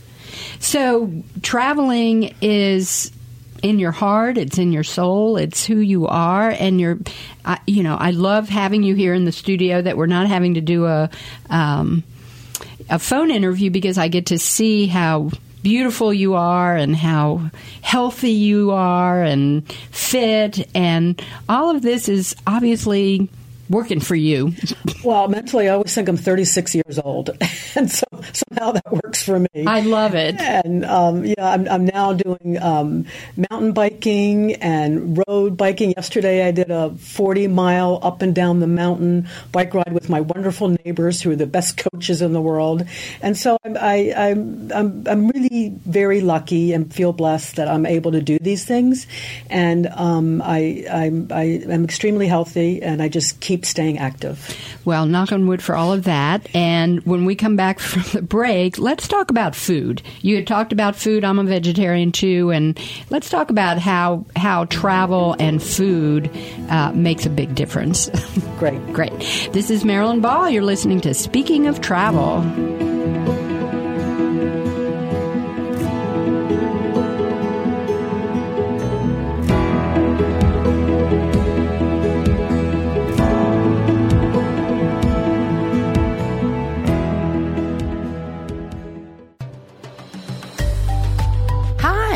So 0.58 1.22
traveling 1.42 2.34
is 2.40 3.12
in 3.62 3.78
your 3.78 3.92
heart, 3.92 4.38
it's 4.38 4.58
in 4.58 4.72
your 4.72 4.84
soul, 4.84 5.36
it's 5.36 5.64
who 5.64 5.76
you 5.76 6.06
are, 6.06 6.50
and 6.50 6.80
you're, 6.80 6.98
I, 7.44 7.58
you 7.66 7.82
know, 7.82 7.96
I 7.96 8.10
love 8.10 8.48
having 8.48 8.82
you 8.82 8.94
here 8.94 9.14
in 9.14 9.24
the 9.24 9.32
studio. 9.32 9.80
That 9.82 9.96
we're 9.96 10.06
not 10.06 10.28
having 10.28 10.54
to 10.54 10.60
do 10.60 10.86
a 10.86 11.10
um, 11.50 12.04
a 12.88 12.98
phone 12.98 13.30
interview 13.30 13.70
because 13.70 13.98
I 13.98 14.08
get 14.08 14.26
to 14.26 14.38
see 14.38 14.86
how 14.86 15.30
beautiful 15.66 16.14
you 16.14 16.34
are 16.34 16.76
and 16.76 16.94
how 16.94 17.50
healthy 17.82 18.30
you 18.30 18.70
are 18.70 19.20
and 19.20 19.68
fit, 19.90 20.64
and 20.76 21.20
all 21.48 21.74
of 21.74 21.82
this 21.82 22.08
is 22.08 22.36
obviously 22.46 23.28
working 23.68 24.00
for 24.00 24.14
you? 24.14 24.52
Well, 25.04 25.28
mentally, 25.28 25.68
I 25.68 25.74
always 25.74 25.94
think 25.94 26.08
I'm 26.08 26.16
36 26.16 26.74
years 26.74 26.98
old, 26.98 27.30
and 27.74 27.90
so 27.90 28.06
somehow 28.32 28.72
that 28.72 28.90
works 28.90 29.22
for 29.22 29.38
me. 29.38 29.66
I 29.66 29.80
love 29.80 30.14
it. 30.14 30.40
And 30.40 30.84
um, 30.84 31.24
yeah, 31.24 31.34
I'm, 31.38 31.68
I'm, 31.68 31.84
now 31.84 32.12
doing 32.12 32.60
um, 32.60 33.06
mountain 33.36 33.72
biking 33.72 34.54
and 34.54 35.22
road 35.28 35.56
biking. 35.56 35.92
Yesterday, 35.96 36.46
I 36.46 36.50
did 36.50 36.70
a 36.70 36.90
40 36.90 37.48
mile 37.48 38.00
up 38.02 38.22
and 38.22 38.34
down 38.34 38.60
the 38.60 38.66
mountain 38.66 39.28
bike 39.52 39.74
ride 39.74 39.92
with 39.92 40.08
my 40.08 40.20
wonderful 40.20 40.68
neighbors, 40.84 41.22
who 41.22 41.30
are 41.30 41.36
the 41.36 41.46
best 41.46 41.76
coaches 41.76 42.22
in 42.22 42.32
the 42.32 42.40
world. 42.40 42.86
And 43.22 43.36
so 43.36 43.58
I'm, 43.64 43.76
I, 43.76 44.12
I'm, 44.16 44.72
I'm, 44.72 45.04
I'm 45.06 45.28
really 45.28 45.68
very 45.86 46.20
lucky 46.20 46.72
and 46.72 46.92
feel 46.92 47.12
blessed 47.12 47.56
that 47.56 47.68
I'm 47.68 47.86
able 47.86 48.12
to 48.12 48.20
do 48.20 48.38
these 48.40 48.64
things. 48.64 49.06
And 49.50 49.86
um, 49.88 50.42
I, 50.42 50.84
I'm, 50.90 51.28
I, 51.30 51.44
am 51.68 51.84
extremely 51.84 52.26
healthy, 52.26 52.82
and 52.82 53.02
I 53.02 53.08
just 53.08 53.40
keep 53.40 53.55
keep 53.56 53.64
staying 53.64 53.98
active. 53.98 54.54
Well, 54.84 55.06
knock 55.06 55.32
on 55.32 55.46
wood 55.46 55.62
for 55.62 55.74
all 55.74 55.92
of 55.92 56.04
that. 56.04 56.46
And 56.54 57.00
when 57.06 57.24
we 57.24 57.34
come 57.34 57.56
back 57.56 57.78
from 57.86 58.02
the 58.12 58.20
break, 58.20 58.78
let's 58.78 59.08
talk 59.08 59.30
about 59.30 59.54
food. 59.54 60.02
You 60.20 60.36
had 60.36 60.46
talked 60.46 60.72
about 60.72 60.94
food. 60.94 61.24
I'm 61.24 61.38
a 61.38 61.44
vegetarian 61.44 62.12
too, 62.12 62.50
and 62.50 62.78
let's 63.08 63.30
talk 63.30 63.50
about 63.50 63.78
how 63.78 64.26
how 64.36 64.66
travel 64.66 65.36
and 65.38 65.62
food 65.62 66.30
uh, 66.68 66.92
makes 66.92 67.24
a 67.24 67.30
big 67.30 67.54
difference. 67.54 68.10
Great, 68.58 68.92
great. 68.92 69.12
This 69.52 69.70
is 69.70 69.84
Marilyn 69.84 70.22
Ball. 70.22 70.48
You're 70.48 70.62
listening 70.62 71.00
to 71.02 71.12
Speaking 71.12 71.66
of 71.66 71.82
Travel. 71.82 72.85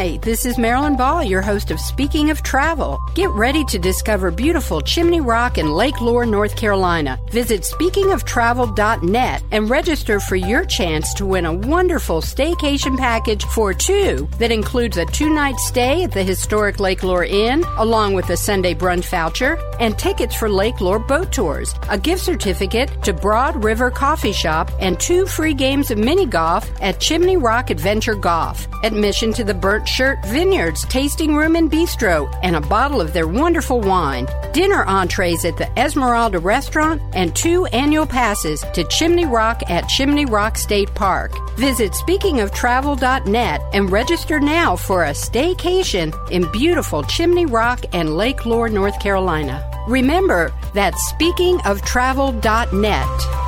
This 0.01 0.46
is 0.46 0.57
Marilyn 0.57 0.96
Ball, 0.96 1.24
your 1.24 1.42
host 1.42 1.70
of 1.70 1.78
Speaking 1.78 2.30
of 2.30 2.42
Travel. 2.42 2.98
Get 3.14 3.28
ready 3.32 3.66
to 3.66 3.78
discover 3.78 4.30
beautiful 4.30 4.80
Chimney 4.80 5.20
Rock 5.20 5.59
and 5.59 5.74
Lake 5.74 6.01
Lure, 6.01 6.24
North 6.24 6.57
Carolina. 6.57 7.20
Visit 7.30 7.61
speakingoftravel.net 7.61 9.42
and 9.51 9.68
register 9.68 10.18
for 10.18 10.36
your 10.36 10.64
chance 10.64 11.12
to 11.14 11.26
win 11.26 11.44
a 11.44 11.53
wonderful 11.53 12.22
staycation 12.22 12.96
package 12.96 13.44
for 13.44 13.74
two 13.74 14.26
that 14.38 14.51
includes 14.51 14.96
a 14.96 15.05
two 15.05 15.28
night 15.28 15.59
stay 15.59 16.05
at 16.05 16.12
the 16.12 16.24
historic 16.24 16.80
Lake 16.80 17.03
Lure 17.03 17.24
Inn, 17.24 17.62
along 17.76 18.14
with 18.14 18.30
a 18.30 18.38
Sunday 18.38 18.72
brunch 18.72 19.05
voucher, 19.05 19.59
and 19.80 19.98
tickets 19.98 20.34
for 20.34 20.48
Lake 20.48 20.80
Lure 20.80 20.98
boat 20.98 21.30
tours, 21.30 21.74
a 21.90 21.98
gift 21.98 22.22
certificate 22.22 23.03
to 23.03 23.12
Broad 23.12 23.62
River 23.62 23.90
Coffee 23.90 24.32
Shop, 24.32 24.70
and 24.80 24.98
two 24.98 25.26
free 25.26 25.53
games 25.53 25.90
of 25.90 25.98
mini 25.98 26.24
golf 26.24 26.70
at 26.80 27.01
Chimney 27.01 27.36
Rock 27.36 27.68
Adventure 27.68 28.14
Golf. 28.14 28.66
Admission 28.82 29.34
to 29.34 29.44
the 29.44 29.53
Burnt 29.53 29.89
Shirt 29.91 30.24
Vineyards 30.26 30.84
Tasting 30.84 31.34
Room 31.34 31.57
and 31.57 31.68
Bistro 31.68 32.32
and 32.45 32.55
a 32.55 32.61
bottle 32.61 33.01
of 33.01 33.12
their 33.12 33.26
wonderful 33.26 33.80
wine. 33.80 34.28
Dinner 34.53 34.84
entrees 34.84 35.45
at 35.45 35.57
the 35.57 35.68
Esmeralda 35.76 36.38
Restaurant 36.38 37.03
and 37.12 37.34
two 37.34 37.66
annual 37.66 38.07
passes 38.07 38.64
to 38.72 38.84
Chimney 38.84 39.26
Rock 39.26 39.68
at 39.68 39.88
Chimney 39.88 40.26
Rock 40.26 40.57
State 40.57 40.95
Park. 40.95 41.32
Visit 41.59 41.91
speakingoftravel.net 41.93 43.62
and 43.72 43.91
register 43.91 44.38
now 44.38 44.76
for 44.76 45.07
a 45.07 45.11
staycation 45.11 46.14
in 46.30 46.49
beautiful 46.53 47.03
Chimney 47.03 47.47
Rock 47.47 47.80
and 47.93 48.16
Lake 48.16 48.47
Lure, 48.47 48.68
North 48.68 49.01
Carolina. 49.01 49.68
Remember, 49.88 50.53
that's 50.72 51.12
speakingoftravel.net. 51.12 53.39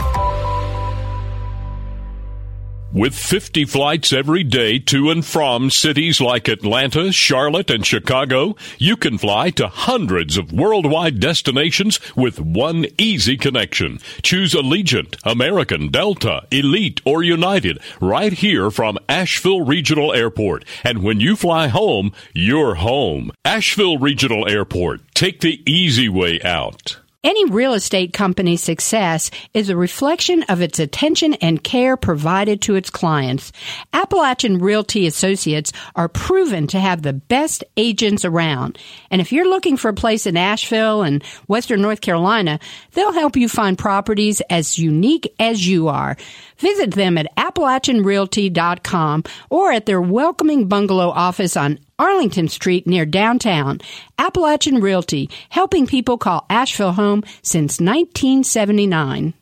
With 2.95 3.15
50 3.15 3.65
flights 3.65 4.13
every 4.13 4.45
day 4.45 4.79
to 4.79 5.11
and 5.11 5.25
from 5.25 5.71
cities 5.71 6.21
like 6.21 6.47
Atlanta, 6.47 7.11
Charlotte, 7.11 7.71
and 7.71 7.87
Chicago, 7.87 8.55
you 8.77 8.99
can 8.99 9.17
fly 9.17 9.49
to 9.53 9.69
hundreds 9.69 10.37
of 10.37 10.53
worldwide 10.53 11.19
destinations 11.19 11.99
with 12.15 12.39
one 12.39 12.85
easy 12.99 13.39
connection. 13.39 13.99
Choose 14.21 14.53
Allegiant, 14.53 15.17
American, 15.25 15.89
Delta, 15.89 16.47
Elite, 16.51 17.01
or 17.07 17.23
United 17.23 17.79
right 17.99 18.35
here 18.35 18.71
from 18.71 18.99
Asheville 19.09 19.65
Regional 19.65 20.13
Airport. 20.13 20.67
And 20.85 21.03
when 21.03 21.19
you 21.19 21.35
fly 21.35 21.69
home, 21.69 22.13
you're 22.35 22.75
home. 22.75 23.33
Asheville 23.43 23.97
Regional 23.97 24.47
Airport. 24.47 25.01
Take 25.15 25.41
the 25.41 25.63
easy 25.65 26.11
way 26.11 26.43
out. 26.43 26.99
Any 27.25 27.45
real 27.45 27.75
estate 27.75 28.13
company's 28.13 28.65
success 28.65 29.31
is 29.55 29.69
a 29.69 29.77
reflection 29.77 30.43
of 30.49 30.61
its 30.61 30.81
attention 30.81 31.35
and 31.35 31.63
care 31.63 31.97
provided 31.97 32.61
to 32.63 32.75
its 32.75 32.91
clients. 32.91 33.53
Appalachian 33.93 34.59
Realty 34.59 35.07
Associates 35.07 35.73
are 35.95 36.09
proven 36.09 36.67
to 36.67 36.81
have 36.81 37.03
the 37.03 37.13
best 37.13 37.63
agents 37.77 38.25
around. 38.25 38.77
And 39.09 39.21
if 39.21 39.31
you're 39.31 39.49
looking 39.49 39.77
for 39.77 39.91
a 39.91 39.95
place 39.95 40.27
in 40.27 40.37
Asheville 40.37 41.03
and 41.03 41.23
Western 41.47 41.81
North 41.81 42.01
Carolina, 42.01 42.59
they'll 42.95 43.13
help 43.13 43.37
you 43.37 43.49
find 43.49 43.79
properties 43.79 44.41
as 44.51 44.77
unique 44.77 45.33
as 45.39 45.65
you 45.65 45.87
are. 45.87 46.17
Visit 46.59 46.95
them 46.95 47.17
at 47.19 47.33
AppalachianRealty.com 47.37 49.23
or 49.49 49.71
at 49.71 49.87
their 49.87 50.03
welcoming 50.03 50.67
bungalow 50.67 51.11
office 51.11 51.57
on 51.57 51.79
Arlington 52.03 52.49
Street 52.49 52.85
near 52.85 53.07
downtown. 53.07 53.81
Appalachian 54.19 54.81
Realty, 54.81 55.31
helping 55.51 55.87
people 55.87 56.19
call 56.19 56.45
Asheville 56.51 56.93
home 56.93 57.23
since 57.43 57.81
1979. 57.81 59.35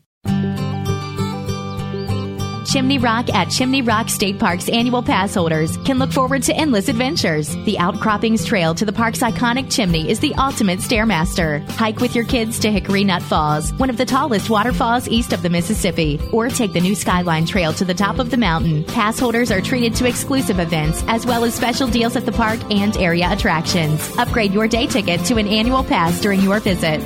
Chimney 2.71 2.99
Rock 2.99 3.27
at 3.33 3.49
Chimney 3.49 3.81
Rock 3.81 4.07
State 4.07 4.39
Park's 4.39 4.69
annual 4.69 5.03
pass 5.03 5.33
holders 5.33 5.75
can 5.83 5.99
look 5.99 6.09
forward 6.09 6.41
to 6.43 6.55
endless 6.55 6.87
adventures. 6.87 7.53
The 7.65 7.77
Outcroppings 7.77 8.45
Trail 8.45 8.73
to 8.75 8.85
the 8.85 8.93
park's 8.93 9.19
iconic 9.19 9.69
chimney 9.69 10.09
is 10.09 10.21
the 10.21 10.33
ultimate 10.35 10.79
stairmaster. 10.79 11.69
Hike 11.71 11.99
with 11.99 12.15
your 12.15 12.23
kids 12.23 12.59
to 12.59 12.71
Hickory 12.71 13.03
Nut 13.03 13.23
Falls, 13.23 13.73
one 13.73 13.89
of 13.89 13.97
the 13.97 14.05
tallest 14.05 14.49
waterfalls 14.49 15.09
east 15.09 15.33
of 15.33 15.41
the 15.41 15.49
Mississippi, 15.49 16.17
or 16.31 16.47
take 16.47 16.71
the 16.71 16.79
new 16.79 16.95
Skyline 16.95 17.45
Trail 17.45 17.73
to 17.73 17.83
the 17.83 17.93
top 17.93 18.19
of 18.19 18.31
the 18.31 18.37
mountain. 18.37 18.85
Pass 18.85 19.19
holders 19.19 19.51
are 19.51 19.59
treated 19.59 19.93
to 19.95 20.07
exclusive 20.07 20.57
events 20.57 21.03
as 21.07 21.25
well 21.25 21.43
as 21.43 21.53
special 21.53 21.89
deals 21.89 22.15
at 22.15 22.25
the 22.25 22.31
park 22.31 22.61
and 22.71 22.95
area 22.95 23.29
attractions. 23.29 24.09
Upgrade 24.17 24.53
your 24.53 24.69
day 24.69 24.87
ticket 24.87 25.19
to 25.25 25.35
an 25.35 25.47
annual 25.49 25.83
pass 25.83 26.21
during 26.21 26.39
your 26.39 26.61
visit. 26.61 27.01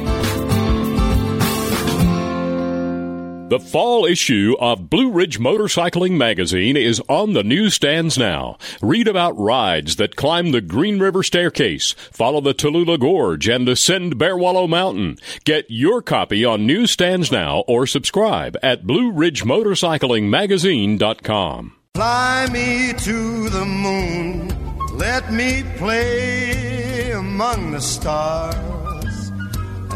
The 3.48 3.60
fall 3.60 4.06
issue 4.06 4.56
of 4.60 4.90
Blue 4.90 5.12
Ridge 5.12 5.38
Motorcycling 5.38 6.18
Magazine 6.18 6.76
is 6.76 7.00
on 7.08 7.34
the 7.34 7.44
newsstands 7.44 8.18
now. 8.18 8.58
Read 8.82 9.08
about 9.08 9.38
rides 9.38 9.98
that 9.98 10.16
climb 10.16 10.50
the 10.50 10.62
Green 10.62 10.98
River 10.98 11.22
Staircase, 11.22 11.92
follow 12.12 12.42
the 12.42 12.56
Tallulah 12.56 13.00
Gorge, 13.00 13.48
and 13.48 13.70
ascend 13.70 14.18
Bear 14.18 14.36
Wallow 14.36 14.66
Mountain. 14.66 15.20
Get 15.44 15.68
your 15.70 16.02
copy 16.02 16.44
on 16.44 16.66
newsstands 16.66 17.32
now 17.32 17.60
or 17.68 17.86
subscribe 17.86 18.58
at 18.64 18.88
BlueRidgeMotorcyclingMagazine.com. 18.88 21.76
Fly 21.94 22.48
me 22.52 22.94
to 22.94 23.50
the 23.50 23.66
moon, 23.66 24.98
let 24.98 25.32
me 25.32 25.62
play 25.78 27.12
among 27.12 27.74
the 27.74 27.82
stars 27.82 28.85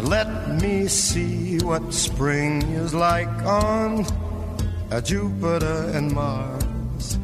let 0.03 0.61
me 0.61 0.87
see 0.87 1.59
what 1.59 1.93
spring 1.93 2.61
is 2.73 2.93
like 2.93 3.27
on 3.43 4.05
Jupiter 5.03 5.91
and 5.93 6.11
Mars. 6.13 7.17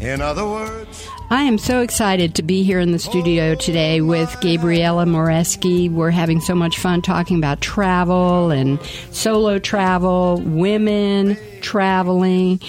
In 0.00 0.20
other 0.20 0.46
words, 0.46 1.08
I 1.32 1.44
am 1.44 1.56
so 1.56 1.80
excited 1.80 2.34
to 2.34 2.42
be 2.42 2.62
here 2.62 2.78
in 2.78 2.92
the 2.92 2.98
studio 2.98 3.54
today 3.54 4.02
with 4.02 4.38
Gabriele 4.42 4.96
Moreski. 5.06 5.90
We're 5.90 6.10
having 6.10 6.42
so 6.42 6.54
much 6.54 6.78
fun 6.78 7.00
talking 7.00 7.38
about 7.38 7.62
travel 7.62 8.50
and 8.50 8.78
solo 9.12 9.58
travel, 9.58 10.42
women 10.44 11.38
traveling. 11.62 12.60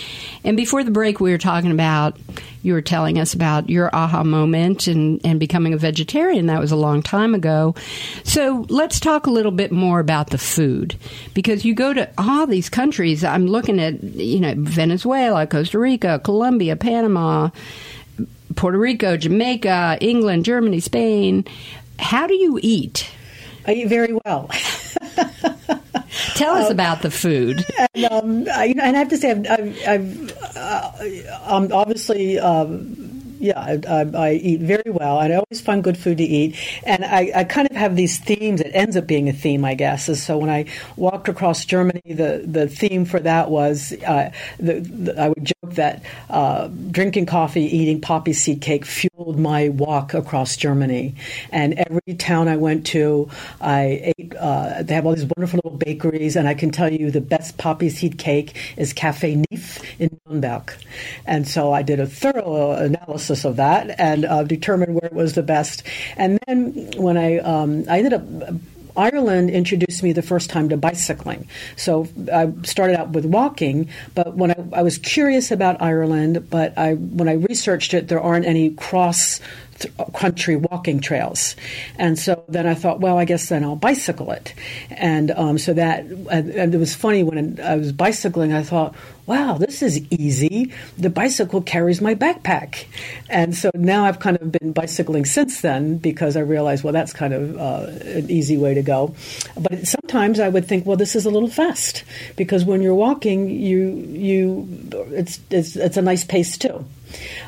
And 0.46 0.56
before 0.56 0.86
the 0.86 0.92
break, 0.92 1.20
we 1.20 1.32
were 1.32 1.38
talking 1.38 1.72
about, 1.72 2.18
you 2.62 2.72
were 2.72 2.82
telling 2.82 3.20
us 3.20 3.34
about 3.34 3.70
your 3.70 3.94
aha 3.94 4.24
moment 4.24 4.88
and, 4.88 5.20
and 5.26 5.42
becoming 5.42 5.74
a 5.74 5.78
vegetarian. 5.78 6.46
That 6.46 6.62
was 6.62 6.72
a 6.72 6.78
long 6.78 7.02
time 7.02 7.36
ago. 7.36 7.76
So 8.24 8.66
let's 8.70 9.02
talk 9.02 9.28
a 9.28 9.32
little 9.32 9.52
bit 9.52 9.74
more 9.74 10.00
about 10.00 10.30
the 10.30 10.38
food 10.38 10.96
because 11.34 11.66
you 11.66 11.76
go 11.76 11.94
to 11.94 12.10
all 12.18 12.48
these 12.48 12.70
countries. 12.70 13.26
I'm 13.26 13.46
looking 13.46 13.82
at, 13.82 14.02
you 14.02 14.40
know, 14.40 14.54
Venezuela, 14.56 15.48
Costa 15.48 15.78
Rica, 15.78 16.22
Colombia, 16.24 16.78
Panama. 16.78 17.50
Puerto 18.56 18.78
Rico, 18.78 19.18
Jamaica, 19.18 19.98
England, 20.02 20.46
Germany, 20.46 20.80
Spain. 20.80 21.46
How 22.00 22.28
do 22.28 22.34
you 22.34 22.60
eat? 22.62 23.10
I 23.66 23.74
eat 23.74 23.88
very 23.88 24.18
well. 24.26 24.50
Tell 26.36 26.56
us 26.56 26.68
um, 26.68 26.72
about 26.72 27.02
the 27.02 27.12
food. 27.12 27.66
And, 27.96 28.06
um, 28.06 28.48
I, 28.54 28.66
and, 28.68 28.82
I, 28.82 29.00
have 29.00 29.10
to 29.10 29.18
say, 29.18 29.32
I've, 29.32 29.48
I've, 29.48 29.88
I've 29.88 30.58
uh, 30.58 30.92
um, 31.46 31.72
obviously 31.72 32.40
um, 32.40 33.03
yeah, 33.44 33.60
I, 33.60 33.80
I, 33.90 34.28
I, 34.30 34.32
eat 34.36 34.62
very 34.62 34.90
well, 34.90 35.20
and 35.20 35.34
I 35.34 35.36
always 35.36 35.60
find 35.60 35.84
good 35.84 35.98
food 35.98 36.20
to 36.20 36.24
eat. 36.24 36.56
And 36.86 37.04
I, 37.04 37.30
I, 37.36 37.44
kind 37.44 37.70
of 37.70 37.76
have 37.76 37.98
these 37.98 38.18
themes. 38.18 38.62
It 38.62 38.72
ends 38.74 38.96
up 38.96 39.06
being 39.06 39.28
a 39.28 39.34
theme, 39.34 39.66
I 39.66 39.74
guess. 39.74 40.08
Is 40.08 40.24
so 40.24 40.38
when 40.38 40.50
I 40.50 40.66
walked 40.96 41.28
across 41.28 41.66
Germany, 41.66 42.02
the, 42.06 42.42
the 42.46 42.70
theme 42.70 43.04
for 43.04 43.20
that 43.20 43.50
was 43.50 43.92
uh, 44.08 44.32
the, 44.60 44.80
the, 44.80 45.22
I 45.22 45.28
would 45.28 45.44
joke 45.44 45.74
that 45.74 46.04
uh, 46.30 46.70
drinking 46.90 47.26
coffee, 47.26 47.64
eating 47.64 48.00
poppy 48.00 48.32
seed 48.32 48.62
cake 48.62 48.86
fueled 48.86 49.38
my 49.38 49.68
walk 49.68 50.14
across 50.14 50.56
Germany. 50.56 51.16
And 51.52 51.74
every 51.74 52.14
town 52.16 52.48
I 52.48 52.56
went 52.56 52.86
to, 52.88 53.30
I 53.60 54.14
ate. 54.18 54.34
Uh, 54.40 54.84
they 54.84 54.94
have 54.94 55.06
all 55.06 55.16
these 55.16 55.26
wonderful 55.36 55.60
little 55.62 55.78
bakeries, 55.78 56.38
and 56.38 56.48
I 56.48 56.54
can 56.54 56.72
tell 56.72 56.92
you 56.92 57.12
the 57.12 57.20
best 57.20 57.58
poppy 57.58 57.90
seed 57.90 58.18
cake 58.18 58.56
is 58.78 58.94
Cafe 58.94 59.44
Neef 59.52 59.82
in 60.00 60.18
Nürnberg. 60.30 60.74
And 61.26 61.46
so 61.46 61.74
I 61.74 61.82
did 61.82 62.00
a 62.00 62.08
thorough 62.08 62.72
analysis 62.72 63.33
analysis 63.34 63.46
of 63.46 63.56
that 63.58 64.00
and 64.00 64.26
uh, 64.26 64.44
determine 64.44 64.94
where 64.94 65.06
it 65.06 65.14
was 65.14 65.34
the 65.34 65.44
best. 65.44 65.84
And 66.18 66.40
then 66.48 66.92
when 66.98 67.18
I 67.18 67.40
um, 67.40 67.86
I 67.90 68.00
ended 68.00 68.14
up 68.14 68.24
Ireland 68.96 69.50
introduced 69.50 70.04
me 70.04 70.14
the 70.14 70.22
first 70.22 70.52
time 70.52 70.70
to 70.70 70.78
bicycling. 70.78 71.48
So 71.76 72.08
I 72.32 72.54
started 72.64 72.96
out 72.96 73.10
with 73.10 73.26
walking, 73.26 73.90
but 74.14 74.36
when 74.36 74.52
I, 74.52 74.80
I, 74.80 74.84
was 74.84 75.00
curious 75.00 75.50
about 75.50 75.82
Ireland, 75.82 76.48
but 76.52 76.78
I 76.78 76.94
when 76.94 77.28
I 77.28 77.34
researched 77.34 77.96
it, 77.96 78.08
there 78.08 78.22
aren't 78.22 78.46
any 78.46 78.70
cross 78.70 79.40
country 80.14 80.56
walking 80.56 81.00
trails. 81.00 81.56
And 81.98 82.18
so 82.18 82.44
then 82.48 82.68
I 82.68 82.74
thought, 82.74 83.00
well, 83.00 83.18
I 83.18 83.26
guess 83.26 83.50
then 83.50 83.64
I'll 83.64 83.76
bicycle 83.76 84.32
it. 84.32 84.54
And 84.92 85.32
um, 85.32 85.58
so 85.58 85.74
that, 85.74 86.06
and, 86.06 86.74
it 86.74 86.78
was 86.78 86.96
funny 86.96 87.24
when 87.24 87.60
I 87.62 87.76
was 87.76 87.92
bicycling, 87.92 88.54
I 88.54 88.64
thought, 88.64 88.96
wow, 89.26 89.58
this 89.58 89.82
is 89.82 90.02
easy. 90.12 90.72
The 90.98 91.10
bicycle 91.10 91.62
carries 91.62 92.02
my 92.02 92.14
backpack. 92.16 92.86
And 93.30 93.56
so 93.56 93.72
now 93.74 94.06
I've 94.06 94.20
kind 94.20 94.38
of 94.38 94.52
been 94.52 94.74
bicycling 94.74 95.26
since 95.26 95.62
then 95.62 95.98
because 95.98 96.36
I 96.36 96.42
realized, 96.42 96.84
well, 96.84 96.94
that's 96.94 97.14
kind 97.14 97.34
of 97.34 97.58
uh, 97.58 97.88
an 98.18 98.30
easy 98.30 98.58
way 98.58 98.74
to 98.74 98.82
go. 98.82 99.16
But 99.58 99.88
sometimes 99.88 100.40
I 100.40 100.50
would 100.50 100.66
think, 100.66 100.86
well, 100.86 100.98
this 100.98 101.16
is 101.16 101.26
a 101.26 101.30
little 101.30 101.50
fast 101.50 102.04
because 102.36 102.66
when 102.66 102.82
you're 102.82 102.96
walking, 102.96 103.50
you, 103.50 103.90
you, 104.12 104.68
it's, 105.12 105.40
it's, 105.50 105.76
it's 105.76 105.98
a 105.98 106.02
nice 106.02 106.24
pace 106.24 106.58
too. 106.58 106.86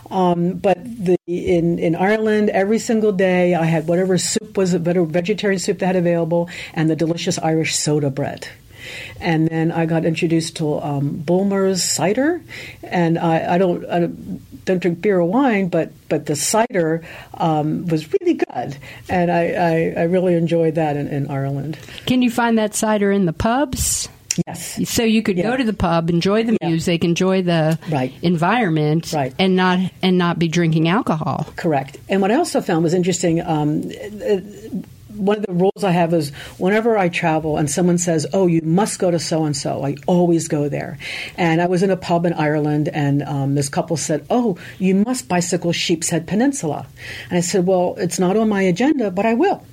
Um, 0.09 0.53
but 0.53 0.77
the, 0.83 1.17
in 1.27 1.79
in 1.79 1.95
Ireland, 1.95 2.49
every 2.49 2.79
single 2.79 3.11
day 3.11 3.55
I 3.55 3.65
had 3.65 3.87
whatever 3.87 4.17
soup 4.17 4.57
was, 4.57 4.73
whatever 4.73 5.05
vegetarian 5.05 5.59
soup 5.59 5.79
they 5.79 5.85
had 5.85 5.95
available, 5.95 6.49
and 6.73 6.89
the 6.89 6.95
delicious 6.95 7.39
Irish 7.39 7.75
soda 7.75 8.09
bread. 8.09 8.47
And 9.19 9.47
then 9.47 9.71
I 9.71 9.85
got 9.85 10.05
introduced 10.05 10.57
to 10.57 10.79
um, 10.79 11.17
Bulmers 11.17 11.83
cider, 11.83 12.41
and 12.83 13.17
I, 13.17 13.55
I, 13.55 13.57
don't, 13.57 13.85
I 13.85 13.99
don't 14.65 14.79
drink 14.79 15.01
beer 15.01 15.19
or 15.19 15.25
wine, 15.25 15.69
but 15.69 15.91
but 16.09 16.25
the 16.25 16.35
cider 16.35 17.03
um, 17.33 17.87
was 17.87 18.11
really 18.13 18.35
good, 18.35 18.77
and 19.09 19.31
I, 19.31 19.93
I, 19.97 20.01
I 20.01 20.03
really 20.03 20.35
enjoyed 20.35 20.75
that 20.75 20.97
in, 20.97 21.07
in 21.07 21.31
Ireland. 21.31 21.79
Can 22.05 22.21
you 22.21 22.29
find 22.29 22.57
that 22.57 22.75
cider 22.75 23.11
in 23.11 23.25
the 23.25 23.33
pubs? 23.33 24.07
Yes. 24.47 24.89
So 24.89 25.03
you 25.03 25.21
could 25.21 25.37
yeah. 25.37 25.43
go 25.43 25.57
to 25.57 25.63
the 25.63 25.73
pub, 25.73 26.09
enjoy 26.09 26.43
the 26.43 26.57
yeah. 26.61 26.67
music, 26.67 27.03
enjoy 27.03 27.41
the 27.41 27.79
right. 27.89 28.13
environment, 28.21 29.11
right. 29.13 29.33
and 29.39 29.55
not 29.55 29.79
and 30.01 30.17
not 30.17 30.39
be 30.39 30.47
drinking 30.47 30.87
alcohol. 30.87 31.47
Correct. 31.55 31.97
And 32.09 32.21
what 32.21 32.31
I 32.31 32.35
also 32.35 32.61
found 32.61 32.83
was 32.83 32.93
interesting. 32.93 33.41
Um, 33.41 33.91
one 35.15 35.37
of 35.37 35.45
the 35.45 35.53
rules 35.53 35.83
I 35.83 35.91
have 35.91 36.13
is 36.13 36.31
whenever 36.57 36.97
I 36.97 37.09
travel 37.09 37.57
and 37.57 37.69
someone 37.69 37.97
says, 37.97 38.25
"Oh, 38.33 38.47
you 38.47 38.61
must 38.61 38.99
go 38.99 39.11
to 39.11 39.19
so 39.19 39.45
and 39.45 39.55
so," 39.55 39.85
I 39.85 39.95
always 40.07 40.47
go 40.47 40.69
there. 40.69 40.97
And 41.37 41.61
I 41.61 41.67
was 41.67 41.83
in 41.83 41.89
a 41.89 41.97
pub 41.97 42.25
in 42.25 42.33
Ireland, 42.33 42.89
and 42.89 43.23
um, 43.23 43.55
this 43.55 43.69
couple 43.69 43.97
said, 43.97 44.25
"Oh, 44.29 44.57
you 44.79 44.95
must 44.95 45.27
bicycle 45.27 45.71
Sheep's 45.71 46.09
Head 46.09 46.27
Peninsula," 46.27 46.87
and 47.29 47.37
I 47.37 47.41
said, 47.41 47.65
"Well, 47.65 47.95
it's 47.97 48.19
not 48.19 48.37
on 48.37 48.49
my 48.49 48.61
agenda, 48.61 49.11
but 49.11 49.25
I 49.25 49.33
will." 49.33 49.63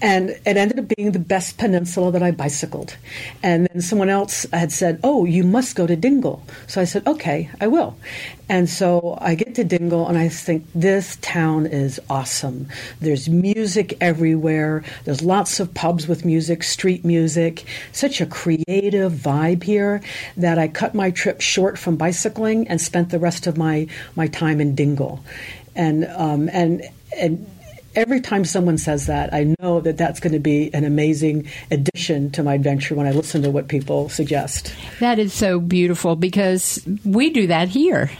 And 0.00 0.30
it 0.30 0.56
ended 0.56 0.78
up 0.78 0.88
being 0.96 1.12
the 1.12 1.18
best 1.18 1.56
peninsula 1.56 2.12
that 2.12 2.22
I 2.22 2.30
bicycled. 2.30 2.96
And 3.42 3.66
then 3.72 3.80
someone 3.80 4.10
else 4.10 4.44
had 4.52 4.70
said, 4.70 5.00
Oh, 5.02 5.24
you 5.24 5.44
must 5.44 5.76
go 5.76 5.86
to 5.86 5.96
Dingle. 5.96 6.42
So 6.66 6.80
I 6.80 6.84
said, 6.84 7.06
Okay, 7.06 7.48
I 7.60 7.68
will. 7.68 7.96
And 8.48 8.68
so 8.68 9.16
I 9.20 9.34
get 9.34 9.54
to 9.54 9.64
Dingle 9.64 10.06
and 10.06 10.18
I 10.18 10.28
think, 10.28 10.66
This 10.74 11.16
town 11.22 11.66
is 11.66 12.00
awesome. 12.10 12.68
There's 13.00 13.28
music 13.28 13.96
everywhere. 14.00 14.84
There's 15.04 15.22
lots 15.22 15.58
of 15.60 15.72
pubs 15.72 16.06
with 16.06 16.24
music, 16.24 16.62
street 16.64 17.04
music. 17.04 17.64
Such 17.92 18.20
a 18.20 18.26
creative 18.26 19.12
vibe 19.12 19.62
here 19.62 20.02
that 20.36 20.58
I 20.58 20.68
cut 20.68 20.94
my 20.94 21.10
trip 21.10 21.40
short 21.40 21.78
from 21.78 21.96
bicycling 21.96 22.68
and 22.68 22.80
spent 22.80 23.10
the 23.10 23.18
rest 23.18 23.46
of 23.46 23.56
my, 23.56 23.86
my 24.16 24.26
time 24.26 24.60
in 24.60 24.74
Dingle. 24.74 25.24
And, 25.74 26.04
um, 26.04 26.48
and, 26.52 26.82
and 27.16 27.46
every 27.94 28.20
time 28.20 28.44
someone 28.44 28.78
says 28.78 29.06
that, 29.06 29.32
I 29.32 29.54
know 29.60 29.80
that 29.80 29.96
that's 29.96 30.20
going 30.20 30.32
to 30.32 30.38
be 30.38 30.72
an 30.74 30.84
amazing 30.84 31.48
addition 31.70 32.30
to 32.32 32.42
my 32.42 32.54
adventure 32.54 32.94
when 32.94 33.06
I 33.06 33.12
listen 33.12 33.42
to 33.42 33.50
what 33.50 33.68
people 33.68 34.08
suggest. 34.08 34.74
That 35.00 35.18
is 35.18 35.32
so 35.32 35.60
beautiful 35.60 36.16
because 36.16 36.86
we 37.04 37.30
do 37.30 37.46
that 37.48 37.68
here. 37.68 38.10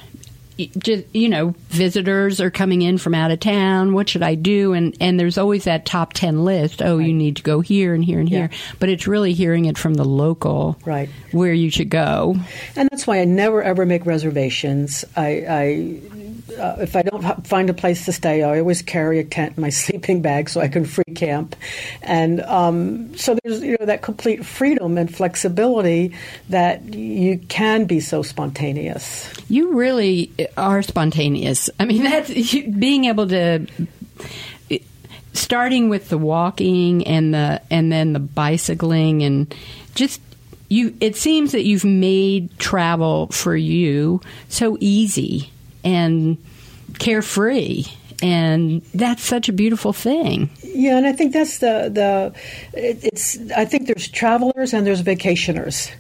Just, 0.79 1.05
you 1.13 1.29
know, 1.29 1.53
visitors 1.71 2.41
are 2.41 2.51
coming 2.51 2.83
in 2.83 2.97
from 2.97 3.13
out 3.13 3.33
of 3.33 3.41
town. 3.41 3.93
What 3.93 4.09
should 4.09 4.23
I 4.23 4.37
do? 4.37 4.73
And 4.73 4.97
and 5.01 5.19
there's 5.19 5.37
always 5.37 5.65
that 5.65 5.85
top 5.85 6.13
ten 6.13 6.45
list. 6.45 6.81
Oh, 6.81 6.99
right. 6.99 7.09
you 7.09 7.13
need 7.13 7.35
to 7.37 7.43
go 7.43 7.61
here 7.61 7.93
and 7.93 8.05
here 8.05 8.21
and 8.21 8.31
yeah. 8.31 8.39
here. 8.39 8.51
But 8.79 8.89
it's 8.89 9.09
really 9.09 9.33
hearing 9.33 9.65
it 9.65 9.77
from 9.77 9.95
the 9.95 10.05
local, 10.05 10.79
right, 10.85 11.11
where 11.33 11.53
you 11.53 11.71
should 11.71 11.91
go. 11.91 12.37
And 12.77 12.89
that's 12.93 13.05
why 13.05 13.19
I 13.19 13.25
never 13.25 13.65
ever 13.65 13.85
make 13.85 14.07
reservations. 14.07 15.05
I, 15.17 15.45
I 15.49 16.01
uh, 16.59 16.77
if 16.81 16.97
I 16.97 17.03
don't 17.03 17.47
find 17.47 17.71
a 17.71 17.75
place 17.75 18.05
to 18.07 18.13
stay, 18.13 18.43
I 18.43 18.59
always 18.59 18.83
carry 18.83 19.19
a 19.19 19.25
tent 19.25 19.59
my 19.59 19.69
sleeping 19.71 20.23
bag 20.23 20.49
so 20.49 20.61
I 20.61 20.69
can 20.69 20.85
free 20.85 21.05
camp. 21.15 21.57
And 22.03 22.41
um, 22.43 23.17
so 23.17 23.37
there's 23.43 23.63
you 23.63 23.77
know 23.79 23.87
that 23.87 24.03
complete 24.03 24.45
freedom 24.45 24.99
and 24.99 25.15
flexibility 25.15 26.15
that 26.49 26.95
you 26.95 27.39
can 27.49 27.85
be 27.85 28.01
so 28.01 28.23
spontaneous. 28.23 29.33
You 29.49 29.75
really 29.75 30.33
are 30.57 30.83
spontaneous. 30.83 31.71
I 31.79 31.85
mean, 31.85 32.03
that's 32.05 32.33
being 32.55 33.07
able 33.07 33.29
to 33.29 33.67
starting 35.35 35.89
with 35.89 36.09
the 36.09 36.19
walking 36.19 37.07
and 37.07 37.35
the 37.35 37.61
and 37.71 37.91
then 37.91 38.13
the 38.13 38.21
bicycling 38.21 39.23
and 39.23 39.55
just 39.95 40.21
you 40.69 40.97
it 41.01 41.17
seems 41.17 41.53
that 41.53 41.65
you've 41.65 41.85
made 41.85 42.57
travel 42.59 43.27
for 43.29 43.57
you 43.57 44.21
so 44.49 44.77
easy 44.81 45.51
and 45.85 46.43
carefree 46.99 47.85
and 48.23 48.83
that's 48.95 49.23
such 49.23 49.49
a 49.49 49.53
beautiful 49.53 49.93
thing. 49.93 50.51
Yeah, 50.63 50.97
and 50.97 51.07
I 51.07 51.13
think 51.13 51.33
that's 51.33 51.59
the 51.59 51.91
the 51.93 52.33
it, 52.73 53.05
it's. 53.05 53.39
I 53.53 53.65
think 53.65 53.87
there's 53.87 54.09
travelers 54.09 54.73
and 54.73 54.87
there's 54.87 55.03
vacationers, 55.03 55.91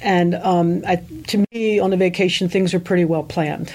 and 0.00 0.34
um, 0.36 0.84
I, 0.86 0.96
to 1.28 1.44
me, 1.52 1.78
on 1.78 1.92
a 1.92 1.96
vacation, 1.96 2.48
things 2.48 2.72
are 2.72 2.80
pretty 2.80 3.04
well 3.04 3.24
planned, 3.24 3.74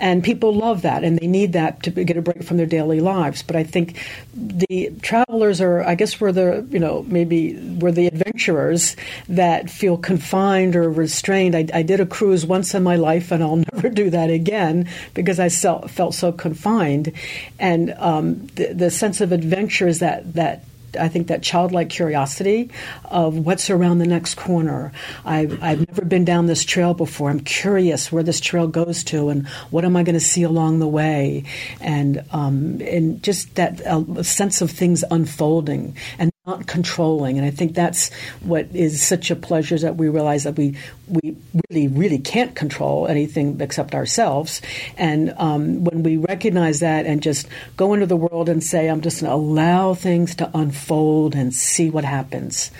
and 0.00 0.24
people 0.24 0.54
love 0.54 0.82
that 0.82 1.04
and 1.04 1.18
they 1.18 1.26
need 1.26 1.52
that 1.52 1.82
to 1.82 1.90
get 1.90 2.16
a 2.16 2.22
break 2.22 2.42
from 2.42 2.56
their 2.56 2.66
daily 2.66 3.00
lives. 3.00 3.42
But 3.42 3.56
i 3.56 3.62
think 3.62 3.98
the 4.34 4.92
travelers 5.02 5.60
are 5.60 5.82
i 5.82 5.94
guess 5.94 6.20
we're 6.20 6.32
the 6.32 6.66
you 6.70 6.78
know 6.78 7.04
maybe 7.06 7.54
we're 7.78 7.92
the 7.92 8.06
adventurers 8.06 8.96
that 9.28 9.70
feel 9.70 9.96
confined 9.96 10.74
or 10.74 10.90
restrained. 10.90 11.54
I, 11.54 11.66
I 11.72 11.82
did 11.82 12.00
a 12.00 12.06
cruise 12.06 12.46
once 12.46 12.74
in 12.74 12.82
my 12.82 12.96
life 12.96 13.30
and 13.30 13.42
i'll 13.42 13.56
never 13.72 13.88
do 13.88 14.10
that 14.10 14.30
again 14.30 14.88
because 15.14 15.38
i 15.38 15.48
felt, 15.48 16.14
so 16.14 16.32
confined. 16.32 17.12
And 17.58 17.94
um, 17.98 18.46
the, 18.56 18.72
the 18.72 18.90
sense 18.90 19.20
of 19.20 19.32
adventure 19.32 19.86
is 19.86 20.00
that 20.00 20.32
that 20.34 20.64
I 20.98 21.08
think 21.08 21.28
that 21.28 21.42
childlike 21.42 21.90
curiosity 21.90 22.70
of 23.04 23.36
what's 23.38 23.70
around 23.70 23.98
the 23.98 24.06
next 24.06 24.34
corner. 24.34 24.92
I've, 25.24 25.62
I've 25.62 25.86
never 25.88 26.04
been 26.04 26.24
down 26.24 26.46
this 26.46 26.64
trail 26.64 26.94
before. 26.94 27.30
I'm 27.30 27.40
curious 27.40 28.10
where 28.10 28.22
this 28.22 28.40
trail 28.40 28.66
goes 28.66 29.04
to 29.04 29.28
and 29.28 29.46
what 29.70 29.84
am 29.84 29.96
I 29.96 30.02
going 30.02 30.14
to 30.14 30.20
see 30.20 30.42
along 30.42 30.78
the 30.78 30.88
way, 30.88 31.44
and 31.80 32.24
um, 32.32 32.80
and 32.80 33.22
just 33.22 33.54
that 33.56 33.80
uh, 33.86 34.22
sense 34.22 34.60
of 34.60 34.70
things 34.70 35.04
unfolding 35.10 35.96
and 36.18 36.29
not 36.50 36.66
controlling. 36.66 37.38
And 37.38 37.46
I 37.46 37.50
think 37.50 37.74
that's 37.74 38.12
what 38.42 38.66
is 38.74 39.02
such 39.02 39.30
a 39.30 39.36
pleasure 39.36 39.74
is 39.74 39.82
that 39.82 39.96
we 39.96 40.08
realize 40.08 40.44
that 40.44 40.56
we 40.56 40.76
we 41.08 41.36
really 41.70 41.88
really 41.88 42.18
can't 42.18 42.54
control 42.54 43.06
anything 43.06 43.60
except 43.60 43.94
ourselves. 43.94 44.60
And 44.96 45.32
um, 45.38 45.84
when 45.84 46.02
we 46.02 46.16
recognize 46.16 46.80
that 46.80 47.06
and 47.06 47.22
just 47.22 47.46
go 47.76 47.94
into 47.94 48.06
the 48.06 48.16
world 48.16 48.48
and 48.48 48.62
say, 48.62 48.88
I'm 48.88 49.00
just 49.00 49.20
going 49.20 49.30
to 49.30 49.34
allow 49.36 49.94
things 49.94 50.34
to 50.36 50.50
unfold 50.54 51.34
and 51.34 51.54
see 51.54 51.90
what 51.90 52.04
happens. 52.04 52.70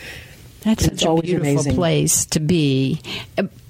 That's 0.62 0.84
It's 0.86 1.02
such 1.02 1.18
a 1.18 1.22
beautiful 1.22 1.52
amazing. 1.52 1.74
place 1.74 2.26
to 2.26 2.40
be. 2.40 3.00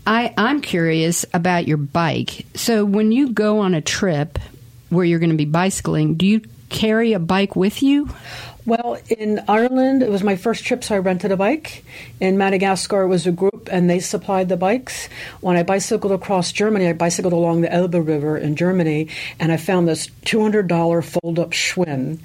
I, 0.07 0.34
I'm 0.36 0.61
curious 0.61 1.24
about 1.32 1.68
your 1.68 1.76
bike. 1.76 2.46
So 2.55 2.84
when 2.84 3.12
you 3.12 3.30
go 3.32 3.61
on 3.61 3.74
a 3.74 3.80
trip 3.80 4.38
where 4.88 5.05
you're 5.05 5.20
going 5.20 5.30
to 5.30 5.36
be 5.36 5.44
bicycling, 5.44 6.14
do 6.16 6.26
you 6.26 6.40
carry 6.68 7.12
a 7.12 7.18
bike 7.20 7.55
with 7.55 7.82
you? 7.82 8.09
Well, 8.71 8.99
in 9.09 9.43
Ireland, 9.49 10.01
it 10.01 10.11
was 10.11 10.23
my 10.23 10.37
first 10.37 10.64
trip, 10.64 10.85
so 10.85 10.95
I 10.95 10.99
rented 10.99 11.33
a 11.33 11.37
bike. 11.37 11.85
In 12.21 12.39
Madagascar, 12.39 13.03
it 13.03 13.09
was 13.09 13.27
a 13.27 13.33
group, 13.33 13.68
and 13.73 13.91
they 13.91 13.99
supplied 13.99 14.49
the 14.49 14.57
bikes. 14.57 15.09
When 15.41 15.57
I 15.57 15.64
bicycled 15.64 16.12
across 16.12 16.53
Germany, 16.53 16.87
I 16.87 16.93
bicycled 16.93 17.33
along 17.33 17.62
the 17.62 17.73
Elbe 17.73 17.97
River 17.97 18.39
in 18.39 18.55
Germany, 18.55 19.09
and 19.41 19.51
I 19.51 19.57
found 19.57 19.89
this 19.89 20.07
$200 20.25 21.03
fold 21.03 21.41
up 21.41 21.51
Schwinn. 21.51 22.21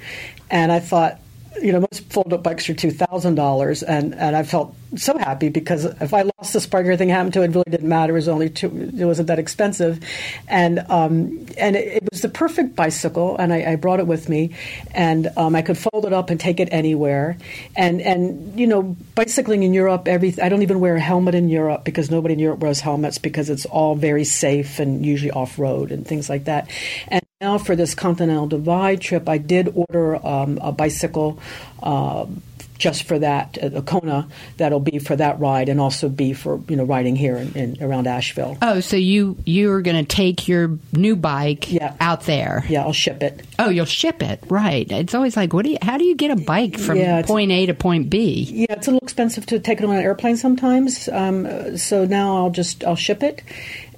And 0.51 0.71
I 0.71 0.79
thought, 0.79 1.19
you 1.61 1.71
know, 1.71 1.79
most 1.79 2.11
fold 2.11 2.33
up 2.33 2.43
bikes 2.43 2.69
are 2.69 2.73
$2,000, 2.73 3.83
and, 3.87 4.15
and 4.15 4.35
I 4.35 4.43
felt 4.43 4.75
so 4.95 5.17
happy 5.17 5.49
because 5.49 5.85
if 5.85 6.13
I 6.13 6.23
lost 6.37 6.53
this 6.53 6.65
bike 6.65 6.85
or 6.85 6.89
anything 6.89 7.09
happened 7.09 7.33
to 7.33 7.41
it, 7.41 7.45
it 7.45 7.55
really 7.55 7.63
didn't 7.69 7.89
matter. 7.89 8.13
It 8.13 8.15
was 8.15 8.27
only 8.27 8.49
two, 8.49 8.91
it 8.97 9.05
wasn't 9.05 9.27
that 9.27 9.39
expensive. 9.39 9.99
And, 10.47 10.79
um, 10.89 11.45
and 11.57 11.75
it, 11.75 12.03
it 12.03 12.09
was 12.11 12.21
the 12.21 12.29
perfect 12.29 12.75
bicycle, 12.75 13.37
and 13.37 13.53
I, 13.53 13.73
I 13.73 13.75
brought 13.75 13.99
it 13.99 14.07
with 14.07 14.29
me, 14.29 14.51
and 14.93 15.29
um, 15.37 15.55
I 15.55 15.61
could 15.61 15.77
fold 15.77 16.05
it 16.05 16.13
up 16.13 16.29
and 16.29 16.39
take 16.39 16.59
it 16.59 16.69
anywhere. 16.71 17.37
And, 17.75 18.01
and, 18.01 18.59
you 18.59 18.67
know, 18.67 18.95
bicycling 19.15 19.63
in 19.63 19.73
Europe, 19.73 20.07
every, 20.07 20.33
I 20.41 20.49
don't 20.49 20.61
even 20.61 20.79
wear 20.79 20.95
a 20.95 21.01
helmet 21.01 21.35
in 21.35 21.49
Europe 21.49 21.83
because 21.83 22.11
nobody 22.11 22.33
in 22.33 22.39
Europe 22.39 22.59
wears 22.59 22.79
helmets 22.79 23.17
because 23.17 23.49
it's 23.49 23.65
all 23.65 23.95
very 23.95 24.23
safe 24.23 24.79
and 24.79 25.05
usually 25.05 25.31
off 25.31 25.57
road 25.57 25.91
and 25.91 26.05
things 26.05 26.29
like 26.29 26.45
that. 26.45 26.69
And 27.07 27.24
now 27.41 27.57
for 27.57 27.75
this 27.75 27.93
Continental 27.95 28.47
Divide 28.47 29.01
trip, 29.01 29.27
I 29.27 29.37
did 29.37 29.73
order 29.75 30.25
um, 30.25 30.57
a 30.61 30.71
bicycle. 30.71 31.37
Uh, 31.83 32.27
just 32.77 33.03
for 33.03 33.17
that, 33.19 33.57
a 33.61 33.81
Kona 33.81 34.27
that'll 34.57 34.81
be 34.81 34.99
for 34.99 35.15
that 35.15 35.39
ride, 35.39 35.69
and 35.69 35.79
also 35.79 36.09
be 36.09 36.33
for 36.33 36.59
you 36.67 36.75
know 36.75 36.83
riding 36.83 37.15
here 37.15 37.37
in, 37.37 37.53
in 37.53 37.77
around 37.81 38.05
Asheville. 38.05 38.57
Oh, 38.61 38.81
so 38.81 38.97
you 38.97 39.37
you 39.45 39.71
are 39.71 39.81
going 39.81 39.95
to 39.95 40.03
take 40.15 40.49
your 40.49 40.77
new 40.91 41.15
bike 41.15 41.71
Yeah. 41.71 41.95
out 42.01 42.23
there? 42.23 42.65
Yeah, 42.67 42.83
I'll 42.83 42.91
ship 42.91 43.23
it. 43.23 43.45
Oh, 43.57 43.69
you'll 43.69 43.85
ship 43.85 44.21
it, 44.21 44.43
right? 44.49 44.85
It's 44.91 45.13
always 45.15 45.37
like, 45.37 45.53
what 45.53 45.63
do 45.63 45.71
you? 45.71 45.77
How 45.81 45.97
do 45.97 46.03
you 46.03 46.15
get 46.15 46.31
a 46.31 46.35
bike 46.35 46.77
from 46.77 46.97
Yeah, 46.97 47.21
point 47.21 47.49
A 47.49 47.65
to 47.67 47.73
point 47.73 48.09
B? 48.09 48.43
Yeah, 48.51 48.73
it's 48.73 48.87
a 48.87 48.91
little 48.91 49.05
expensive 49.05 49.45
to 49.47 49.59
take 49.59 49.79
it 49.79 49.85
on 49.85 49.95
an 49.95 50.03
airplane 50.03 50.35
sometimes. 50.35 51.07
Um, 51.07 51.77
so 51.77 52.03
now 52.03 52.35
I'll 52.35 52.49
just 52.51 52.83
I'll 52.83 52.97
ship 52.97 53.23
it, 53.23 53.41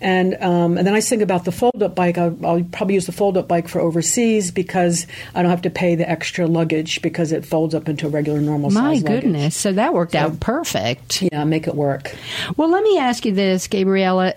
and 0.02 0.36
um, 0.42 0.78
and 0.78 0.86
then 0.86 0.94
I 0.94 1.02
think 1.02 1.22
about 1.22 1.46
the 1.46 1.52
fold 1.52 1.82
up 1.82 1.96
bike. 1.96 2.18
I'll, 2.18 2.38
I'll 2.46 2.64
probably 2.64 2.96
use 2.96 3.06
the 3.06 3.12
fold 3.12 3.38
up 3.38 3.48
bike 3.48 3.68
for 3.68 3.80
overseas 3.82 4.52
because 4.52 5.08
I 5.36 5.42
don't 5.42 5.52
have 5.52 5.64
to 5.64 5.70
pay 5.70 5.96
the 5.96 6.10
extra 6.10 6.48
luggage 6.48 7.02
because 7.02 7.32
it 7.32 7.46
folds 7.46 7.74
up 7.76 7.90
into 7.90 8.08
a 8.08 8.10
regular 8.10 8.40
normal 8.42 8.70
My 8.70 8.96
size 8.96 9.04
luggage. 9.04 9.22
goodness, 9.24 9.56
so 9.56 9.72
that 9.74 9.94
worked 9.94 10.16
out 10.16 10.40
perfect. 10.40 11.22
Yeah, 11.22 11.44
make 11.44 11.68
it 11.68 11.76
work. 11.76 12.16
Well, 12.56 12.70
let 12.70 12.84
me 12.84 12.98
ask 12.98 13.26
you 13.26 13.34
this, 13.34 13.68
Gabriele. 13.68 14.34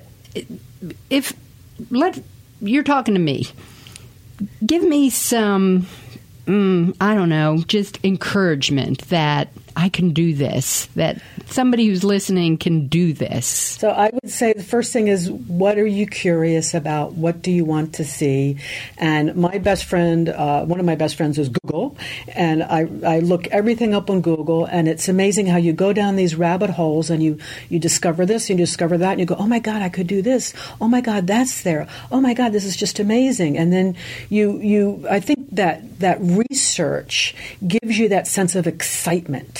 If 1.10 1.32
let 1.90 2.22
you're 2.60 2.82
talking 2.84 3.14
to 3.14 3.20
me, 3.20 3.46
give 4.64 4.82
me 4.82 5.10
some, 5.10 5.86
mm, 6.46 6.96
I 7.00 7.14
don't 7.14 7.28
know, 7.28 7.62
just 7.66 7.98
encouragement 8.04 9.08
that 9.08 9.48
I 9.76 9.88
can 9.88 10.10
do 10.10 10.34
this. 10.34 10.86
That 10.96 11.20
somebody 11.46 11.86
who's 11.86 12.04
listening 12.04 12.58
can 12.58 12.88
do 12.88 13.12
this. 13.12 13.46
So 13.46 13.90
I 13.90 14.10
would 14.12 14.30
say 14.30 14.52
the 14.52 14.62
first 14.62 14.92
thing 14.92 15.08
is 15.08 15.30
what 15.30 15.78
are 15.78 15.86
you 15.86 16.06
curious 16.06 16.74
about? 16.74 17.12
What 17.14 17.42
do 17.42 17.50
you 17.50 17.64
want 17.64 17.94
to 17.94 18.04
see? 18.04 18.56
And 18.98 19.36
my 19.36 19.58
best 19.58 19.84
friend, 19.84 20.28
uh, 20.28 20.64
one 20.64 20.80
of 20.80 20.86
my 20.86 20.94
best 20.94 21.16
friends 21.16 21.38
is 21.38 21.48
Google, 21.48 21.96
and 22.28 22.62
I, 22.62 22.88
I 23.04 23.18
look 23.20 23.46
everything 23.48 23.94
up 23.94 24.10
on 24.10 24.20
Google, 24.20 24.64
and 24.64 24.88
it's 24.88 25.08
amazing 25.08 25.46
how 25.46 25.56
you 25.56 25.72
go 25.72 25.92
down 25.92 26.16
these 26.16 26.34
rabbit 26.34 26.70
holes 26.70 27.10
and 27.10 27.22
you 27.22 27.38
you 27.68 27.78
discover 27.78 28.26
this 28.26 28.50
and 28.50 28.58
you 28.58 28.66
discover 28.66 28.98
that, 28.98 29.12
and 29.12 29.20
you 29.20 29.26
go, 29.26 29.36
oh 29.36 29.46
my 29.46 29.58
God, 29.58 29.82
I 29.82 29.88
could 29.88 30.06
do 30.06 30.22
this. 30.22 30.54
Oh 30.80 30.88
my 30.88 31.00
God, 31.00 31.26
that's 31.26 31.62
there. 31.62 31.88
Oh 32.10 32.20
my 32.20 32.34
God, 32.34 32.52
this 32.52 32.64
is 32.64 32.76
just 32.76 32.98
amazing. 32.98 33.56
And 33.58 33.72
then 33.72 33.96
you 34.28 34.58
you 34.58 35.06
I 35.10 35.20
think 35.20 35.50
that 35.52 36.00
that 36.00 36.18
research 36.20 37.34
gives 37.66 37.98
you 37.98 38.08
that 38.08 38.26
sense 38.26 38.54
of 38.54 38.66
excitement 38.66 39.59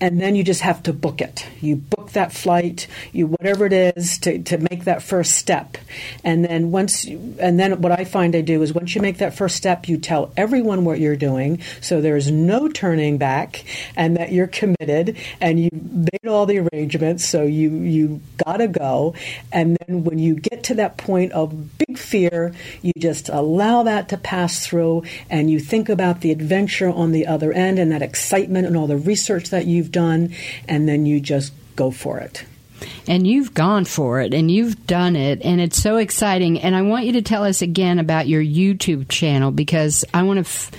and 0.00 0.20
then 0.20 0.34
you 0.34 0.42
just 0.42 0.62
have 0.62 0.82
to 0.84 0.92
book 0.92 1.20
it. 1.20 1.46
You 1.60 1.76
book 1.76 2.12
that 2.12 2.32
flight, 2.32 2.86
you 3.12 3.26
whatever 3.26 3.66
it 3.66 3.72
is 3.72 4.18
to, 4.20 4.42
to 4.42 4.58
make 4.58 4.84
that 4.84 5.02
first 5.02 5.32
step, 5.32 5.76
and 6.24 6.44
then 6.44 6.70
once, 6.70 7.04
you, 7.04 7.36
and 7.38 7.58
then 7.58 7.80
what 7.82 7.92
I 7.92 8.04
find 8.04 8.34
I 8.34 8.40
do 8.40 8.62
is 8.62 8.72
once 8.72 8.94
you 8.94 9.00
make 9.00 9.18
that 9.18 9.34
first 9.34 9.56
step, 9.56 9.88
you 9.88 9.98
tell 9.98 10.32
everyone 10.36 10.84
what 10.84 11.00
you're 11.00 11.16
doing, 11.16 11.60
so 11.80 12.00
there's 12.00 12.30
no 12.30 12.68
turning 12.68 13.18
back, 13.18 13.64
and 13.96 14.16
that 14.16 14.32
you're 14.32 14.46
committed, 14.46 15.16
and 15.40 15.60
you 15.60 15.70
made 15.72 16.26
all 16.26 16.46
the 16.46 16.58
arrangements, 16.58 17.24
so 17.24 17.42
you 17.42 17.70
you 17.70 18.20
gotta 18.44 18.68
go, 18.68 19.14
and 19.52 19.76
then 19.86 20.04
when 20.04 20.18
you 20.18 20.34
get 20.34 20.64
to 20.64 20.74
that 20.74 20.96
point 20.96 21.32
of 21.32 21.78
big 21.78 21.98
fear, 21.98 22.52
you 22.82 22.92
just 22.98 23.28
allow 23.28 23.82
that 23.82 24.08
to 24.08 24.16
pass 24.16 24.66
through, 24.66 25.02
and 25.28 25.50
you 25.50 25.60
think 25.60 25.88
about 25.88 26.20
the 26.20 26.30
adventure 26.30 26.88
on 26.88 27.12
the 27.12 27.26
other 27.26 27.52
end, 27.52 27.78
and 27.78 27.92
that 27.92 28.02
excitement 28.02 28.66
and 28.66 28.76
all 28.76 28.86
the 28.86 28.96
research 28.96 29.50
that 29.50 29.66
you've 29.66 29.89
done, 29.90 30.34
and 30.68 30.88
then 30.88 31.06
you 31.06 31.20
just 31.20 31.52
go 31.76 31.90
for 31.90 32.18
it. 32.18 32.44
And 33.06 33.26
you've 33.26 33.52
gone 33.52 33.84
for 33.84 34.20
it 34.20 34.32
and 34.32 34.50
you've 34.50 34.86
done 34.86 35.14
it 35.14 35.42
and 35.42 35.60
it's 35.60 35.80
so 35.80 35.98
exciting 35.98 36.58
and 36.60 36.74
I 36.74 36.80
want 36.80 37.04
you 37.04 37.12
to 37.12 37.22
tell 37.22 37.44
us 37.44 37.60
again 37.60 37.98
about 37.98 38.26
your 38.26 38.42
YouTube 38.42 39.10
channel 39.10 39.50
because 39.50 40.02
I 40.14 40.22
want 40.22 40.38
to 40.38 40.50
f- 40.50 40.70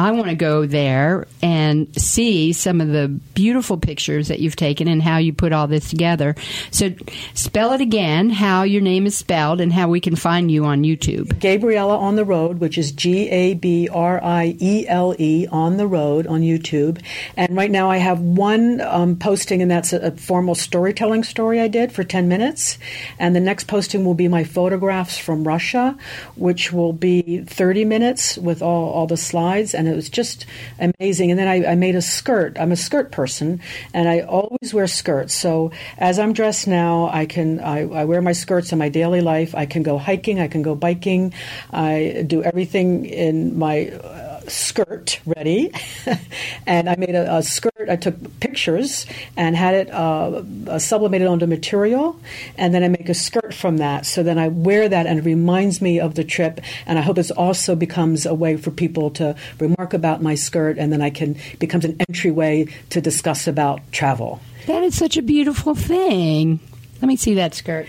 I 0.00 0.12
want 0.12 0.28
to 0.28 0.34
go 0.34 0.64
there 0.64 1.26
and 1.42 1.86
see 2.00 2.54
some 2.54 2.80
of 2.80 2.88
the 2.88 3.08
beautiful 3.34 3.76
pictures 3.76 4.28
that 4.28 4.40
you've 4.40 4.56
taken 4.56 4.88
and 4.88 5.02
how 5.02 5.18
you 5.18 5.34
put 5.34 5.52
all 5.52 5.66
this 5.66 5.90
together. 5.90 6.36
So 6.70 6.94
spell 7.34 7.74
it 7.74 7.82
again, 7.82 8.30
how 8.30 8.62
your 8.62 8.80
name 8.80 9.04
is 9.04 9.14
spelled 9.14 9.60
and 9.60 9.70
how 9.70 9.88
we 9.88 10.00
can 10.00 10.16
find 10.16 10.50
you 10.50 10.64
on 10.64 10.84
YouTube. 10.84 11.38
Gabriele 11.38 11.90
on 11.90 12.16
the 12.16 12.24
Road, 12.24 12.60
which 12.60 12.78
is 12.78 12.92
G 12.92 13.28
A 13.28 13.52
B 13.52 13.90
R 13.92 14.24
I 14.24 14.56
E 14.58 14.86
L 14.88 15.14
E 15.18 15.46
on 15.52 15.76
the 15.76 15.86
Road 15.86 16.26
on 16.26 16.40
YouTube. 16.40 17.04
And 17.36 17.54
right 17.54 17.70
now 17.70 17.90
I 17.90 17.98
have 17.98 18.20
one 18.20 18.80
um, 18.80 19.16
posting, 19.16 19.60
and 19.60 19.70
that's 19.70 19.92
a, 19.92 19.98
a 19.98 20.10
formal 20.12 20.54
storytelling 20.54 21.24
story 21.24 21.60
I 21.60 21.68
did 21.68 21.92
for 21.92 22.04
10 22.04 22.26
minutes. 22.26 22.78
And 23.18 23.36
the 23.36 23.40
next 23.40 23.64
posting 23.64 24.06
will 24.06 24.14
be 24.14 24.28
my 24.28 24.44
photographs 24.44 25.18
from 25.18 25.46
Russia, 25.46 25.98
which 26.36 26.72
will 26.72 26.94
be 26.94 27.42
30 27.42 27.84
minutes 27.84 28.38
with 28.38 28.62
all, 28.62 28.90
all 28.92 29.06
the 29.06 29.18
slides. 29.18 29.74
And 29.74 29.89
it 29.90 29.96
was 29.96 30.08
just 30.08 30.46
amazing. 30.78 31.30
And 31.30 31.38
then 31.38 31.48
I, 31.48 31.72
I 31.72 31.74
made 31.74 31.96
a 31.96 32.02
skirt. 32.02 32.56
I'm 32.58 32.72
a 32.72 32.76
skirt 32.76 33.12
person, 33.12 33.60
and 33.92 34.08
I 34.08 34.20
always 34.20 34.72
wear 34.72 34.86
skirts. 34.86 35.34
So 35.34 35.72
as 35.98 36.18
I'm 36.18 36.32
dressed 36.32 36.66
now, 36.66 37.10
I 37.12 37.26
can 37.26 37.60
I, 37.60 37.80
I 37.80 38.04
wear 38.04 38.22
my 38.22 38.32
skirts 38.32 38.72
in 38.72 38.78
my 38.78 38.88
daily 38.88 39.20
life. 39.20 39.54
I 39.54 39.66
can 39.66 39.82
go 39.82 39.98
hiking. 39.98 40.40
I 40.40 40.48
can 40.48 40.62
go 40.62 40.74
biking. 40.74 41.34
I 41.70 42.24
do 42.26 42.42
everything 42.42 43.06
in 43.06 43.58
my 43.58 44.29
skirt 44.50 45.20
ready. 45.24 45.72
and 46.66 46.88
I 46.88 46.96
made 46.96 47.14
a, 47.14 47.36
a 47.36 47.42
skirt. 47.42 47.88
I 47.88 47.96
took 47.96 48.40
pictures 48.40 49.06
and 49.36 49.56
had 49.56 49.74
it 49.74 49.90
uh, 49.90 50.42
uh, 50.68 50.78
sublimated 50.78 51.26
onto 51.26 51.46
material, 51.46 52.20
and 52.56 52.74
then 52.74 52.82
I 52.82 52.88
make 52.88 53.08
a 53.08 53.14
skirt 53.14 53.54
from 53.54 53.78
that. 53.78 54.06
So 54.06 54.22
then 54.22 54.38
I 54.38 54.48
wear 54.48 54.88
that, 54.88 55.06
and 55.06 55.18
it 55.18 55.24
reminds 55.24 55.80
me 55.80 56.00
of 56.00 56.14
the 56.14 56.24
trip. 56.24 56.60
And 56.86 56.98
I 56.98 57.02
hope 57.02 57.16
this 57.16 57.30
also 57.30 57.74
becomes 57.74 58.26
a 58.26 58.34
way 58.34 58.56
for 58.56 58.70
people 58.70 59.10
to 59.12 59.36
remark 59.58 59.94
about 59.94 60.22
my 60.22 60.34
skirt, 60.34 60.78
and 60.78 60.92
then 60.92 61.02
I 61.02 61.10
can 61.10 61.36
becomes 61.58 61.84
an 61.84 61.96
entryway 62.08 62.66
to 62.90 63.00
discuss 63.00 63.46
about 63.46 63.80
travel. 63.92 64.40
That 64.66 64.82
is 64.82 64.94
such 64.94 65.16
a 65.16 65.22
beautiful 65.22 65.74
thing. 65.74 66.60
Let 67.00 67.08
me 67.08 67.16
see 67.16 67.34
that 67.34 67.54
skirt. 67.54 67.86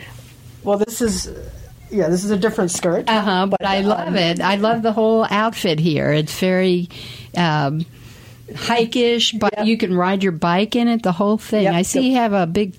Well, 0.63 0.77
this 0.77 1.01
is. 1.01 1.29
Yeah, 1.91 2.09
this 2.09 2.23
is 2.23 2.31
a 2.31 2.37
different 2.37 2.71
skirt. 2.71 3.09
Uh 3.09 3.21
huh. 3.21 3.45
But 3.47 3.65
I 3.65 3.81
love 3.81 4.07
um, 4.07 4.15
it. 4.15 4.39
I 4.39 4.55
love 4.55 4.81
the 4.81 4.93
whole 4.93 5.25
outfit 5.29 5.79
here. 5.79 6.11
It's 6.11 6.37
very 6.39 6.89
um, 7.35 7.85
hike-ish, 8.55 9.33
but 9.33 9.53
Yep. 9.57 9.65
you 9.67 9.77
can 9.77 9.95
ride 9.95 10.23
your 10.23 10.31
bike 10.31 10.75
in 10.75 10.87
it. 10.87 11.03
The 11.03 11.11
whole 11.11 11.37
thing. 11.37 11.63
Yep. 11.63 11.73
I 11.73 11.81
see 11.81 12.09
you 12.11 12.15
have 12.15 12.33
a 12.33 12.47
big 12.47 12.73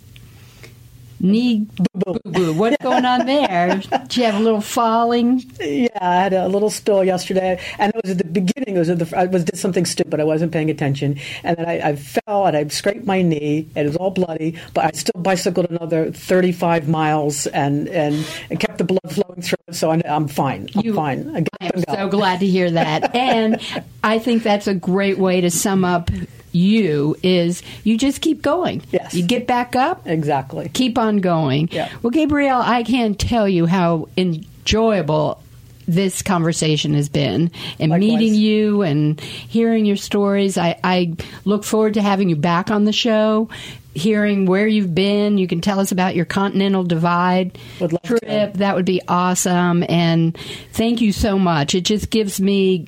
knee 1.23 1.67
boo 1.95 2.19
boo. 2.25 2.53
What's 2.53 2.77
going 2.83 3.05
on 3.05 3.25
there? 3.27 3.77
Did 3.79 4.17
you 4.17 4.25
have 4.25 4.35
a 4.35 4.41
little 4.41 4.61
falling? 4.61 5.43
Yeah, 5.61 5.89
I 6.01 6.15
had 6.17 6.33
a 6.35 6.49
little 6.49 6.69
spill 6.71 7.05
yesterday, 7.05 7.61
and 7.79 7.93
it 7.95 8.01
was 8.03 8.11
at 8.11 8.19
the 8.19 8.25
beginning. 8.25 8.77
It 8.77 8.79
was 8.79 8.91
at 8.91 8.99
the 8.99 9.17
I 9.17 9.27
was 9.27 9.45
did 9.45 9.57
something 9.59 9.87
stupid. 9.87 10.21
I 10.21 10.25
wasn't 10.25 10.53
paying 10.53 10.69
attention, 10.71 11.19
and 11.45 11.57
then 11.57 11.67
I, 11.67 11.91
I 11.91 11.97
fell 11.97 12.47
and 12.47 12.57
I 12.57 12.67
scraped 12.69 13.07
my 13.07 13.23
knee. 13.23 13.69
and 13.77 13.87
It 13.87 13.89
was 13.89 13.97
all 13.97 14.11
bloody, 14.11 14.59
but 14.75 14.85
I 14.85 14.91
still 14.93 15.21
bicycled 15.23 15.67
another 15.71 16.11
35 16.13 16.89
miles 16.89 17.47
and 17.47 17.89
and, 17.89 18.27
and 18.51 18.61
kept 18.61 18.79
the 18.79 18.85
blood 18.85 19.11
flowing 19.11 19.43
through 19.43 19.57
it. 19.69 19.75
So 19.75 19.91
I'm, 19.91 20.03
I'm 20.05 20.29
fine. 20.29 20.69
I'm 20.77 20.85
You- 20.85 20.95
fine. 20.95 21.29
I, 21.37 21.45
I 21.65 21.71
am 21.75 21.85
so 21.89 22.09
glad 22.09 22.41
to 22.41 22.47
hear 22.47 22.71
that. 22.73 23.15
And 23.15 23.61
I 24.03 24.19
think 24.19 24.43
that's 24.43 24.67
a 24.67 24.75
great 24.75 25.19
way 25.19 25.41
to 25.41 25.51
sum 25.51 25.85
up 25.85 26.11
you 26.53 27.17
is 27.23 27.63
you 27.85 27.97
just 27.99 28.21
keep 28.21 28.43
going. 28.43 28.83
Yes. 28.91 29.15
You 29.15 29.25
get 29.27 29.47
back 29.47 29.75
up, 29.75 30.07
exactly. 30.07 30.71
keep 30.73 30.99
on 30.99 31.19
going. 31.19 31.69
Yeah. 31.73 31.91
Well, 32.03 32.11
Gabriele, 32.11 32.61
I 32.63 32.83
can't 32.83 33.19
tell 33.19 33.49
you 33.49 33.67
how 33.67 34.09
enjoyable 34.17 35.41
this 35.89 36.23
conversation 36.23 36.95
has 36.95 37.09
been 37.09 37.51
and 37.81 37.91
Likewise. 37.91 38.01
meeting 38.01 38.35
you 38.35 38.83
and 38.83 39.21
hearing 39.21 39.85
your 39.85 39.97
stories. 39.97 40.57
I, 40.57 40.79
I 40.85 41.15
look 41.45 41.65
forward 41.65 41.95
to 41.95 42.03
having 42.03 42.29
you 42.29 42.37
back 42.37 42.71
on 42.71 42.85
the 42.85 42.93
show, 42.93 43.49
hearing 43.93 44.47
where 44.47 44.67
you've 44.69 44.95
been. 44.95 45.39
You 45.39 45.49
can 45.49 45.61
tell 45.61 45.81
us 45.81 45.91
about 45.91 46.15
your 46.15 46.25
Continental 46.25 46.85
Divide 46.85 47.59
love 47.81 47.91
to. 47.91 47.99
trip. 48.21 48.55
That 48.55 48.77
would 48.77 48.85
be 48.85 49.03
awesome. 49.09 49.85
And 49.89 50.39
thank 50.73 51.01
you 51.01 51.13
so 51.13 51.37
much. 51.39 51.75
It 51.75 51.81
just 51.85 52.11
gives 52.11 52.41
me, 52.41 52.87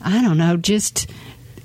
I 0.00 0.22
don't 0.22 0.38
know, 0.38 0.56
just 0.56 1.10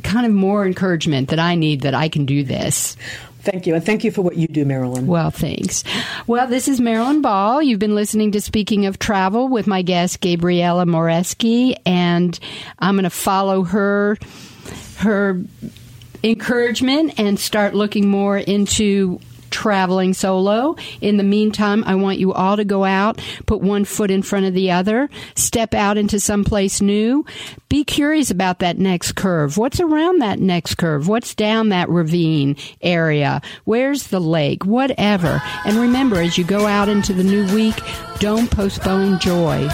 kind 0.06 0.26
of 0.26 0.32
more 0.32 0.66
encouragement 0.66 1.30
that 1.30 1.40
I 1.40 1.56
need 1.56 1.82
that 1.82 1.94
I 1.94 2.08
can 2.08 2.26
do 2.26 2.44
this. 2.44 2.96
Thank 3.42 3.68
you, 3.68 3.76
and 3.76 3.86
thank 3.86 4.04
you 4.04 4.12
for 4.12 4.22
what 4.24 4.38
you 4.38 4.48
do, 4.48 4.66
Marilyn. 4.66 5.06
Well, 5.06 5.30
thanks. 5.30 5.84
Well, 6.26 6.48
this 6.48 6.68
is 6.68 6.80
Marilyn 6.82 7.22
Ball. 7.22 7.62
You've 7.62 7.80
been 7.80 7.94
listening 7.94 8.32
to 8.32 8.42
Speaking 8.42 8.88
of 8.88 8.98
Travel 8.98 9.50
with 9.50 9.68
my 9.68 9.84
guest 9.84 10.20
Gabriele 10.20 10.84
Moreski, 10.86 11.76
and 11.86 12.40
I'm 12.80 12.96
going 12.96 13.04
to 13.04 13.12
follow 13.12 13.64
her 13.64 14.18
her 14.98 15.44
encouragement 16.24 17.20
and 17.20 17.40
start 17.40 17.76
looking 17.76 18.08
more 18.08 18.38
into 18.38 19.20
traveling 19.56 20.14
solo. 20.14 20.76
In 21.00 21.16
the 21.16 21.24
meantime, 21.24 21.86
I 21.86 21.96
want 21.96 22.20
you 22.20 22.34
all 22.34 22.58
to 22.58 22.66
go 22.66 22.84
out, 22.84 23.22
put 23.46 23.62
one 23.62 23.86
foot 23.86 24.12
in 24.12 24.22
front 24.22 24.46
of 24.46 24.54
the 24.54 24.72
other, 24.72 25.10
step 25.36 25.74
out 25.74 25.98
into 25.98 26.20
someplace 26.20 26.82
new. 26.82 27.26
Be 27.70 27.86
curious 27.86 28.30
about 28.30 28.60
that 28.60 28.78
next 28.78 29.14
curve. 29.14 29.58
What's 29.58 29.80
around 29.80 30.20
that 30.20 30.40
next 30.40 30.76
curve? 30.76 31.08
What's 31.08 31.34
down 31.34 31.70
that 31.70 31.88
ravine 31.88 32.58
area? 32.82 33.42
Where's 33.64 34.08
the 34.08 34.20
lake? 34.20 34.66
Whatever. 34.66 35.42
And 35.66 35.78
remember, 35.78 36.20
as 36.20 36.38
you 36.38 36.44
go 36.44 36.68
out 36.68 36.90
into 36.90 37.14
the 37.14 37.24
new 37.24 37.46
week, 37.56 37.76
don't 38.20 38.52
postpone 38.52 39.20
joy. 39.20 39.70